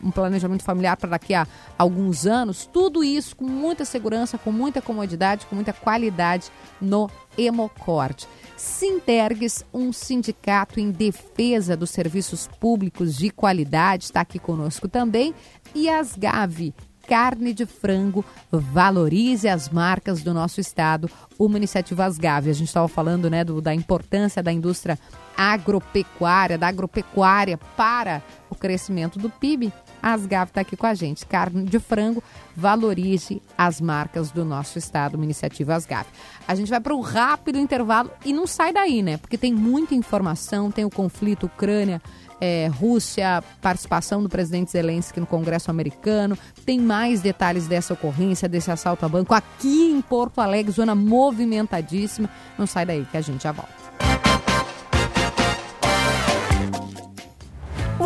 um 0.03 0.11
planejamento 0.11 0.63
familiar 0.63 0.97
para 0.97 1.11
daqui 1.11 1.35
a 1.35 1.47
alguns 1.77 2.27
anos, 2.27 2.69
tudo 2.73 3.05
isso 3.05 3.37
com 3.37 3.45
muita 3.45 3.85
segurança, 3.85 4.39
com 4.39 4.53
muita 4.53 4.81
comodidade, 4.81 5.47
com 5.47 5.55
muita 5.55 5.73
qualidade 5.73 6.51
no 6.81 7.11
Hemocord. 7.37 8.27
Sintergues, 8.57 9.65
um 9.73 9.93
sindicato 9.93 10.79
em 10.81 10.91
defesa 10.91 11.77
dos 11.77 11.91
serviços 11.91 12.47
públicos 12.47 13.17
de 13.17 13.31
qualidade, 13.31 14.05
está 14.05 14.21
aqui 14.21 14.39
conosco 14.39 14.89
também. 14.89 15.35
E 15.75 15.89
as 15.89 16.17
Gave, 16.17 16.75
carne 17.11 17.53
de 17.53 17.67
frango, 17.67 18.25
valorize 18.51 19.49
as 19.49 19.69
marcas 19.69 20.23
do 20.23 20.33
nosso 20.33 20.61
estado, 20.61 21.11
uma 21.37 21.57
iniciativa 21.57 22.05
Asgave. 22.05 22.51
A 22.51 22.53
gente 22.53 22.69
estava 22.69 22.87
falando 22.87 23.29
né, 23.29 23.43
do, 23.43 23.61
da 23.61 23.75
importância 23.75 24.41
da 24.41 24.53
indústria 24.53 24.97
agropecuária, 25.37 26.57
da 26.57 26.69
agropecuária 26.69 27.59
para 27.77 28.23
o 28.49 28.55
crescimento 28.55 29.19
do 29.19 29.29
PIB. 29.29 29.73
A 30.03 30.13
Asgave 30.13 30.51
está 30.51 30.61
aqui 30.61 30.77
com 30.77 30.87
a 30.87 30.95
gente. 30.95 31.27
Carne 31.27 31.65
de 31.65 31.79
frango, 31.79 32.23
valorize 32.57 33.43
as 33.57 33.81
marcas 33.81 34.31
do 34.31 34.45
nosso 34.45 34.79
estado, 34.79 35.15
uma 35.15 35.25
iniciativa 35.25 35.75
Asgave. 35.75 36.09
A 36.47 36.55
gente 36.55 36.71
vai 36.71 36.81
para 36.81 36.95
um 36.95 37.01
rápido 37.01 37.59
intervalo 37.59 38.11
e 38.25 38.33
não 38.33 38.47
sai 38.47 38.73
daí, 38.73 39.03
né? 39.03 39.17
Porque 39.17 39.39
tem 39.39 39.53
muita 39.53 39.95
informação, 39.95 40.71
tem 40.71 40.85
o 40.85 40.91
conflito 40.91 41.47
Ucrânia, 41.47 42.01
é, 42.41 42.69
Rússia, 42.69 43.45
participação 43.61 44.23
do 44.23 44.29
presidente 44.29 44.71
Zelensky 44.71 45.21
no 45.21 45.27
Congresso 45.27 45.71
americano. 45.71 46.37
Tem 46.65 46.81
mais 46.81 47.21
detalhes 47.21 47.67
dessa 47.67 47.93
ocorrência, 47.93 48.49
desse 48.49 48.71
assalto 48.71 49.05
a 49.05 49.09
banco 49.09 49.35
aqui 49.35 49.91
em 49.91 50.01
Porto 50.01 50.41
Alegre, 50.41 50.73
zona 50.73 50.95
movimentadíssima. 50.95 52.31
Não 52.59 52.67
sai 52.67 52.87
daí 52.87 53.07
que 53.11 53.17
a 53.17 53.21
gente 53.21 53.43
já 53.43 53.53
volta. 53.53 53.90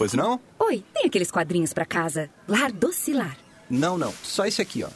Pois 0.00 0.14
não? 0.14 0.40
Oi, 0.58 0.82
tem 0.94 1.04
aqueles 1.04 1.30
quadrinhos 1.30 1.74
pra 1.74 1.84
casa? 1.84 2.30
Lar 2.48 2.72
Docilar. 2.72 3.36
Não, 3.68 3.98
não. 3.98 4.14
Só 4.22 4.46
esse 4.46 4.62
aqui, 4.62 4.82
ó. 4.82 4.88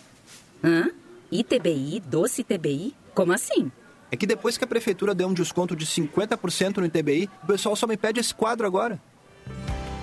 Hã? 0.65 0.91
ITBI, 1.31 2.01
Doce 2.01 2.41
ITBI? 2.41 2.95
Como 3.15 3.31
assim? 3.31 3.71
É 4.11 4.17
que 4.17 4.27
depois 4.27 4.57
que 4.57 4.65
a 4.65 4.67
prefeitura 4.67 5.15
deu 5.15 5.29
um 5.29 5.35
desconto 5.35 5.77
de 5.77 5.85
50% 5.85 6.79
no 6.79 6.87
ITBI, 6.87 7.29
o 7.43 7.47
pessoal 7.47 7.77
só 7.77 7.87
me 7.87 7.99
pede 7.99 8.19
esse 8.19 8.35
quadro 8.35 8.67
agora. 8.67 8.99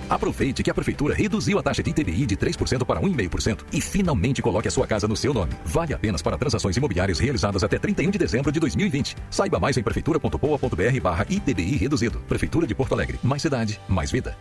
Aproveite 0.08 0.62
que 0.62 0.70
a 0.70 0.74
Prefeitura 0.74 1.14
reduziu 1.14 1.58
a 1.58 1.62
taxa 1.64 1.82
de 1.82 1.90
ITBI 1.90 2.24
de 2.24 2.36
3% 2.36 2.84
para 2.84 3.00
1,5% 3.00 3.64
e 3.72 3.80
finalmente 3.80 4.40
coloque 4.40 4.68
a 4.68 4.70
sua 4.70 4.86
casa 4.86 5.08
no 5.08 5.16
seu 5.16 5.34
nome. 5.34 5.52
Vale 5.64 5.92
apenas 5.94 6.22
para 6.22 6.38
transações 6.38 6.76
imobiliárias 6.76 7.18
realizadas 7.18 7.64
até 7.64 7.76
31 7.76 8.08
de 8.08 8.18
dezembro 8.18 8.52
de 8.52 8.60
2020. 8.60 9.16
Saiba 9.32 9.58
mais 9.58 9.76
em 9.76 9.82
prefeitura.poa.br 9.82 11.00
barra 11.02 11.26
ITBI 11.28 11.76
reduzido. 11.76 12.20
Prefeitura 12.28 12.68
de 12.68 12.74
Porto 12.74 12.92
Alegre. 12.92 13.18
Mais 13.20 13.42
cidade, 13.42 13.80
mais 13.88 14.12
vida. 14.12 14.36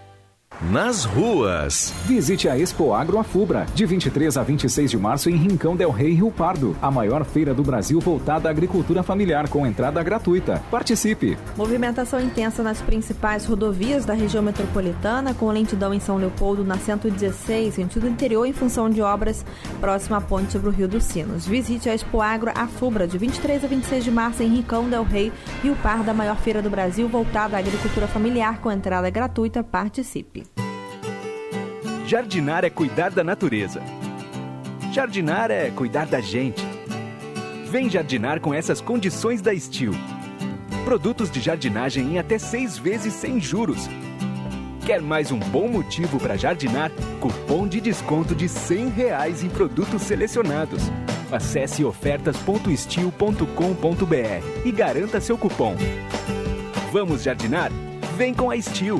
Nas 0.69 1.05
ruas. 1.05 1.91
Visite 2.05 2.47
a 2.47 2.55
Expo 2.57 2.93
Agro 2.93 3.17
Afubra, 3.17 3.65
de 3.73 3.83
23 3.83 4.37
a 4.37 4.43
26 4.43 4.91
de 4.91 4.97
março 4.97 5.27
em 5.27 5.35
Rincão 5.35 5.75
del 5.75 5.89
Rei, 5.89 6.13
Rio 6.13 6.29
Pardo. 6.29 6.77
A 6.79 6.91
maior 6.91 7.25
feira 7.25 7.51
do 7.51 7.63
Brasil 7.63 7.99
voltada 7.99 8.47
à 8.47 8.51
agricultura 8.51 9.01
familiar, 9.01 9.49
com 9.49 9.65
entrada 9.65 10.03
gratuita. 10.03 10.61
Participe! 10.69 11.35
Movimentação 11.57 12.21
intensa 12.21 12.61
nas 12.61 12.79
principais 12.79 13.43
rodovias 13.43 14.05
da 14.05 14.13
região 14.13 14.43
metropolitana, 14.43 15.33
com 15.33 15.49
lentidão 15.49 15.95
em 15.95 15.99
São 15.99 16.17
Leopoldo 16.17 16.63
na 16.63 16.77
116, 16.77 17.73
sentido 17.73 18.07
interior, 18.07 18.45
em 18.45 18.53
função 18.53 18.87
de 18.87 19.01
obras 19.01 19.43
próxima 19.79 20.17
à 20.17 20.21
ponte 20.21 20.51
sobre 20.51 20.69
o 20.69 20.71
Rio 20.71 20.87
dos 20.87 21.05
Sinos. 21.05 21.47
Visite 21.47 21.89
a 21.89 21.95
Expo 21.95 22.21
Agro 22.21 22.51
Afubra, 22.53 23.07
de 23.07 23.17
23 23.17 23.63
a 23.63 23.67
26 23.67 24.03
de 24.03 24.11
março 24.11 24.43
em 24.43 24.47
Rincão 24.47 24.87
del 24.87 25.03
Rei, 25.03 25.33
Rio 25.63 25.75
Pardo, 25.77 26.11
a 26.11 26.13
maior 26.13 26.37
feira 26.37 26.61
do 26.61 26.69
Brasil 26.69 27.09
voltada 27.09 27.57
à 27.57 27.59
agricultura 27.59 28.07
familiar, 28.07 28.59
com 28.61 28.71
entrada 28.71 29.09
gratuita. 29.09 29.63
Participe! 29.63 30.40
Jardinar 32.11 32.65
é 32.65 32.69
cuidar 32.69 33.09
da 33.09 33.23
natureza. 33.23 33.81
Jardinar 34.91 35.49
é 35.49 35.71
cuidar 35.71 36.05
da 36.05 36.19
gente. 36.19 36.61
Vem 37.69 37.89
jardinar 37.89 38.41
com 38.41 38.53
essas 38.53 38.81
condições 38.81 39.41
da 39.41 39.57
Steel. 39.57 39.93
Produtos 40.83 41.31
de 41.31 41.39
jardinagem 41.39 42.15
em 42.15 42.19
até 42.19 42.37
seis 42.37 42.77
vezes 42.77 43.13
sem 43.13 43.39
juros. 43.39 43.87
Quer 44.85 45.01
mais 45.01 45.31
um 45.31 45.39
bom 45.39 45.69
motivo 45.69 46.19
para 46.19 46.35
jardinar? 46.35 46.91
Cupom 47.21 47.65
de 47.65 47.79
desconto 47.79 48.35
de 48.35 48.49
100 48.49 48.89
reais 48.89 49.41
em 49.41 49.47
produtos 49.47 50.01
selecionados. 50.01 50.83
Acesse 51.31 51.85
ofertas.steel.com.br 51.85 54.65
e 54.65 54.71
garanta 54.73 55.21
seu 55.21 55.37
cupom. 55.37 55.77
Vamos 56.91 57.23
jardinar? 57.23 57.71
Vem 58.17 58.33
com 58.33 58.51
a 58.51 58.61
Steel. 58.61 58.99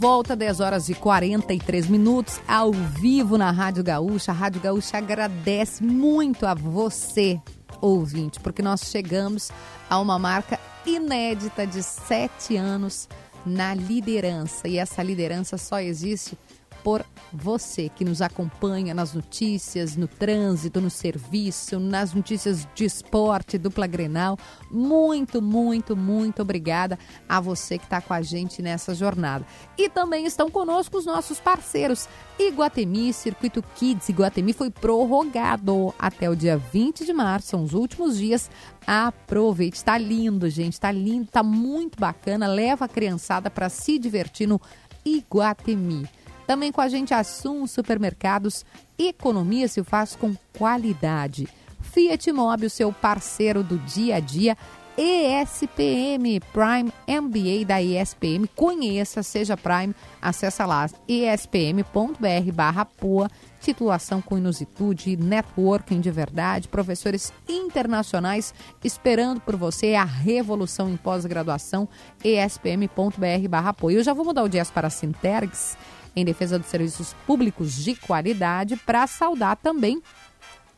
Volta, 0.00 0.34
10 0.34 0.60
horas 0.60 0.88
e 0.88 0.94
43 0.94 1.86
minutos, 1.86 2.40
ao 2.48 2.72
vivo 2.72 3.36
na 3.36 3.50
Rádio 3.50 3.84
Gaúcha. 3.84 4.32
A 4.32 4.34
Rádio 4.34 4.58
Gaúcha 4.58 4.96
agradece 4.96 5.84
muito 5.84 6.46
a 6.46 6.54
você, 6.54 7.38
ouvinte, 7.82 8.40
porque 8.40 8.62
nós 8.62 8.80
chegamos 8.86 9.50
a 9.90 10.00
uma 10.00 10.18
marca 10.18 10.58
inédita 10.86 11.66
de 11.66 11.82
sete 11.82 12.56
anos 12.56 13.10
na 13.44 13.74
liderança. 13.74 14.66
E 14.66 14.78
essa 14.78 15.02
liderança 15.02 15.58
só 15.58 15.78
existe 15.80 16.34
por 16.82 17.04
você 17.32 17.88
que 17.88 18.04
nos 18.04 18.20
acompanha 18.20 18.92
nas 18.92 19.14
notícias, 19.14 19.96
no 19.96 20.08
trânsito, 20.08 20.80
no 20.80 20.90
serviço, 20.90 21.78
nas 21.78 22.12
notícias 22.12 22.66
de 22.74 22.84
esporte, 22.84 23.58
dupla 23.58 23.86
Grenal. 23.86 24.38
Muito, 24.70 25.40
muito, 25.40 25.96
muito 25.96 26.42
obrigada 26.42 26.98
a 27.28 27.40
você 27.40 27.78
que 27.78 27.84
está 27.84 28.00
com 28.00 28.12
a 28.12 28.22
gente 28.22 28.62
nessa 28.62 28.94
jornada. 28.94 29.46
E 29.78 29.88
também 29.88 30.26
estão 30.26 30.50
conosco 30.50 30.98
os 30.98 31.06
nossos 31.06 31.38
parceiros. 31.38 32.08
Iguatemi, 32.38 33.12
Circuito 33.12 33.62
Kids 33.74 34.08
Iguatemi 34.08 34.52
foi 34.52 34.70
prorrogado 34.70 35.94
até 35.98 36.28
o 36.28 36.34
dia 36.34 36.56
20 36.56 37.04
de 37.04 37.12
março, 37.12 37.48
são 37.48 37.62
os 37.62 37.74
últimos 37.74 38.16
dias. 38.16 38.50
Aproveite, 38.86 39.76
está 39.76 39.98
lindo, 39.98 40.48
gente, 40.48 40.72
está 40.72 40.90
lindo, 40.90 41.24
está 41.24 41.42
muito 41.42 42.00
bacana. 42.00 42.46
Leva 42.46 42.86
a 42.86 42.88
criançada 42.88 43.50
para 43.50 43.68
se 43.68 43.98
divertir 43.98 44.48
no 44.48 44.60
Iguatemi. 45.04 46.08
Também 46.50 46.72
com 46.72 46.80
a 46.80 46.88
gente 46.88 47.14
Assum 47.14 47.64
Supermercados, 47.64 48.64
economia 48.98 49.68
se 49.68 49.84
faz 49.84 50.16
com 50.16 50.34
qualidade. 50.58 51.46
Fiat 51.80 52.32
Mobi, 52.32 52.68
seu 52.68 52.92
parceiro 52.92 53.62
do 53.62 53.78
dia 53.78 54.16
a 54.16 54.18
dia. 54.18 54.58
ESPM 54.98 56.40
Prime 56.52 56.92
MBA 57.08 57.64
da 57.64 57.80
ESPM. 57.80 58.48
Conheça, 58.48 59.22
seja 59.22 59.56
Prime, 59.56 59.94
acessa 60.20 60.66
lá 60.66 60.90
espm.br 61.06 62.52
barra 62.52 62.84
POA. 62.84 63.30
Titulação 63.60 64.20
com 64.20 64.36
inusitude, 64.36 65.16
networking 65.16 66.00
de 66.00 66.10
verdade, 66.10 66.66
professores 66.66 67.32
internacionais 67.48 68.52
esperando 68.82 69.40
por 69.40 69.54
você, 69.54 69.94
a 69.94 70.04
revolução 70.04 70.90
em 70.90 70.96
pós-graduação, 70.96 71.88
espm.br 72.24 73.48
barra 73.48 73.72
POA. 73.72 73.92
Eu 73.92 74.02
já 74.02 74.12
vou 74.12 74.24
mudar 74.24 74.42
o 74.42 74.48
dias 74.48 74.70
para 74.70 74.90
Sintergs, 74.90 75.76
em 76.14 76.24
defesa 76.24 76.58
dos 76.58 76.68
serviços 76.68 77.14
públicos 77.26 77.74
de 77.74 77.94
qualidade, 77.94 78.76
para 78.76 79.06
saudar 79.06 79.56
também 79.56 80.02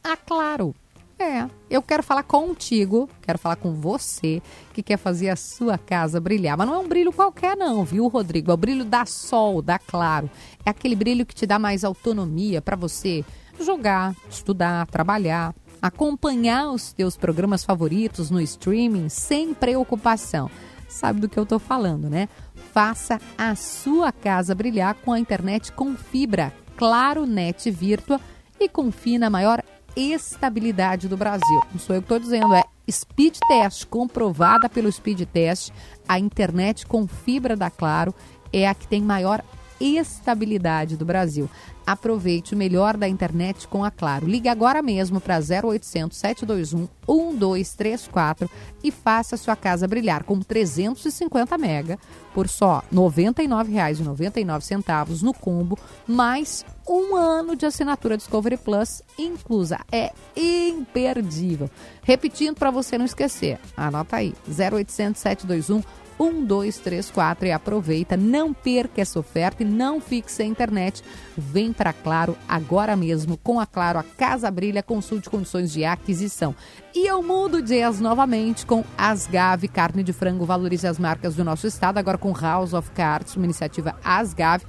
a 0.03 0.17
Claro. 0.17 0.75
É, 1.19 1.49
eu 1.71 1.81
quero 1.81 2.03
falar 2.03 2.25
contigo, 2.25 3.09
quero 3.21 3.39
falar 3.39 3.55
com 3.55 3.73
você 3.73 4.43
que 4.75 4.83
quer 4.83 4.97
fazer 4.97 5.29
a 5.29 5.37
sua 5.37 5.79
casa 5.79 6.21
brilhar. 6.21 6.57
Mas 6.57 6.67
não 6.67 6.75
é 6.75 6.79
um 6.79 6.89
brilho 6.89 7.13
qualquer, 7.13 7.57
não, 7.57 7.85
viu, 7.85 8.09
Rodrigo? 8.09 8.51
É 8.51 8.55
o 8.55 8.57
brilho 8.57 8.85
da 8.85 9.07
Sol, 9.07 9.63
da 9.63 9.79
Claro. 9.79 10.29
É 10.67 10.71
aquele 10.71 10.97
brilho 10.97 11.25
que 11.25 11.35
te 11.35 11.47
dá 11.47 11.61
mais 11.61 11.85
autonomia 11.85 12.61
para 12.61 12.75
você 12.75 13.25
jogar, 13.61 14.17
estudar, 14.29 14.85
trabalhar, 14.89 15.55
acompanhar 15.81 16.73
os 16.73 16.93
teus 16.93 17.17
programas 17.17 17.65
favoritos 17.65 18.29
no 18.29 18.41
streaming 18.41 19.09
sem 19.09 19.55
preocupação. 19.55 20.51
Sabe 20.89 21.21
do 21.21 21.29
que 21.29 21.39
eu 21.39 21.47
tô 21.47 21.59
falando, 21.59 22.11
né? 22.11 22.29
Faça 22.73 23.21
a 23.37 23.55
sua 23.55 24.13
casa 24.13 24.55
brilhar 24.55 24.95
com 24.95 25.13
a 25.13 25.19
internet 25.19 25.73
com 25.73 25.97
fibra, 25.97 26.53
Claro 26.77 27.27
Net 27.27 27.71
Virtua 27.71 28.21
e 28.59 28.69
confie 28.69 29.19
na 29.19 29.29
maior 29.29 29.63
estabilidade 29.97 31.09
do 31.09 31.17
Brasil. 31.17 31.63
Não 31.71 31.79
sou 31.79 31.95
eu 31.95 32.03
que 32.03 32.07
estou 32.07 32.19
dizendo, 32.19 32.55
é 32.55 32.63
Speed 32.91 33.37
Test, 33.47 33.87
comprovada 33.87 34.69
pelo 34.69 34.91
Speed 34.91 35.23
Test. 35.27 35.71
A 36.09 36.19
internet 36.19 36.87
com 36.87 37.07
fibra 37.07 37.57
da 37.57 37.71
Claro 37.71 38.15
é 38.53 38.67
a 38.67 38.75
que 38.75 38.87
tem 38.87 39.03
maior 39.03 39.43
estabilidade 39.81 40.97
do 40.97 41.05
Brasil. 41.05 41.51
Aproveite 41.87 42.55
o 42.55 42.57
melhor 42.57 42.97
da 42.97 43.07
internet 43.09 43.69
com 43.69 43.85
a 43.85 43.91
Claro. 43.91 44.27
Ligue 44.27 44.49
agora 44.49 44.81
mesmo 44.83 45.21
para 45.21 45.39
0800 45.39 46.17
721 46.17 46.89
1234 47.09 48.49
e 48.83 48.91
faça 48.91 49.37
sua 49.37 49.55
casa 49.57 49.87
brilhar 49.89 50.25
com 50.25 50.41
350 50.41 51.59
mega 51.59 51.99
por 52.35 52.49
só 52.49 52.83
R$ 52.91 52.97
99,99 52.97 55.23
no 55.23 55.35
combo, 55.35 55.79
mais 56.07 56.65
um 56.89 57.15
ano 57.17 57.55
de 57.55 57.67
assinatura 57.67 58.17
Discovery 58.17 58.57
Plus 58.57 59.03
inclusa. 59.19 59.81
É 59.91 60.13
imperdível. 60.37 61.69
Repetindo 62.03 62.57
para 62.57 62.71
você 62.71 62.97
não 62.97 63.05
esquecer, 63.05 63.59
anota 63.77 64.17
aí, 64.17 64.33
0800 64.49 65.21
721 65.21 65.83
1234 66.19 67.47
e 67.47 67.53
aproveita. 67.53 68.17
Não 68.17 68.53
perca 68.53 69.01
essa 69.01 69.19
oferta 69.19 69.63
e 69.63 69.67
não 69.67 70.01
fique 70.01 70.31
sem 70.31 70.51
internet. 70.51 71.03
Vem 71.37 71.73
para 71.73 71.93
Claro 71.93 72.37
agora 72.49 72.97
mesmo. 72.97 73.37
Com 73.37 73.59
a 73.59 73.67
Claro, 73.67 73.99
a 73.99 74.03
Casa 74.03 74.51
Brilha, 74.51 74.83
consulte 74.83 75.31
condições 75.31 75.73
de 75.73 75.85
aquisição. 75.85 76.55
E 76.95 77.07
eu 77.07 77.23
mudo 77.23 77.63
de 77.63 77.83
as 77.83 78.01
novamente 78.01 78.67
com 78.67 78.85
Asgave, 78.97 79.69
carne 79.69 80.03
de 80.03 80.13
frango, 80.13 80.45
valorize 80.45 80.87
as 80.87 80.99
marcas 80.99 81.35
do 81.35 81.45
nosso 81.45 81.67
estado, 81.67 81.99
agora 81.99 82.19
com 82.19 82.33
House 82.33 82.75
of 82.75 82.91
Cards, 82.91 83.35
uma 83.37 83.47
iniciativa 83.47 83.97
Asgave. 84.05 84.67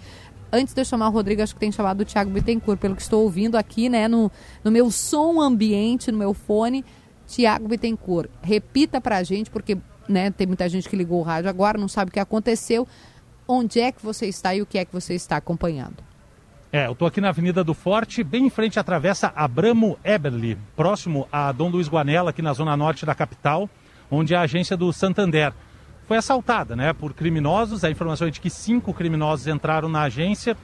Antes 0.51 0.73
de 0.73 0.81
eu 0.81 0.85
chamar 0.85 1.07
o 1.07 1.11
Rodrigo, 1.11 1.41
acho 1.41 1.55
que 1.55 1.59
tem 1.59 1.71
chamado 1.71 2.01
o 2.01 2.05
Thiago 2.05 2.29
Bittencourt, 2.29 2.79
pelo 2.79 2.95
que 2.95 3.01
estou 3.01 3.23
ouvindo 3.23 3.57
aqui, 3.57 3.89
né, 3.89 4.07
no, 4.07 4.31
no 4.63 4.71
meu 4.71 4.91
som 4.91 5.41
ambiente, 5.41 6.11
no 6.11 6.17
meu 6.17 6.33
fone. 6.33 6.85
Tiago 7.25 7.67
Bittencourt, 7.67 8.29
repita 8.41 9.01
pra 9.01 9.23
gente, 9.23 9.49
porque 9.49 9.77
né, 10.07 10.31
tem 10.31 10.47
muita 10.47 10.67
gente 10.67 10.89
que 10.89 10.95
ligou 10.95 11.19
o 11.19 11.23
rádio 11.23 11.49
agora, 11.49 11.77
não 11.77 11.87
sabe 11.87 12.09
o 12.09 12.13
que 12.13 12.19
aconteceu. 12.19 12.87
Onde 13.47 13.79
é 13.79 13.91
que 13.91 14.03
você 14.03 14.27
está 14.27 14.55
e 14.55 14.61
o 14.61 14.65
que 14.65 14.77
é 14.77 14.85
que 14.85 14.93
você 14.93 15.13
está 15.13 15.37
acompanhando? 15.37 15.97
É, 16.71 16.87
eu 16.87 16.95
tô 16.95 17.05
aqui 17.05 17.21
na 17.21 17.29
Avenida 17.29 17.63
do 17.63 17.73
Forte, 17.73 18.23
bem 18.23 18.47
em 18.47 18.49
frente 18.49 18.79
à 18.79 18.83
Travessa 18.83 19.31
Abramo 19.35 19.97
Eberly, 20.03 20.57
próximo 20.75 21.27
a 21.31 21.51
Dom 21.51 21.69
Luiz 21.69 21.87
Guanella, 21.87 22.31
aqui 22.31 22.41
na 22.41 22.53
zona 22.53 22.75
norte 22.75 23.05
da 23.05 23.13
capital, 23.13 23.69
onde 24.09 24.33
é 24.33 24.37
a 24.37 24.41
agência 24.41 24.75
do 24.75 24.91
Santander 24.91 25.53
foi 26.07 26.17
assaltada, 26.17 26.75
né, 26.75 26.93
por 26.93 27.13
criminosos. 27.13 27.83
A 27.83 27.89
informação 27.89 28.27
é 28.27 28.31
de 28.31 28.39
que 28.39 28.49
cinco 28.49 28.93
criminosos 28.93 29.47
entraram 29.47 29.87
na 29.87 30.03
agência, 30.03 30.57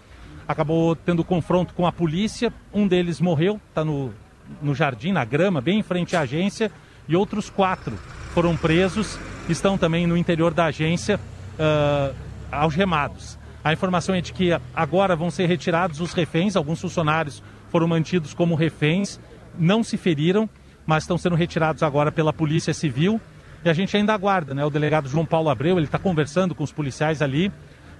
acabou 0.47 0.95
tendo 0.95 1.23
confronto 1.23 1.73
com 1.73 1.87
a 1.87 1.91
polícia. 1.91 2.53
Um 2.73 2.87
deles 2.87 3.21
morreu, 3.21 3.59
está 3.69 3.83
no, 3.85 4.13
no 4.61 4.75
jardim, 4.75 5.11
na 5.11 5.23
grama, 5.23 5.61
bem 5.61 5.79
em 5.79 5.83
frente 5.83 6.15
à 6.15 6.21
agência, 6.21 6.71
e 7.07 7.15
outros 7.15 7.49
quatro 7.49 7.97
foram 8.33 8.55
presos, 8.55 9.19
estão 9.47 9.77
também 9.77 10.05
no 10.05 10.17
interior 10.17 10.53
da 10.53 10.65
agência, 10.65 11.19
uh, 11.59 12.15
algemados. 12.51 13.37
A 13.63 13.73
informação 13.73 14.15
é 14.15 14.21
de 14.21 14.31
que 14.31 14.51
agora 14.73 15.15
vão 15.15 15.29
ser 15.29 15.45
retirados 15.47 15.99
os 15.99 16.13
reféns, 16.13 16.55
alguns 16.55 16.79
funcionários 16.79 17.43
foram 17.69 17.87
mantidos 17.87 18.33
como 18.33 18.55
reféns, 18.55 19.19
não 19.57 19.83
se 19.83 19.97
feriram, 19.97 20.49
mas 20.85 21.03
estão 21.03 21.17
sendo 21.17 21.35
retirados 21.35 21.83
agora 21.83 22.11
pela 22.11 22.33
Polícia 22.33 22.73
Civil. 22.73 23.19
E 23.63 23.69
a 23.69 23.73
gente 23.73 23.95
ainda 23.95 24.13
aguarda, 24.13 24.53
né? 24.53 24.65
O 24.65 24.69
delegado 24.69 25.09
João 25.09 25.25
Paulo 25.25 25.49
Abreu, 25.49 25.77
ele 25.77 25.85
está 25.85 25.99
conversando 25.99 26.55
com 26.55 26.63
os 26.63 26.71
policiais 26.71 27.21
ali 27.21 27.51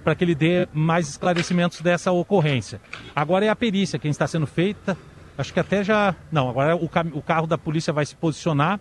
para 0.02 0.14
que 0.14 0.24
ele 0.24 0.34
dê 0.34 0.66
mais 0.72 1.08
esclarecimentos 1.08 1.82
dessa 1.82 2.10
ocorrência. 2.10 2.80
Agora 3.14 3.44
é 3.44 3.48
a 3.48 3.56
perícia 3.56 3.98
quem 3.98 4.10
está 4.10 4.26
sendo 4.26 4.46
feita. 4.46 4.96
Acho 5.36 5.52
que 5.52 5.60
até 5.60 5.84
já. 5.84 6.14
Não, 6.32 6.48
agora 6.48 6.74
o, 6.74 6.88
cam... 6.88 7.06
o 7.12 7.22
carro 7.22 7.46
da 7.46 7.58
polícia 7.58 7.92
vai 7.92 8.06
se 8.06 8.16
posicionar 8.16 8.80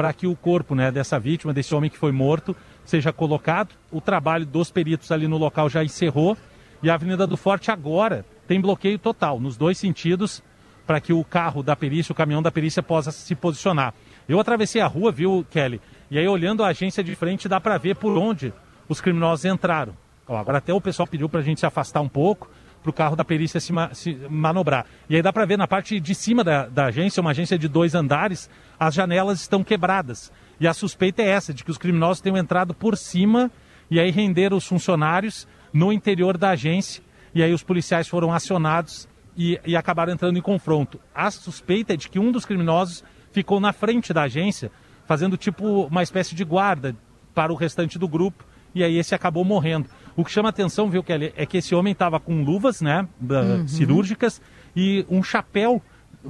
para 0.00 0.14
que 0.14 0.26
o 0.26 0.34
corpo 0.34 0.74
né, 0.74 0.90
dessa 0.90 1.20
vítima, 1.20 1.52
desse 1.52 1.74
homem 1.74 1.90
que 1.90 1.98
foi 1.98 2.10
morto, 2.10 2.56
seja 2.86 3.12
colocado. 3.12 3.74
O 3.92 4.00
trabalho 4.00 4.46
dos 4.46 4.70
peritos 4.70 5.12
ali 5.12 5.28
no 5.28 5.36
local 5.36 5.68
já 5.68 5.84
encerrou 5.84 6.38
e 6.82 6.88
a 6.88 6.94
Avenida 6.94 7.26
do 7.26 7.36
Forte 7.36 7.70
agora 7.70 8.24
tem 8.48 8.58
bloqueio 8.58 8.98
total, 8.98 9.38
nos 9.38 9.58
dois 9.58 9.76
sentidos, 9.76 10.42
para 10.86 11.02
que 11.02 11.12
o 11.12 11.22
carro 11.22 11.62
da 11.62 11.76
perícia, 11.76 12.14
o 12.14 12.16
caminhão 12.16 12.40
da 12.40 12.50
perícia 12.50 12.82
possa 12.82 13.12
se 13.12 13.34
posicionar. 13.34 13.92
Eu 14.26 14.40
atravessei 14.40 14.80
a 14.80 14.86
rua, 14.86 15.12
viu, 15.12 15.46
Kelly? 15.50 15.82
E 16.10 16.18
aí, 16.18 16.26
olhando 16.26 16.64
a 16.64 16.68
agência 16.68 17.04
de 17.04 17.14
frente, 17.14 17.46
dá 17.46 17.60
para 17.60 17.76
ver 17.76 17.96
por 17.96 18.16
onde 18.16 18.54
os 18.88 19.02
criminosos 19.02 19.44
entraram. 19.44 19.94
Agora 20.26 20.56
até 20.56 20.72
o 20.72 20.80
pessoal 20.80 21.06
pediu 21.06 21.28
para 21.28 21.40
a 21.40 21.42
gente 21.42 21.60
se 21.60 21.66
afastar 21.66 22.00
um 22.00 22.08
pouco, 22.08 22.50
para 22.82 22.90
o 22.90 22.92
carro 22.92 23.16
da 23.16 23.24
perícia 23.24 23.60
se, 23.60 23.70
ma 23.70 23.92
se, 23.92 24.14
manobrar. 24.30 24.86
E 25.08 25.16
aí 25.16 25.22
dá 25.22 25.30
para 25.30 25.44
ver 25.44 25.58
na 25.58 25.68
parte 25.68 26.00
de 26.00 26.14
cima 26.14 26.42
da, 26.42 26.66
da 26.66 26.86
agência, 26.86 27.20
uma 27.20 27.32
agência 27.32 27.58
de 27.58 27.68
dois 27.68 27.94
andares, 27.94 28.48
as 28.80 28.94
janelas 28.94 29.42
estão 29.42 29.62
quebradas. 29.62 30.32
E 30.58 30.66
a 30.66 30.72
suspeita 30.72 31.20
é 31.20 31.28
essa, 31.28 31.52
de 31.52 31.62
que 31.62 31.70
os 31.70 31.76
criminosos 31.76 32.22
tenham 32.22 32.38
entrado 32.38 32.72
por 32.72 32.96
cima 32.96 33.50
e 33.90 34.00
aí 34.00 34.10
renderam 34.10 34.56
os 34.56 34.66
funcionários 34.66 35.46
no 35.70 35.92
interior 35.92 36.38
da 36.38 36.50
agência. 36.50 37.02
E 37.34 37.42
aí 37.42 37.52
os 37.52 37.62
policiais 37.62 38.08
foram 38.08 38.32
acionados 38.32 39.06
e, 39.36 39.60
e 39.66 39.76
acabaram 39.76 40.14
entrando 40.14 40.38
em 40.38 40.42
confronto. 40.42 40.98
A 41.14 41.30
suspeita 41.30 41.92
é 41.92 41.96
de 41.96 42.08
que 42.08 42.18
um 42.18 42.32
dos 42.32 42.46
criminosos 42.46 43.04
ficou 43.32 43.60
na 43.60 43.72
frente 43.72 44.14
da 44.14 44.22
agência, 44.22 44.72
fazendo 45.04 45.36
tipo 45.36 45.84
uma 45.84 46.02
espécie 46.02 46.34
de 46.34 46.42
guarda 46.42 46.96
para 47.34 47.52
o 47.52 47.56
restante 47.56 47.98
do 47.98 48.08
grupo. 48.08 48.44
E 48.74 48.82
aí 48.82 48.96
esse 48.96 49.14
acabou 49.14 49.44
morrendo. 49.44 49.90
O 50.16 50.24
que 50.24 50.30
chama 50.30 50.48
atenção, 50.48 50.88
viu, 50.88 51.02
Kelly, 51.02 51.34
é 51.36 51.44
que 51.44 51.58
esse 51.58 51.74
homem 51.74 51.92
estava 51.92 52.18
com 52.18 52.42
luvas, 52.42 52.80
né, 52.80 53.06
uhum. 53.20 53.68
cirúrgicas 53.68 54.40
e 54.74 55.04
um 55.10 55.22
chapéu 55.22 55.82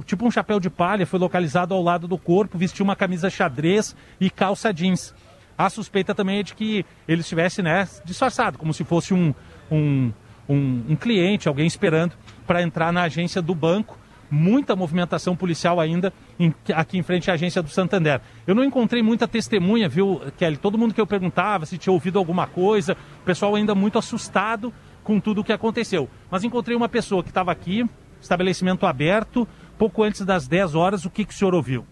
tipo 0.05 0.25
um 0.25 0.31
chapéu 0.31 0.59
de 0.59 0.69
palha, 0.69 1.05
foi 1.05 1.19
localizado 1.19 1.73
ao 1.73 1.81
lado 1.81 2.07
do 2.07 2.17
corpo, 2.17 2.57
vestiu 2.57 2.83
uma 2.83 2.95
camisa 2.95 3.29
xadrez 3.29 3.95
e 4.19 4.29
calça 4.29 4.73
jeans. 4.73 5.13
A 5.57 5.69
suspeita 5.69 6.15
também 6.15 6.39
é 6.39 6.43
de 6.43 6.55
que 6.55 6.85
ele 7.07 7.21
estivesse 7.21 7.61
né, 7.61 7.87
disfarçado, 8.03 8.57
como 8.57 8.73
se 8.73 8.83
fosse 8.83 9.13
um, 9.13 9.33
um, 9.69 10.11
um, 10.49 10.83
um 10.89 10.95
cliente, 10.95 11.47
alguém 11.47 11.67
esperando 11.67 12.13
para 12.47 12.61
entrar 12.61 12.91
na 12.91 13.03
agência 13.03 13.41
do 13.41 13.53
banco. 13.53 13.97
Muita 14.29 14.77
movimentação 14.77 15.35
policial 15.35 15.77
ainda 15.77 16.13
em, 16.39 16.53
aqui 16.73 16.97
em 16.97 17.03
frente 17.03 17.29
à 17.29 17.33
agência 17.33 17.61
do 17.61 17.69
Santander. 17.69 18.21
Eu 18.47 18.55
não 18.55 18.63
encontrei 18.63 19.03
muita 19.03 19.27
testemunha, 19.27 19.89
viu, 19.89 20.21
Kelly? 20.37 20.55
Todo 20.55 20.77
mundo 20.77 20.93
que 20.93 21.01
eu 21.01 21.05
perguntava 21.05 21.65
se 21.65 21.77
tinha 21.77 21.91
ouvido 21.91 22.17
alguma 22.17 22.47
coisa, 22.47 22.95
o 23.21 23.25
pessoal 23.25 23.55
ainda 23.55 23.75
muito 23.75 23.99
assustado 23.99 24.73
com 25.03 25.19
tudo 25.19 25.41
o 25.41 25.43
que 25.43 25.51
aconteceu. 25.51 26.09
Mas 26.29 26.45
encontrei 26.45 26.77
uma 26.77 26.87
pessoa 26.87 27.21
que 27.21 27.29
estava 27.29 27.51
aqui, 27.51 27.85
estabelecimento 28.21 28.85
aberto, 28.85 29.45
pouco 29.81 30.03
antes 30.03 30.23
das 30.23 30.47
10 30.47 30.75
horas, 30.75 31.05
o 31.05 31.09
que, 31.09 31.25
que 31.25 31.33
o 31.33 31.35
senhor 31.35 31.55
ouviu? 31.55 31.83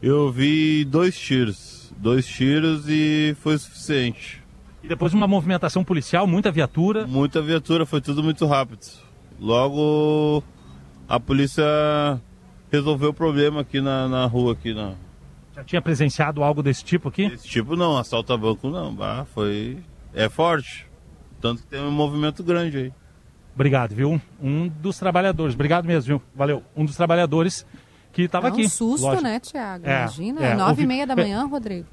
Eu 0.00 0.30
vi 0.30 0.84
dois 0.84 1.18
tiros. 1.18 1.92
Dois 1.96 2.24
tiros 2.24 2.88
e 2.88 3.34
foi 3.40 3.58
suficiente. 3.58 4.40
E 4.80 4.86
depois 4.86 5.12
uma 5.12 5.26
movimentação 5.26 5.82
policial, 5.82 6.24
muita 6.24 6.52
viatura? 6.52 7.04
Muita 7.04 7.42
viatura, 7.42 7.84
foi 7.84 8.00
tudo 8.00 8.22
muito 8.22 8.46
rápido. 8.46 8.86
Logo 9.40 10.40
a 11.08 11.18
polícia 11.18 11.64
resolveu 12.70 13.10
o 13.10 13.14
problema 13.14 13.62
aqui 13.62 13.80
na, 13.80 14.06
na 14.06 14.24
rua 14.26 14.52
aqui 14.52 14.72
na. 14.72 14.94
Já 15.56 15.64
tinha 15.64 15.82
presenciado 15.82 16.44
algo 16.44 16.62
desse 16.62 16.84
tipo 16.84 17.08
aqui? 17.08 17.28
Desse 17.28 17.48
tipo 17.48 17.74
não, 17.74 17.98
assalto 17.98 18.32
a 18.32 18.36
banco 18.36 18.70
não. 18.70 18.94
Bah, 18.94 19.26
foi. 19.34 19.78
É 20.14 20.28
forte. 20.28 20.86
Tanto 21.40 21.62
que 21.62 21.68
tem 21.68 21.80
um 21.80 21.90
movimento 21.90 22.44
grande 22.44 22.78
aí. 22.78 22.92
Obrigado, 23.54 23.94
viu? 23.94 24.20
Um 24.42 24.68
dos 24.68 24.98
trabalhadores, 24.98 25.54
obrigado 25.54 25.84
mesmo, 25.84 26.06
viu? 26.18 26.22
Valeu. 26.34 26.62
Um 26.76 26.84
dos 26.84 26.96
trabalhadores 26.96 27.66
que 28.12 28.22
estava 28.22 28.48
é 28.48 28.50
um 28.50 28.54
aqui. 28.54 28.64
um 28.64 28.68
susto, 28.68 29.04
lógico. 29.06 29.22
né, 29.22 29.40
Tiago? 29.40 29.86
É, 29.86 29.98
Imagina, 30.00 30.40
é, 30.44 30.54
nove 30.54 30.70
ouvi- 30.70 30.82
e 30.82 30.86
meia 30.86 31.06
da 31.06 31.14
manhã, 31.16 31.44
Rodrigo. 31.44 31.86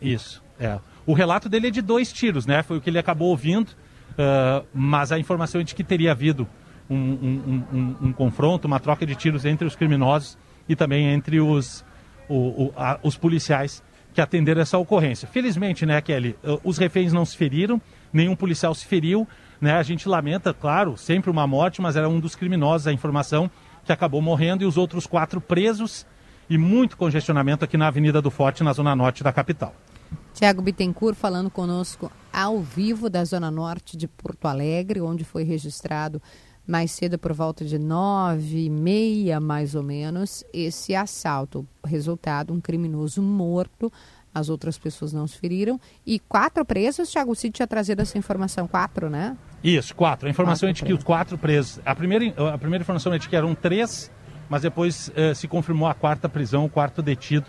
Isso, 0.00 0.42
é. 0.60 0.78
O 1.06 1.14
relato 1.14 1.48
dele 1.48 1.68
é 1.68 1.70
de 1.70 1.80
dois 1.80 2.12
tiros, 2.12 2.44
né? 2.46 2.62
Foi 2.62 2.76
o 2.76 2.80
que 2.80 2.90
ele 2.90 2.98
acabou 2.98 3.28
ouvindo, 3.30 3.70
ah, 4.18 4.62
mas 4.74 5.10
a 5.10 5.18
informação 5.18 5.60
é 5.60 5.64
de 5.64 5.74
que 5.74 5.82
teria 5.82 6.12
havido 6.12 6.46
um, 6.90 6.94
um- 6.96 7.64
um- 7.72 7.96
um- 8.08 8.12
confronto, 8.12 8.66
uma 8.66 8.78
troca 8.78 9.06
de 9.06 9.14
tiros 9.14 9.44
entre 9.46 9.66
os 9.66 9.74
criminosos 9.74 10.36
e 10.68 10.76
também 10.76 11.06
entre 11.08 11.40
os, 11.40 11.84
o- 12.28 12.64
o- 12.66 12.72
a- 12.76 12.98
os 13.02 13.16
policiais 13.16 13.82
que 14.12 14.20
atenderam 14.20 14.60
essa 14.60 14.76
ocorrência. 14.78 15.26
Felizmente, 15.28 15.84
né, 15.86 16.00
Kelly, 16.00 16.36
os 16.64 16.76
reféns 16.78 17.12
não 17.12 17.24
se 17.24 17.36
feriram, 17.36 17.80
nenhum 18.12 18.34
policial 18.36 18.74
se 18.74 18.84
feriu, 18.86 19.26
né? 19.60 19.72
A 19.72 19.82
gente 19.82 20.08
lamenta, 20.08 20.54
claro, 20.54 20.96
sempre 20.96 21.30
uma 21.30 21.46
morte, 21.46 21.80
mas 21.80 21.96
era 21.96 22.08
um 22.08 22.20
dos 22.20 22.34
criminosos, 22.34 22.86
a 22.86 22.92
informação, 22.92 23.50
que 23.84 23.92
acabou 23.92 24.20
morrendo 24.20 24.62
e 24.62 24.66
os 24.66 24.76
outros 24.76 25.06
quatro 25.06 25.40
presos 25.40 26.06
e 26.48 26.56
muito 26.56 26.96
congestionamento 26.96 27.64
aqui 27.64 27.76
na 27.76 27.88
Avenida 27.88 28.22
do 28.22 28.30
Forte, 28.30 28.62
na 28.62 28.72
zona 28.72 28.94
norte 28.94 29.22
da 29.22 29.32
capital. 29.32 29.74
Tiago 30.32 30.62
Bittencourt 30.62 31.16
falando 31.16 31.50
conosco 31.50 32.10
ao 32.32 32.60
vivo 32.60 33.10
da 33.10 33.24
Zona 33.24 33.50
Norte 33.50 33.96
de 33.96 34.06
Porto 34.06 34.46
Alegre, 34.46 35.00
onde 35.00 35.24
foi 35.24 35.42
registrado 35.42 36.22
mais 36.68 36.92
cedo 36.92 37.18
por 37.18 37.32
volta 37.32 37.64
de 37.64 37.78
nove 37.78 38.66
e 38.66 38.70
meia, 38.70 39.40
mais 39.40 39.74
ou 39.74 39.82
menos, 39.82 40.44
esse 40.52 40.94
assalto. 40.94 41.66
Resultado, 41.84 42.52
um 42.52 42.60
criminoso 42.60 43.22
morto, 43.22 43.90
as 44.34 44.48
outras 44.48 44.78
pessoas 44.78 45.12
não 45.12 45.26
se 45.26 45.38
feriram. 45.38 45.80
E 46.06 46.18
quatro 46.18 46.64
presos, 46.64 47.10
Tiago 47.10 47.34
Cid 47.34 47.52
tinha 47.52 47.66
trazido 47.66 48.02
essa 48.02 48.16
informação, 48.18 48.66
quatro, 48.66 49.08
né? 49.08 49.36
Isso, 49.62 49.94
quatro. 49.94 50.28
A 50.28 50.30
informação 50.30 50.68
Quatro 50.68 50.70
é 50.70 50.72
de 50.72 50.84
que 50.84 50.92
os 50.92 51.04
quatro 51.04 51.36
presos. 51.36 51.80
A 51.84 51.94
primeira, 51.94 52.26
a 52.52 52.58
primeira 52.58 52.82
informação 52.82 53.12
é 53.12 53.18
de 53.18 53.28
que 53.28 53.34
eram 53.34 53.54
três, 53.54 54.10
mas 54.48 54.62
depois 54.62 55.10
eh, 55.16 55.34
se 55.34 55.48
confirmou 55.48 55.88
a 55.88 55.94
quarta 55.94 56.28
prisão, 56.28 56.64
o 56.64 56.68
quarto 56.68 57.02
detido 57.02 57.46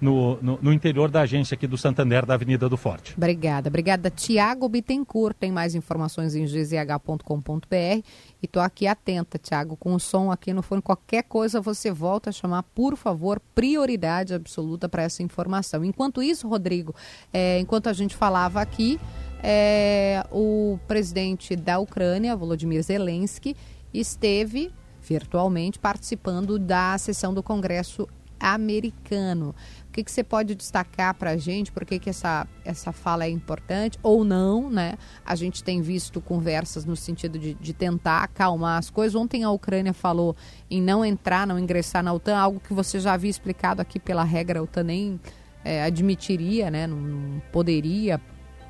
no, 0.00 0.40
no, 0.40 0.58
no 0.62 0.72
interior 0.72 1.10
da 1.10 1.20
agência 1.22 1.54
aqui 1.54 1.66
do 1.66 1.76
Santander, 1.76 2.24
da 2.24 2.34
Avenida 2.34 2.68
do 2.68 2.76
Forte. 2.76 3.14
Obrigada. 3.16 3.68
Obrigada, 3.68 4.10
Tiago 4.10 4.68
Bittencourt. 4.68 5.36
Tem 5.38 5.52
mais 5.52 5.74
informações 5.74 6.34
em 6.34 6.44
gzh.com.br. 6.44 7.66
E 7.74 8.02
estou 8.42 8.62
aqui 8.62 8.86
atenta, 8.86 9.38
Tiago, 9.38 9.76
com 9.76 9.94
o 9.94 10.00
som 10.00 10.30
aqui 10.30 10.52
no 10.52 10.62
fone. 10.62 10.80
Qualquer 10.80 11.24
coisa 11.24 11.60
você 11.60 11.90
volta 11.90 12.30
a 12.30 12.32
chamar, 12.32 12.62
por 12.62 12.96
favor, 12.96 13.40
prioridade 13.54 14.32
absoluta 14.32 14.88
para 14.88 15.02
essa 15.02 15.22
informação. 15.22 15.84
Enquanto 15.84 16.22
isso, 16.22 16.48
Rodrigo, 16.48 16.94
é, 17.32 17.58
enquanto 17.58 17.88
a 17.88 17.92
gente 17.92 18.16
falava 18.16 18.60
aqui, 18.60 18.98
é, 19.42 20.24
o 20.30 20.78
presidente 20.88 21.54
da 21.54 21.78
Ucrânia, 21.78 22.34
Volodymyr 22.34 22.82
Zelensky, 22.82 23.56
esteve 23.92 24.72
virtualmente 25.02 25.78
participando 25.78 26.58
da 26.58 26.96
sessão 26.98 27.34
do 27.34 27.42
Congresso 27.42 28.08
americano. 28.40 29.54
O 29.90 29.92
que, 29.92 30.04
que 30.04 30.12
você 30.12 30.22
pode 30.22 30.54
destacar 30.54 31.12
para 31.14 31.30
a 31.30 31.36
gente? 31.36 31.72
Por 31.72 31.84
que, 31.84 31.98
que 31.98 32.08
essa, 32.08 32.46
essa 32.64 32.92
fala 32.92 33.24
é 33.24 33.28
importante 33.28 33.98
ou 34.04 34.22
não, 34.22 34.70
né? 34.70 34.94
A 35.26 35.34
gente 35.34 35.64
tem 35.64 35.82
visto 35.82 36.20
conversas 36.20 36.84
no 36.84 36.94
sentido 36.94 37.40
de, 37.40 37.54
de 37.54 37.72
tentar 37.72 38.22
acalmar 38.22 38.78
as 38.78 38.88
coisas. 38.88 39.16
Ontem 39.16 39.42
a 39.42 39.50
Ucrânia 39.50 39.92
falou 39.92 40.36
em 40.70 40.80
não 40.80 41.04
entrar, 41.04 41.44
não 41.44 41.58
ingressar 41.58 42.04
na 42.04 42.12
OTAN, 42.12 42.38
algo 42.38 42.60
que 42.60 42.72
você 42.72 43.00
já 43.00 43.14
havia 43.14 43.28
explicado 43.28 43.82
aqui 43.82 43.98
pela 43.98 44.22
regra, 44.22 44.60
a 44.60 44.62
OTAN 44.62 44.84
nem 44.84 45.20
é, 45.64 45.82
admitiria, 45.82 46.70
né? 46.70 46.86
Não, 46.86 46.96
não 46.96 47.42
poderia, 47.50 48.20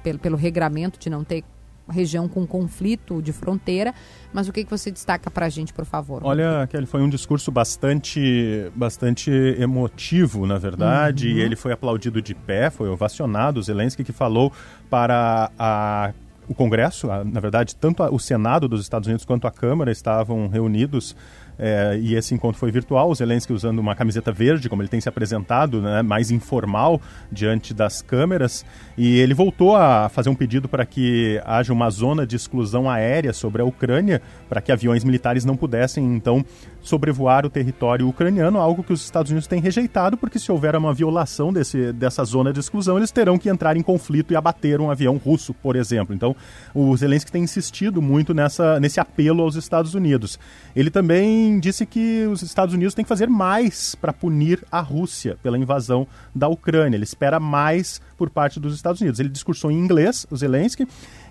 pelo, 0.03 0.19
pelo 0.19 0.39
regramento 0.39 0.99
de 0.99 1.11
não 1.11 1.23
ter 1.23 1.45
região 1.91 2.29
com 2.29 2.47
conflito 2.47 3.21
de 3.21 3.33
fronteira. 3.33 3.95
Mas 4.33 4.49
o 4.49 4.53
que, 4.53 4.65
que 4.65 4.71
você 4.71 4.91
destaca 4.91 5.31
para 5.31 5.47
a 5.47 5.49
gente, 5.49 5.73
por 5.73 5.85
favor? 5.85 6.23
Olha, 6.25 6.67
Kelly, 6.71 6.87
foi 6.87 7.03
um 7.03 7.09
discurso 7.09 7.51
bastante, 7.51 8.71
bastante 8.75 9.31
emotivo, 9.59 10.47
na 10.47 10.59
verdade. 10.59 11.29
Uhum. 11.29 11.35
E 11.35 11.41
ele 11.41 11.57
foi 11.57 11.73
aplaudido 11.73 12.23
de 12.23 12.35
pé, 12.35 12.71
foi 12.71 12.89
ovacionado. 12.89 13.63
Zelensky 13.63 14.05
que 14.05 14.13
falou 14.13 14.53
para 14.89 15.51
a 15.59 16.13
o 16.51 16.55
Congresso, 16.55 17.07
na 17.07 17.39
verdade, 17.39 17.77
tanto 17.77 18.03
o 18.03 18.19
Senado 18.19 18.67
dos 18.67 18.81
Estados 18.81 19.07
Unidos 19.07 19.25
quanto 19.25 19.47
a 19.47 19.53
Câmara 19.53 19.93
estavam 19.93 20.49
reunidos 20.49 21.15
é, 21.63 21.99
e 22.01 22.15
esse 22.15 22.35
encontro 22.35 22.59
foi 22.59 22.73
virtual. 22.73 23.11
O 23.11 23.15
Zelensky 23.15 23.53
usando 23.53 23.81
uma 23.81 23.95
camiseta 23.95 24.33
verde, 24.33 24.67
como 24.67 24.81
ele 24.81 24.89
tem 24.89 24.99
se 24.99 25.11
apresentado, 25.11 25.83
né, 25.83 26.01
mais 26.01 26.31
informal 26.31 26.99
diante 27.31 27.75
das 27.75 28.01
câmeras. 28.01 28.65
E 28.97 29.19
ele 29.19 29.35
voltou 29.35 29.77
a 29.77 30.09
fazer 30.09 30.31
um 30.31 30.35
pedido 30.35 30.69
para 30.69 30.87
que 30.87 31.39
haja 31.45 31.71
uma 31.71 31.91
zona 31.91 32.27
de 32.27 32.35
exclusão 32.35 32.89
aérea 32.89 33.35
sobre 33.35 33.61
a 33.61 33.65
Ucrânia, 33.65 34.23
para 34.49 34.63
que 34.63 34.73
aviões 34.73 35.05
militares 35.05 35.45
não 35.45 35.55
pudessem, 35.55 36.03
então, 36.15 36.43
sobrevoar 36.81 37.45
o 37.45 37.51
território 37.51 38.09
ucraniano, 38.09 38.59
algo 38.59 38.83
que 38.83 38.93
os 38.93 39.05
Estados 39.05 39.31
Unidos 39.31 39.47
têm 39.47 39.61
rejeitado, 39.61 40.17
porque 40.17 40.39
se 40.39 40.51
houver 40.51 40.75
uma 40.75 40.95
violação 40.95 41.53
desse, 41.53 41.93
dessa 41.93 42.25
zona 42.25 42.55
de 42.55 42.61
exclusão, 42.61 42.97
eles 42.97 43.11
terão 43.11 43.37
que 43.37 43.51
entrar 43.51 43.77
em 43.77 43.83
conflito 43.83 44.33
e 44.33 44.37
abater 44.37 44.81
um 44.81 44.91
avião 44.91 45.19
russo, 45.19 45.53
por 45.53 45.77
exemplo. 45.77 46.15
Então, 46.15 46.35
o 46.75 46.97
Zelensky 46.97 47.31
tem 47.31 47.43
insistido 47.43 48.01
muito 48.01 48.33
nessa, 48.33 48.81
nesse 48.81 48.99
apelo 48.99 49.43
aos 49.43 49.57
Estados 49.57 49.95
Unidos. 49.95 50.39
Ele 50.75 50.91
também 50.91 51.50
disse 51.59 51.87
que 51.87 52.27
os 52.27 52.43
Estados 52.43 52.75
Unidos 52.75 52.95
têm 52.95 53.05
que 53.05 53.09
fazer 53.09 53.29
mais 53.29 53.95
para 53.95 54.13
punir 54.13 54.65
a 54.71 54.81
Rússia 54.81 55.39
pela 55.43 55.59
invasão 55.59 56.07
da 56.35 56.49
Ucrânia. 56.49 56.97
Ele 56.97 57.05
espera 57.05 57.41
mais 57.41 58.01
por 58.17 58.31
parte 58.31 58.61
dos 58.61 58.75
Estados 58.75 59.01
Unidos. 59.01 59.19
Ele 59.19 59.29
discursou 59.29 59.71
em 59.71 59.79
inglês, 59.79 60.27
o 60.31 60.37
Zelensky, 60.37 60.87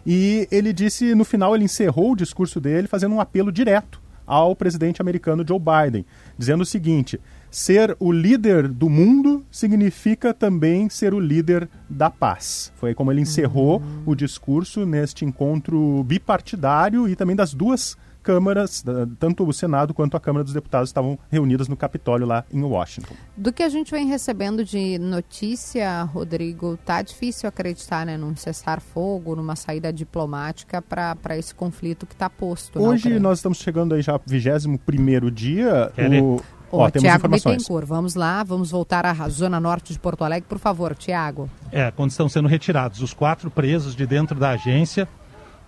e 0.05 0.47
ele 0.51 0.73
disse, 0.73 1.13
no 1.15 1.23
final, 1.23 1.55
ele 1.55 1.65
encerrou 1.65 2.11
o 2.11 2.15
discurso 2.15 2.59
dele 2.59 2.87
fazendo 2.87 3.15
um 3.15 3.21
apelo 3.21 3.51
direto 3.51 4.01
ao 4.29 4.55
presidente 4.55 5.01
americano 5.01 5.43
Joe 5.45 5.59
Biden, 5.59 6.05
dizendo 6.37 6.61
o 6.61 6.65
seguinte: 6.65 7.19
ser 7.49 7.97
o 7.99 8.11
líder 8.11 8.67
do 8.67 8.87
mundo 8.87 9.43
significa 9.49 10.35
também 10.35 10.87
ser 10.87 11.15
o 11.15 11.19
líder 11.19 11.67
da 11.89 12.11
paz. 12.11 12.71
Foi 12.75 12.93
como 12.93 13.11
ele 13.11 13.21
encerrou 13.21 13.81
o 14.05 14.13
discurso 14.13 14.85
neste 14.85 15.25
encontro 15.25 16.03
bipartidário 16.03 17.09
e 17.09 17.15
também 17.15 17.35
das 17.35 17.55
duas 17.55 17.97
câmaras, 18.29 18.85
tanto 19.17 19.43
o 19.43 19.51
Senado 19.51 19.91
quanto 19.91 20.15
a 20.15 20.19
Câmara 20.19 20.43
dos 20.43 20.53
Deputados 20.53 20.89
estavam 20.89 21.17
reunidas 21.31 21.67
no 21.67 21.75
Capitólio 21.75 22.27
lá 22.27 22.45
em 22.53 22.61
Washington. 22.61 23.15
Do 23.35 23.51
que 23.51 23.63
a 23.63 23.69
gente 23.69 23.89
vem 23.89 24.05
recebendo 24.05 24.63
de 24.63 24.99
notícia, 24.99 26.03
Rodrigo, 26.03 26.77
tá 26.85 27.01
difícil 27.01 27.49
acreditar 27.49 28.05
né, 28.05 28.17
num 28.17 28.35
cessar-fogo, 28.35 29.35
numa 29.35 29.55
saída 29.55 29.91
diplomática 29.91 30.79
para 30.79 31.35
esse 31.39 31.55
conflito 31.55 32.05
que 32.05 32.13
está 32.13 32.29
posto. 32.29 32.79
Hoje 32.79 33.17
nós 33.17 33.39
estamos 33.39 33.57
chegando 33.57 33.95
aí 33.95 34.03
já 34.03 34.11
ao 34.11 34.21
21 34.23 35.31
dia. 35.31 35.91
O... 36.21 36.35
Ó, 36.71 36.83
Ó, 36.83 36.89
temos 36.91 37.01
Tiago 37.01 37.17
informações. 37.17 37.57
Bittencourt, 37.57 37.87
vamos 37.87 38.13
lá, 38.13 38.43
vamos 38.43 38.69
voltar 38.69 39.03
à 39.07 39.27
zona 39.27 39.59
norte 39.59 39.91
de 39.91 39.97
Porto 39.97 40.23
Alegre, 40.23 40.47
por 40.47 40.59
favor, 40.59 40.95
Tiago. 40.95 41.49
É, 41.71 41.89
quando 41.89 42.11
estão 42.11 42.29
sendo 42.29 42.47
retirados 42.47 43.01
os 43.01 43.11
quatro 43.11 43.49
presos 43.49 43.95
de 43.95 44.05
dentro 44.05 44.37
da 44.39 44.51
agência, 44.51 45.09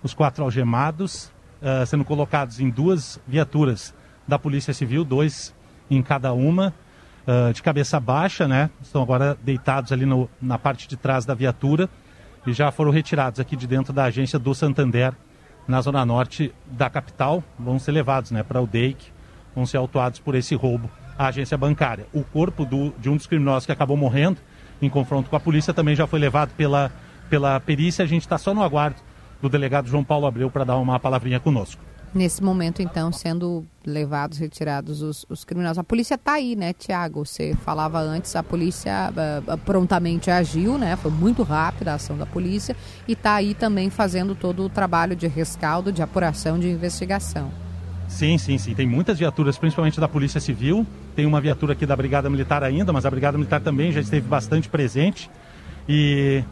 os 0.00 0.14
quatro 0.14 0.44
algemados, 0.44 1.32
ah, 1.62 1.84
sendo 1.86 2.04
colocados 2.04 2.60
em 2.60 2.68
duas 2.70 3.20
viaturas 3.26 3.94
da 4.26 4.38
Polícia 4.38 4.72
Civil, 4.74 5.04
dois 5.04 5.54
em 5.90 6.02
cada 6.02 6.32
uma, 6.32 6.72
ah, 7.26 7.50
de 7.52 7.62
cabeça 7.62 7.98
baixa, 8.00 8.46
né? 8.48 8.70
Estão 8.82 9.02
agora 9.02 9.36
deitados 9.42 9.92
ali 9.92 10.06
no- 10.06 10.28
na 10.40 10.58
parte 10.58 10.88
de 10.88 10.96
trás 10.96 11.24
da 11.24 11.34
viatura 11.34 11.88
e 12.46 12.52
já 12.52 12.70
foram 12.70 12.90
retirados 12.90 13.38
aqui 13.40 13.56
de 13.56 13.66
dentro 13.66 13.92
da 13.92 14.04
agência 14.04 14.38
do 14.38 14.54
Santander, 14.54 15.12
na 15.68 15.80
zona 15.80 16.04
norte 16.04 16.52
da 16.66 16.90
capital. 16.90 17.42
Vão 17.58 17.78
ser 17.78 17.92
levados 17.92 18.30
né, 18.32 18.42
para 18.42 18.60
o 18.60 18.66
DEIC, 18.66 19.12
vão 19.54 19.64
ser 19.64 19.76
autuados 19.76 20.18
por 20.18 20.34
esse 20.34 20.54
roubo 20.54 20.90
à 21.16 21.26
agência 21.26 21.56
bancária. 21.56 22.06
O 22.12 22.24
corpo 22.24 22.64
do- 22.64 22.92
de 22.98 23.08
um 23.08 23.16
dos 23.16 23.26
criminosos 23.26 23.66
que 23.66 23.72
acabou 23.72 23.96
morrendo 23.96 24.38
em 24.80 24.88
confronto 24.90 25.30
com 25.30 25.36
a 25.36 25.40
polícia 25.40 25.72
também 25.72 25.94
já 25.94 26.06
foi 26.06 26.18
levado 26.18 26.50
pela, 26.56 26.90
pela 27.30 27.60
perícia. 27.60 28.04
A 28.04 28.08
gente 28.08 28.22
está 28.22 28.36
só 28.38 28.52
no 28.52 28.62
aguardo 28.62 28.96
do 29.42 29.48
delegado 29.48 29.88
João 29.88 30.04
Paulo 30.04 30.26
Abreu 30.26 30.48
para 30.48 30.64
dar 30.64 30.76
uma 30.76 30.98
palavrinha 31.00 31.40
conosco. 31.40 31.82
Nesse 32.14 32.42
momento, 32.42 32.82
então, 32.82 33.10
sendo 33.10 33.64
levados, 33.86 34.36
retirados 34.36 35.00
os, 35.00 35.24
os 35.30 35.44
criminosos. 35.44 35.78
A 35.78 35.84
polícia 35.84 36.14
está 36.14 36.34
aí, 36.34 36.54
né, 36.54 36.74
Tiago? 36.74 37.24
Você 37.24 37.54
falava 37.64 37.98
antes, 38.00 38.36
a 38.36 38.42
polícia 38.42 39.10
ah, 39.48 39.56
prontamente 39.56 40.30
agiu, 40.30 40.76
né? 40.76 40.94
Foi 40.94 41.10
muito 41.10 41.42
rápida 41.42 41.92
a 41.92 41.94
ação 41.94 42.16
da 42.16 42.26
polícia 42.26 42.76
e 43.08 43.12
está 43.12 43.34
aí 43.34 43.54
também 43.54 43.88
fazendo 43.88 44.34
todo 44.34 44.62
o 44.62 44.68
trabalho 44.68 45.16
de 45.16 45.26
rescaldo, 45.26 45.90
de 45.90 46.02
apuração, 46.02 46.58
de 46.58 46.68
investigação. 46.68 47.50
Sim, 48.08 48.36
sim, 48.36 48.58
sim. 48.58 48.74
Tem 48.74 48.86
muitas 48.86 49.18
viaturas, 49.18 49.56
principalmente 49.56 49.98
da 49.98 50.06
Polícia 50.06 50.38
Civil. 50.38 50.86
Tem 51.16 51.24
uma 51.24 51.40
viatura 51.40 51.72
aqui 51.72 51.86
da 51.86 51.96
Brigada 51.96 52.28
Militar 52.28 52.62
ainda, 52.62 52.92
mas 52.92 53.06
a 53.06 53.10
Brigada 53.10 53.38
Militar 53.38 53.62
também 53.62 53.90
já 53.90 54.02
esteve 54.02 54.28
bastante 54.28 54.68
presente. 54.68 55.30
E, 55.88 56.44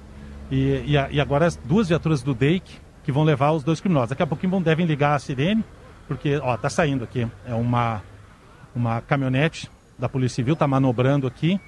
e, 0.51 0.85
e, 0.87 0.93
e 0.93 1.21
agora 1.21 1.47
as 1.47 1.57
duas 1.57 1.89
viaturas 1.89 2.23
do 2.23 2.35
DEIC 2.35 2.81
que 3.03 3.13
vão 3.13 3.23
levar 3.23 3.53
os 3.53 3.63
dois 3.63 3.81
criminosos. 3.81 4.11
Daqui 4.11 4.23
a 4.23 4.27
pouquinho 4.27 4.51
vão, 4.51 4.63
devem 4.63 4.87
ligar 4.87 5.15
a 5.15 5.19
sirene, 5.19 5.65
porque, 6.07 6.37
ó, 6.39 6.57
tá 6.57 6.69
saindo 6.69 7.05
aqui. 7.05 7.27
É 7.47 7.55
uma, 7.55 8.03
uma 8.75 9.01
caminhonete 9.01 9.71
da 9.99 10.09
Polícia 10.09 10.37
Civil, 10.37 10.57
tá 10.57 10.67
manobrando 10.67 11.27
aqui. 11.27 11.61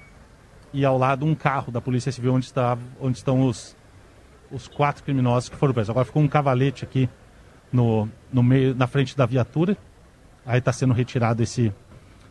E 0.73 0.83
ao 0.83 0.97
lado 0.97 1.25
um 1.25 1.35
carro 1.35 1.71
da 1.71 1.79
Polícia 1.79 2.11
Civil 2.11 2.33
onde, 2.33 2.45
está, 2.45 2.77
onde 2.99 3.17
estão 3.17 3.45
os, 3.45 3.75
os 4.51 4.67
quatro 4.67 5.03
criminosos 5.03 5.49
que 5.49 5.55
foram 5.55 5.73
presos. 5.73 5.89
Agora 5.89 6.05
ficou 6.05 6.21
um 6.21 6.27
cavalete 6.27 6.83
aqui 6.83 7.09
no, 7.71 8.09
no 8.31 8.43
meio, 8.43 8.75
na 8.75 8.87
frente 8.87 9.15
da 9.15 9.25
viatura. 9.25 9.77
Aí 10.45 10.59
está 10.59 10.73
sendo 10.73 10.93
retirado 10.93 11.41
esse, 11.41 11.73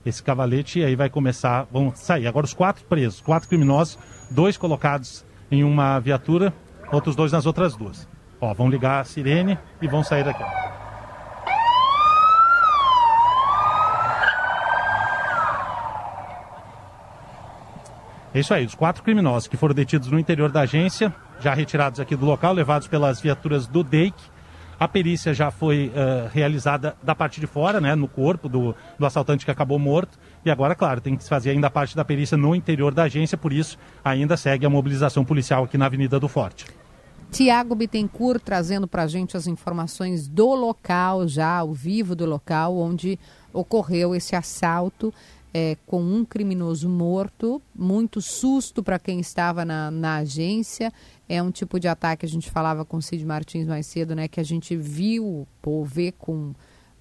esse 0.04 0.22
cavalete 0.22 0.80
e 0.80 0.84
aí 0.84 0.96
vai 0.96 1.08
começar, 1.08 1.66
vão 1.70 1.92
sair. 1.94 2.26
Agora 2.26 2.44
os 2.44 2.52
quatro 2.52 2.84
presos, 2.84 3.20
quatro 3.20 3.48
criminosos, 3.48 3.98
dois 4.30 4.56
colocados 4.56 5.24
em 5.52 5.62
uma 5.62 6.00
viatura, 6.00 6.52
outros 6.90 7.14
dois 7.14 7.30
nas 7.30 7.44
outras 7.44 7.76
duas. 7.76 8.08
Ó, 8.40 8.52
vão 8.54 8.70
ligar 8.70 9.00
a 9.00 9.04
sirene 9.04 9.58
e 9.82 9.86
vão 9.86 10.02
sair 10.02 10.24
daqui. 10.24 10.42
É 18.34 18.40
isso 18.40 18.54
aí, 18.54 18.64
os 18.64 18.74
quatro 18.74 19.02
criminosos 19.02 19.46
que 19.46 19.58
foram 19.58 19.74
detidos 19.74 20.10
no 20.10 20.18
interior 20.18 20.50
da 20.50 20.62
agência, 20.62 21.14
já 21.38 21.52
retirados 21.52 22.00
aqui 22.00 22.16
do 22.16 22.24
local, 22.24 22.54
levados 22.54 22.88
pelas 22.88 23.20
viaturas 23.20 23.66
do 23.66 23.84
DEIC. 23.84 24.14
A 24.80 24.88
perícia 24.88 25.34
já 25.34 25.50
foi 25.50 25.92
eh, 25.94 26.30
realizada 26.32 26.96
da 27.02 27.14
parte 27.14 27.40
de 27.40 27.46
fora, 27.46 27.78
né, 27.78 27.94
no 27.94 28.08
corpo 28.08 28.48
do, 28.48 28.74
do 28.98 29.04
assaltante 29.04 29.44
que 29.44 29.50
acabou 29.50 29.78
morto. 29.78 30.18
E 30.44 30.50
agora, 30.50 30.74
claro, 30.74 31.00
tem 31.00 31.16
que 31.16 31.22
se 31.22 31.28
fazer 31.28 31.50
ainda 31.50 31.70
parte 31.70 31.94
da 31.94 32.04
perícia 32.04 32.36
no 32.36 32.54
interior 32.54 32.92
da 32.92 33.04
agência, 33.04 33.38
por 33.38 33.52
isso 33.52 33.78
ainda 34.04 34.36
segue 34.36 34.66
a 34.66 34.70
mobilização 34.70 35.24
policial 35.24 35.64
aqui 35.64 35.78
na 35.78 35.86
Avenida 35.86 36.18
do 36.18 36.28
Forte. 36.28 36.66
Tiago 37.30 37.74
Bittencourt 37.74 38.42
trazendo 38.44 38.86
para 38.86 39.04
a 39.04 39.06
gente 39.06 39.36
as 39.36 39.46
informações 39.46 40.28
do 40.28 40.54
local, 40.54 41.26
já 41.26 41.58
ao 41.58 41.72
vivo 41.72 42.14
do 42.14 42.26
local, 42.26 42.76
onde 42.76 43.18
ocorreu 43.54 44.14
esse 44.14 44.36
assalto 44.36 45.14
é, 45.54 45.76
com 45.86 46.02
um 46.02 46.24
criminoso 46.24 46.88
morto. 46.88 47.62
Muito 47.74 48.20
susto 48.20 48.82
para 48.82 48.98
quem 48.98 49.20
estava 49.20 49.64
na, 49.64 49.90
na 49.90 50.16
agência. 50.16 50.92
É 51.28 51.42
um 51.42 51.50
tipo 51.50 51.80
de 51.80 51.88
ataque, 51.88 52.26
a 52.26 52.28
gente 52.28 52.50
falava 52.50 52.84
com 52.84 52.98
o 52.98 53.02
Cid 53.02 53.24
Martins 53.24 53.66
mais 53.66 53.86
cedo, 53.86 54.14
né, 54.14 54.28
que 54.28 54.40
a 54.40 54.44
gente 54.44 54.76
viu 54.76 55.46
ou 55.62 55.84
vê 55.84 56.12
com 56.12 56.52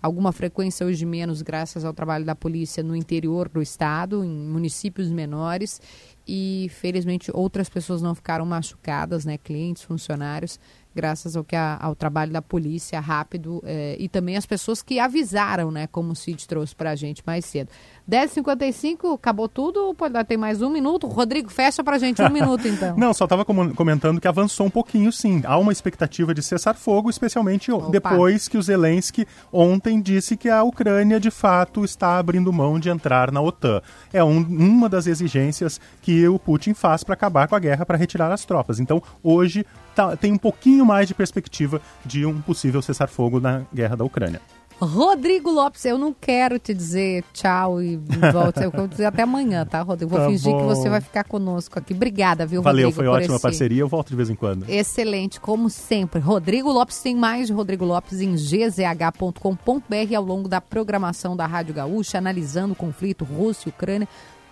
alguma 0.02 0.32
frequência 0.32 0.86
hoje 0.86 1.06
menos, 1.06 1.42
graças 1.42 1.86
ao 1.86 1.94
trabalho 1.94 2.26
da 2.26 2.36
polícia 2.36 2.82
no 2.82 2.96
interior 2.96 3.48
do 3.50 3.62
estado, 3.62 4.24
em 4.24 4.30
municípios 4.30 5.10
menores. 5.10 5.80
E 6.28 6.68
felizmente 6.72 7.32
outras 7.34 7.68
pessoas 7.68 8.02
não 8.02 8.14
ficaram 8.16 8.46
machucadas, 8.46 9.26
né? 9.26 9.38
Clientes, 9.38 9.84
funcionários. 9.84 10.60
graças 10.94 11.38
ao, 11.38 11.44
que 11.46 11.56
a- 11.56 11.78
ao 11.82 11.96
trabalho 11.96 12.34
da 12.34 12.42
polícia 12.42 13.00
rápido 13.00 13.62
eh, 13.66 13.96
e 13.98 14.10
também 14.10 14.36
as 14.36 14.46
pessoas 14.46 14.82
que 14.82 15.00
avisaram, 15.00 15.72
né, 15.72 15.88
como 15.88 16.12
o 16.12 16.16
Cid 16.18 16.46
trouxe 16.46 16.76
pra 16.76 16.98
gente 16.98 17.24
mais 17.26 17.46
cedo. 17.46 17.70
10h55, 18.10 19.16
acabou 19.16 19.48
tudo 19.48 19.96
tem 20.28 20.38
mais 20.38 20.62
um 20.62 20.70
minuto? 20.70 21.08
Rodrigo, 21.08 21.50
fecha 21.50 21.84
pra 21.84 21.98
gente 21.98 22.22
um 22.22 22.30
minuto 22.30 22.68
então. 22.70 22.96
Não, 22.98 23.14
só 23.14 23.26
estava 23.26 23.46
comentando 23.46 24.20
que 24.20 24.28
avançou 24.28 24.66
um 24.66 24.70
pouquinho, 24.70 25.12
sim. 25.12 25.42
Há 25.46 25.58
uma 25.58 25.72
expectativa 25.72 26.34
de 26.34 26.42
cessar 26.44 26.76
fogo, 26.76 27.10
especialmente 27.10 27.72
o- 27.72 27.90
depois 27.90 28.48
que 28.48 28.58
o 28.58 28.62
Zelensky 28.62 29.26
ontem 29.52 30.02
disse 30.02 30.36
que 30.36 30.50
a 30.50 30.64
Ucrânia, 30.64 31.20
de 31.20 31.32
fato, 31.32 31.84
está 31.86 32.18
abrindo 32.18 32.52
mão 32.52 32.80
de 32.80 32.90
entrar 32.90 33.32
na 33.32 33.42
OTAN. 33.42 33.82
É 34.12 34.24
um- 34.24 34.42
uma 34.42 34.90
das 34.90 35.08
exigências 35.08 35.80
que 36.02 36.28
o 36.28 36.38
Putin 36.40 36.74
faz 36.74 37.04
para 37.04 37.14
acabar 37.14 37.48
com 37.48 37.56
a 37.56 37.60
guerra, 37.60 37.86
para 37.86 37.98
retirar 37.98 38.32
as 38.32 38.46
tropas. 38.46 38.80
Então, 38.80 39.02
hoje 39.24 39.66
tá- 39.96 40.16
tem 40.16 40.32
um 40.32 40.38
pouquinho 40.38 40.86
mais 40.86 41.08
de 41.08 41.14
perspectiva 41.14 41.82
de 42.06 42.26
um 42.26 42.42
possível 42.42 42.82
cessar-fogo 42.82 43.40
na 43.40 43.62
guerra 43.74 43.96
da 43.96 44.04
Ucrânia. 44.04 44.42
Rodrigo 44.86 45.52
Lopes, 45.52 45.86
eu 45.86 45.98
não 45.98 46.12
quero 46.12 46.58
te 46.58 46.74
dizer 46.74 47.24
tchau 47.34 47.82
e 47.82 47.98
volta. 48.34 48.64
Eu 48.64 48.72
quero 48.72 48.88
dizer 48.88 49.06
até 49.06 49.22
amanhã, 49.22 49.64
tá, 49.66 49.82
Rodrigo? 49.82 50.10
Vou 50.12 50.20
Tá 50.20 50.26
fingir 50.28 50.52
que 50.56 50.62
bom. 50.64 50.68
você 50.68 50.90
vai 50.90 51.00
ficar 51.00 51.24
conosco 51.24 51.78
aqui. 51.78 51.94
Obrigada, 51.94 52.46
viu, 52.48 52.62
Valeu, 52.64 52.88
Rodrigo? 52.88 52.96
foi 52.96 53.06
por 53.06 53.12
ótima 53.22 53.36
esse- 53.36 53.42
parceria. 53.44 53.82
Eu 53.82 53.88
volto 53.88 54.10
de 54.10 54.16
vez 54.16 54.30
em 54.30 54.36
quando. 54.36 54.68
Excelente, 54.68 55.40
como 55.40 55.70
sempre. 55.70 56.20
Rodrigo 56.20 56.72
Lopes 56.72 57.00
tem 57.00 57.16
mais 57.16 57.48
de 57.48 57.54
Rodrigo 57.54 57.86
Lopes 57.86 58.22
em 58.22 58.34
gzh.com.br 58.36 60.16
ao 60.16 60.24
longo 60.24 60.50
da 60.50 60.60
programação 60.60 61.36
da 61.36 61.46
Rádio 61.46 61.74
Gaúcha, 61.76 62.18
analisando 62.18 62.74
o 62.74 62.76
conflito 62.76 63.24
Rússia 63.24 63.70
e 63.70 63.72
Ucrânia. 63.72 64.08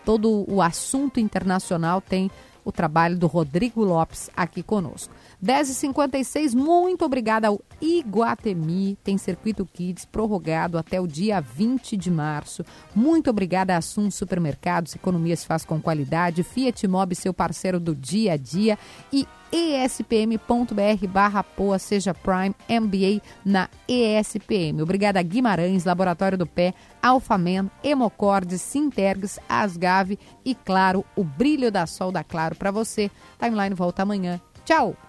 Todo 0.06 0.46
o 0.48 0.62
assunto 0.62 1.20
internacional 1.20 2.02
tem 2.02 2.30
o 2.64 2.72
trabalho 2.72 3.18
do 3.18 3.26
Rodrigo 3.28 3.84
Lopes 3.84 4.30
aqui 4.36 4.62
conosco. 4.62 5.14
10h56, 5.44 6.54
muito 6.54 7.06
obrigada 7.06 7.48
ao 7.48 7.62
Iguatemi. 7.82 8.98
Tem 9.04 9.18
Circuito 9.18 9.66
Kids 9.66 10.06
prorrogado 10.06 10.78
até 10.78 11.00
o 11.00 11.08
dia 11.08 11.40
20 11.40 11.96
de 11.96 12.12
março. 12.12 12.66
Muito 12.94 13.30
obrigada 13.30 13.74
a 13.74 13.78
Assum 13.78 14.12
Supermercados, 14.12 14.96
economia 14.96 15.36
se 15.36 15.46
faz 15.46 15.64
com 15.64 15.82
qualidade. 15.82 16.44
Fiat 16.44 16.86
Mob, 16.88 17.16
seu 17.16 17.34
parceiro 17.34 17.80
do 17.80 17.96
dia 17.96 18.34
a 18.34 18.38
dia. 18.38 18.78
E 19.14 19.26
espm.br 19.52 21.08
barra 21.08 21.42
poa, 21.42 21.80
seja 21.80 22.14
Prime 22.14 22.54
MBA 22.70 23.22
na 23.44 23.70
ESPM. 23.88 24.82
Obrigada 24.82 25.20
a 25.20 25.24
Guimarães, 25.24 25.86
Laboratório 25.86 26.38
do 26.38 26.46
Pé, 26.46 26.74
Alfamen, 27.02 27.72
Hemocord, 27.84 28.58
Sintergs, 28.58 29.40
Asgave 29.48 30.20
e, 30.46 30.54
claro, 30.54 31.04
o 31.16 31.24
brilho 31.24 31.72
da 31.72 31.88
sol 31.88 32.12
da 32.12 32.24
Claro 32.24 32.56
para 32.56 32.72
você. 32.72 33.10
Timeline 33.40 33.74
volta 33.74 34.04
amanhã. 34.04 34.40
Tchau! 34.66 35.09